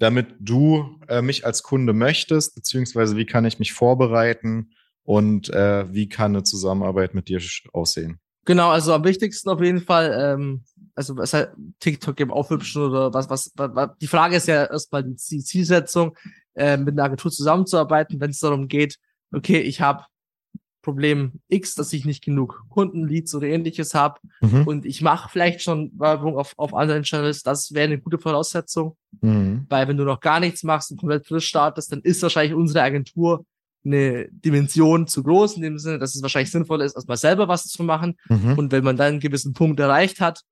damit 0.00 0.34
du 0.40 0.98
äh, 1.08 1.22
mich 1.22 1.46
als 1.46 1.62
Kunde 1.62 1.92
möchtest? 1.92 2.54
Beziehungsweise 2.56 3.16
wie 3.16 3.26
kann 3.26 3.44
ich 3.44 3.58
mich 3.58 3.72
vorbereiten? 3.72 4.70
Und 5.04 5.50
äh, 5.50 5.92
wie 5.92 6.08
kann 6.08 6.34
eine 6.34 6.42
Zusammenarbeit 6.42 7.14
mit 7.14 7.28
dir 7.28 7.40
aussehen? 7.72 8.18
Genau, 8.46 8.70
also 8.70 8.94
am 8.94 9.04
wichtigsten 9.04 9.50
auf 9.50 9.60
jeden 9.60 9.82
Fall, 9.82 10.12
ähm, 10.18 10.64
also 10.94 11.16
was 11.16 11.34
halt 11.34 11.50
TikTok 11.80 12.18
eben 12.20 12.30
aufhübschen 12.30 12.82
oder 12.82 13.12
was, 13.12 13.28
was, 13.28 13.52
was, 13.54 13.90
die 14.00 14.06
Frage 14.06 14.36
ist 14.36 14.48
ja 14.48 14.64
erstmal 14.64 15.04
die 15.04 15.16
Zielsetzung, 15.16 16.16
äh, 16.54 16.76
mit 16.78 16.94
einer 16.94 17.04
Agentur 17.04 17.30
zusammenzuarbeiten, 17.30 18.20
wenn 18.20 18.30
es 18.30 18.40
darum 18.40 18.68
geht, 18.68 18.96
okay, 19.32 19.60
ich 19.60 19.80
habe 19.80 20.04
Problem 20.82 21.40
X, 21.48 21.74
dass 21.74 21.92
ich 21.92 22.04
nicht 22.04 22.24
genug 22.24 22.64
Kundenleads 22.70 23.34
oder 23.34 23.48
ähnliches 23.48 23.94
habe 23.94 24.20
mhm. 24.40 24.66
und 24.66 24.86
ich 24.86 25.02
mache 25.02 25.28
vielleicht 25.28 25.62
schon 25.62 25.92
Werbung 25.98 26.38
auf, 26.38 26.54
auf 26.56 26.74
anderen 26.74 27.02
Channels, 27.02 27.42
das 27.42 27.72
wäre 27.74 27.84
eine 27.84 27.98
gute 27.98 28.18
Voraussetzung, 28.18 28.96
mhm. 29.20 29.66
weil 29.68 29.88
wenn 29.88 29.96
du 29.96 30.04
noch 30.04 30.20
gar 30.20 30.40
nichts 30.40 30.62
machst 30.62 30.90
und 30.90 30.98
komplett 30.98 31.26
frisch 31.26 31.46
startest, 31.46 31.92
dann 31.92 32.00
ist 32.00 32.22
wahrscheinlich 32.22 32.54
unsere 32.54 32.82
Agentur 32.82 33.44
eine 33.84 34.28
Dimension 34.30 35.06
zu 35.06 35.22
groß, 35.22 35.56
in 35.56 35.62
dem 35.62 35.78
Sinne, 35.78 35.98
dass 35.98 36.14
es 36.14 36.22
wahrscheinlich 36.22 36.50
sinnvoll 36.50 36.82
ist, 36.82 36.96
erstmal 36.96 37.16
selber 37.16 37.48
was 37.48 37.64
zu 37.64 37.82
machen. 37.82 38.16
Mhm. 38.28 38.58
Und 38.58 38.72
wenn 38.72 38.84
man 38.84 38.96
dann 38.96 39.12
einen 39.12 39.20
gewissen 39.20 39.54
Punkt 39.54 39.80
erreicht 39.80 40.20
hat, 40.20 40.42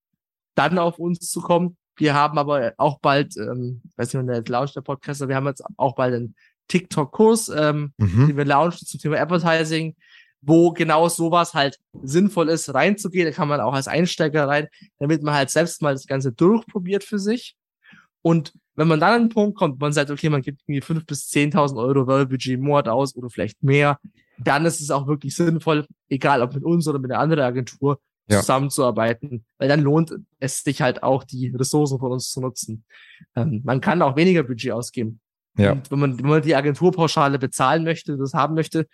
dann 0.55 0.79
auf 0.79 0.99
uns 0.99 1.31
zu 1.31 1.41
kommen. 1.41 1.77
Wir 1.97 2.15
haben 2.15 2.39
aber 2.39 2.73
auch 2.79 3.01
bald, 3.01 3.37
ähm, 3.37 3.83
weiß 3.97 4.15
nicht, 4.15 4.29
der 4.29 4.43
launcht 4.47 4.77
der 4.77 4.81
Podcaster, 4.81 5.29
wir 5.29 5.37
haben 5.37 5.47
jetzt 5.47 5.63
auch 5.77 5.95
bald 5.95 6.15
einen 6.15 6.35
TikTok-Kurs, 6.69 7.49
ähm, 7.49 7.93
mhm. 7.97 8.29
den 8.29 8.37
wir 8.37 8.45
launchen 8.45 8.87
zum 8.87 9.01
Thema 9.01 9.19
Advertising, 9.19 9.97
wo 10.41 10.73
genau 10.73 11.09
sowas 11.09 11.55
halt 11.55 11.79
sinnvoll 12.03 12.49
ist, 12.49 12.73
reinzugehen. 12.73 13.27
Da 13.27 13.33
kann 13.33 13.49
man 13.49 13.61
auch 13.61 13.75
als 13.75 13.89
Einsteiger 13.89 14.47
rein, 14.47 14.69
damit 14.99 15.23
man 15.23 15.35
halt 15.35 15.51
selbst 15.51 15.83
mal 15.83 15.95
das 15.95 16.07
Ganze 16.07 16.33
durchprobiert 16.33 17.05
für 17.05 17.19
sich. 17.19 17.57
Und 18.23 18.53
wenn 18.75 18.89
man 18.89 19.01
dann 19.01 19.15
an 19.15 19.23
den 19.25 19.29
Punkt 19.31 19.59
kommt, 19.59 19.81
man 19.81 19.93
sagt, 19.93 20.11
okay, 20.11 20.29
man 20.29 20.43
gibt 20.43 20.63
irgendwie 20.63 20.81
fünf 20.81 21.07
bis 21.07 21.29
zehntausend 21.29 21.81
Euro 21.81 22.07
Werbebudget 22.07 22.55
im 22.55 22.63
Monat 22.63 22.89
aus 22.89 23.17
oder 23.17 23.31
vielleicht 23.31 23.63
mehr, 23.63 23.99
dann 24.39 24.65
ist 24.67 24.81
es 24.81 24.91
auch 24.91 25.07
wirklich 25.07 25.35
sinnvoll, 25.35 25.87
egal 26.09 26.43
ob 26.43 26.55
mit 26.55 26.65
uns 26.65 26.87
oder 26.87 26.99
mit 26.99 27.11
einer 27.11 27.21
anderen 27.21 27.45
Agentur, 27.45 27.99
ja. 28.29 28.41
zusammenzuarbeiten, 28.41 29.45
weil 29.59 29.69
dann 29.69 29.81
lohnt 29.81 30.15
es 30.39 30.63
sich 30.63 30.83
halt 30.83 31.03
auch, 31.03 31.25
die 31.25 31.49
Ressourcen 31.49 31.99
von 31.99 32.13
uns 32.13 32.31
zu 32.31 32.41
nutzen. 32.41 32.85
Ähm, 33.35 33.63
man 33.65 33.81
kann 33.81 34.03
auch 34.03 34.17
weniger 34.17 34.43
Budget 34.43 34.73
ausgeben. 34.73 35.21
Ja. 35.57 35.73
Und 35.73 35.91
wenn 35.91 35.99
man, 35.99 36.19
wenn 36.19 36.27
man 36.27 36.43
die 36.43 36.55
Agenturpauschale 36.55 37.39
bezahlen 37.39 37.85
möchte, 37.85 38.17
das 38.17 38.35
haben 38.35 38.55
möchte, 38.55 38.87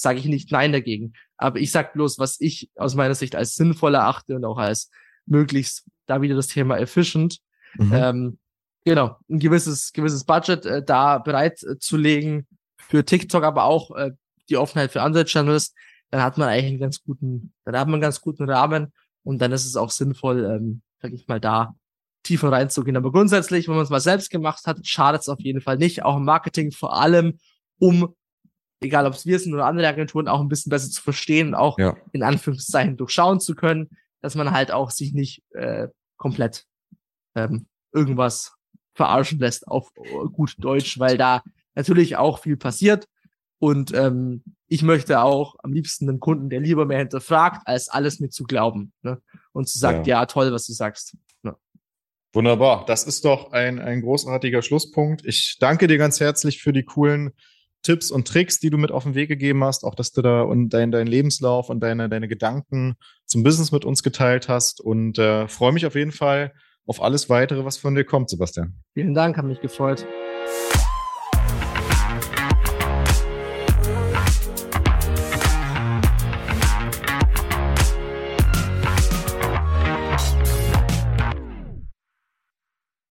sage 0.00 0.18
ich 0.18 0.24
nicht 0.26 0.50
nein 0.52 0.72
dagegen. 0.72 1.12
Aber 1.36 1.58
ich 1.58 1.70
sag 1.70 1.92
bloß, 1.92 2.18
was 2.18 2.40
ich 2.40 2.70
aus 2.76 2.94
meiner 2.94 3.14
Sicht 3.14 3.34
als 3.34 3.54
sinnvoll 3.54 3.94
erachte 3.94 4.36
und 4.36 4.44
auch 4.44 4.58
als 4.58 4.90
möglichst 5.26 5.86
da 6.06 6.22
wieder 6.22 6.34
das 6.34 6.48
Thema 6.48 6.78
efficient. 6.78 7.38
Mhm. 7.74 7.92
Ähm, 7.92 8.38
genau, 8.84 9.16
ein 9.28 9.38
gewisses, 9.38 9.92
gewisses 9.92 10.24
Budget 10.24 10.66
äh, 10.66 10.82
da 10.82 11.18
bereitzulegen 11.18 12.40
äh, 12.40 12.44
für 12.78 13.04
TikTok, 13.04 13.44
aber 13.44 13.64
auch 13.64 13.94
äh, 13.96 14.12
die 14.48 14.56
Offenheit 14.56 14.90
für 14.90 15.02
andere 15.02 15.24
Channels, 15.24 15.74
dann 16.10 16.22
hat 16.22 16.36
man 16.38 16.48
eigentlich 16.48 16.70
einen 16.70 16.80
ganz 16.80 17.02
guten, 17.02 17.52
dann 17.64 17.76
hat 17.76 17.86
man 17.86 17.94
einen 17.94 18.02
ganz 18.02 18.20
guten 18.20 18.50
Rahmen 18.50 18.92
und 19.22 19.40
dann 19.40 19.52
ist 19.52 19.64
es 19.64 19.76
auch 19.76 19.90
sinnvoll, 19.90 20.44
ähm, 20.44 20.82
sag 21.00 21.12
ich 21.12 21.28
mal, 21.28 21.40
da 21.40 21.74
tiefer 22.22 22.52
reinzugehen. 22.52 22.96
Aber 22.96 23.12
grundsätzlich, 23.12 23.68
wenn 23.68 23.76
man 23.76 23.84
es 23.84 23.90
mal 23.90 24.00
selbst 24.00 24.30
gemacht 24.30 24.66
hat, 24.66 24.86
schadet 24.86 25.22
es 25.22 25.28
auf 25.28 25.40
jeden 25.40 25.60
Fall 25.60 25.78
nicht. 25.78 26.04
Auch 26.04 26.16
im 26.16 26.24
Marketing 26.24 26.72
vor 26.72 26.96
allem, 26.96 27.38
um, 27.78 28.14
egal 28.80 29.06
ob 29.06 29.14
es 29.14 29.26
wir 29.26 29.38
sind 29.38 29.54
oder 29.54 29.66
andere 29.66 29.88
Agenturen, 29.88 30.28
auch 30.28 30.40
ein 30.40 30.48
bisschen 30.48 30.70
besser 30.70 30.90
zu 30.90 31.02
verstehen 31.02 31.48
und 31.48 31.54
auch 31.54 31.78
ja. 31.78 31.96
in 32.12 32.22
Anführungszeichen 32.22 32.96
durchschauen 32.96 33.40
zu 33.40 33.54
können, 33.54 33.90
dass 34.20 34.34
man 34.34 34.50
halt 34.50 34.72
auch 34.72 34.90
sich 34.90 35.12
nicht 35.12 35.42
äh, 35.50 35.88
komplett 36.16 36.66
ähm, 37.34 37.66
irgendwas 37.92 38.54
verarschen 38.94 39.38
lässt 39.38 39.66
auf 39.68 39.92
gut 40.32 40.54
Deutsch, 40.58 40.98
weil 40.98 41.16
da 41.16 41.42
natürlich 41.74 42.16
auch 42.16 42.40
viel 42.40 42.56
passiert. 42.56 43.08
Und 43.58 43.92
ähm, 43.94 44.42
ich 44.66 44.82
möchte 44.82 45.20
auch 45.20 45.56
am 45.62 45.72
liebsten 45.72 46.08
einen 46.08 46.20
Kunden, 46.20 46.48
der 46.48 46.60
lieber 46.60 46.86
mehr 46.86 46.98
hinterfragt, 46.98 47.66
als 47.66 47.88
alles 47.88 48.20
mir 48.20 48.30
zu 48.30 48.44
glauben. 48.44 48.92
Ne? 49.02 49.20
Und 49.52 49.68
zu 49.68 49.78
sagen, 49.78 50.04
ja. 50.04 50.20
ja, 50.20 50.26
toll, 50.26 50.52
was 50.52 50.66
du 50.66 50.72
sagst. 50.72 51.16
Ne? 51.42 51.54
Wunderbar. 52.32 52.84
Das 52.86 53.04
ist 53.04 53.24
doch 53.24 53.52
ein, 53.52 53.78
ein 53.78 54.00
großartiger 54.00 54.62
Schlusspunkt. 54.62 55.26
Ich 55.26 55.56
danke 55.60 55.88
dir 55.88 55.98
ganz 55.98 56.20
herzlich 56.20 56.62
für 56.62 56.72
die 56.72 56.84
coolen 56.84 57.32
Tipps 57.82 58.10
und 58.10 58.28
Tricks, 58.28 58.58
die 58.60 58.70
du 58.70 58.78
mit 58.78 58.92
auf 58.92 59.04
den 59.04 59.14
Weg 59.14 59.28
gegeben 59.28 59.64
hast, 59.64 59.84
auch 59.84 59.94
dass 59.94 60.12
du 60.12 60.22
da 60.22 60.42
und 60.42 60.70
dein, 60.70 60.90
dein 60.90 61.06
Lebenslauf 61.06 61.70
und 61.70 61.80
deine, 61.80 62.08
deine 62.08 62.28
Gedanken 62.28 62.96
zum 63.26 63.42
Business 63.42 63.72
mit 63.72 63.84
uns 63.84 64.02
geteilt 64.02 64.48
hast. 64.48 64.80
Und 64.80 65.18
äh, 65.18 65.48
freue 65.48 65.72
mich 65.72 65.86
auf 65.86 65.94
jeden 65.94 66.12
Fall, 66.12 66.52
auf 66.86 67.02
alles 67.02 67.28
weitere, 67.30 67.64
was 67.64 67.78
von 67.78 67.94
dir 67.94 68.04
kommt, 68.04 68.30
Sebastian. 68.30 68.74
Vielen 68.94 69.14
Dank, 69.14 69.36
hat 69.36 69.44
mich 69.44 69.60
gefreut. 69.60 70.06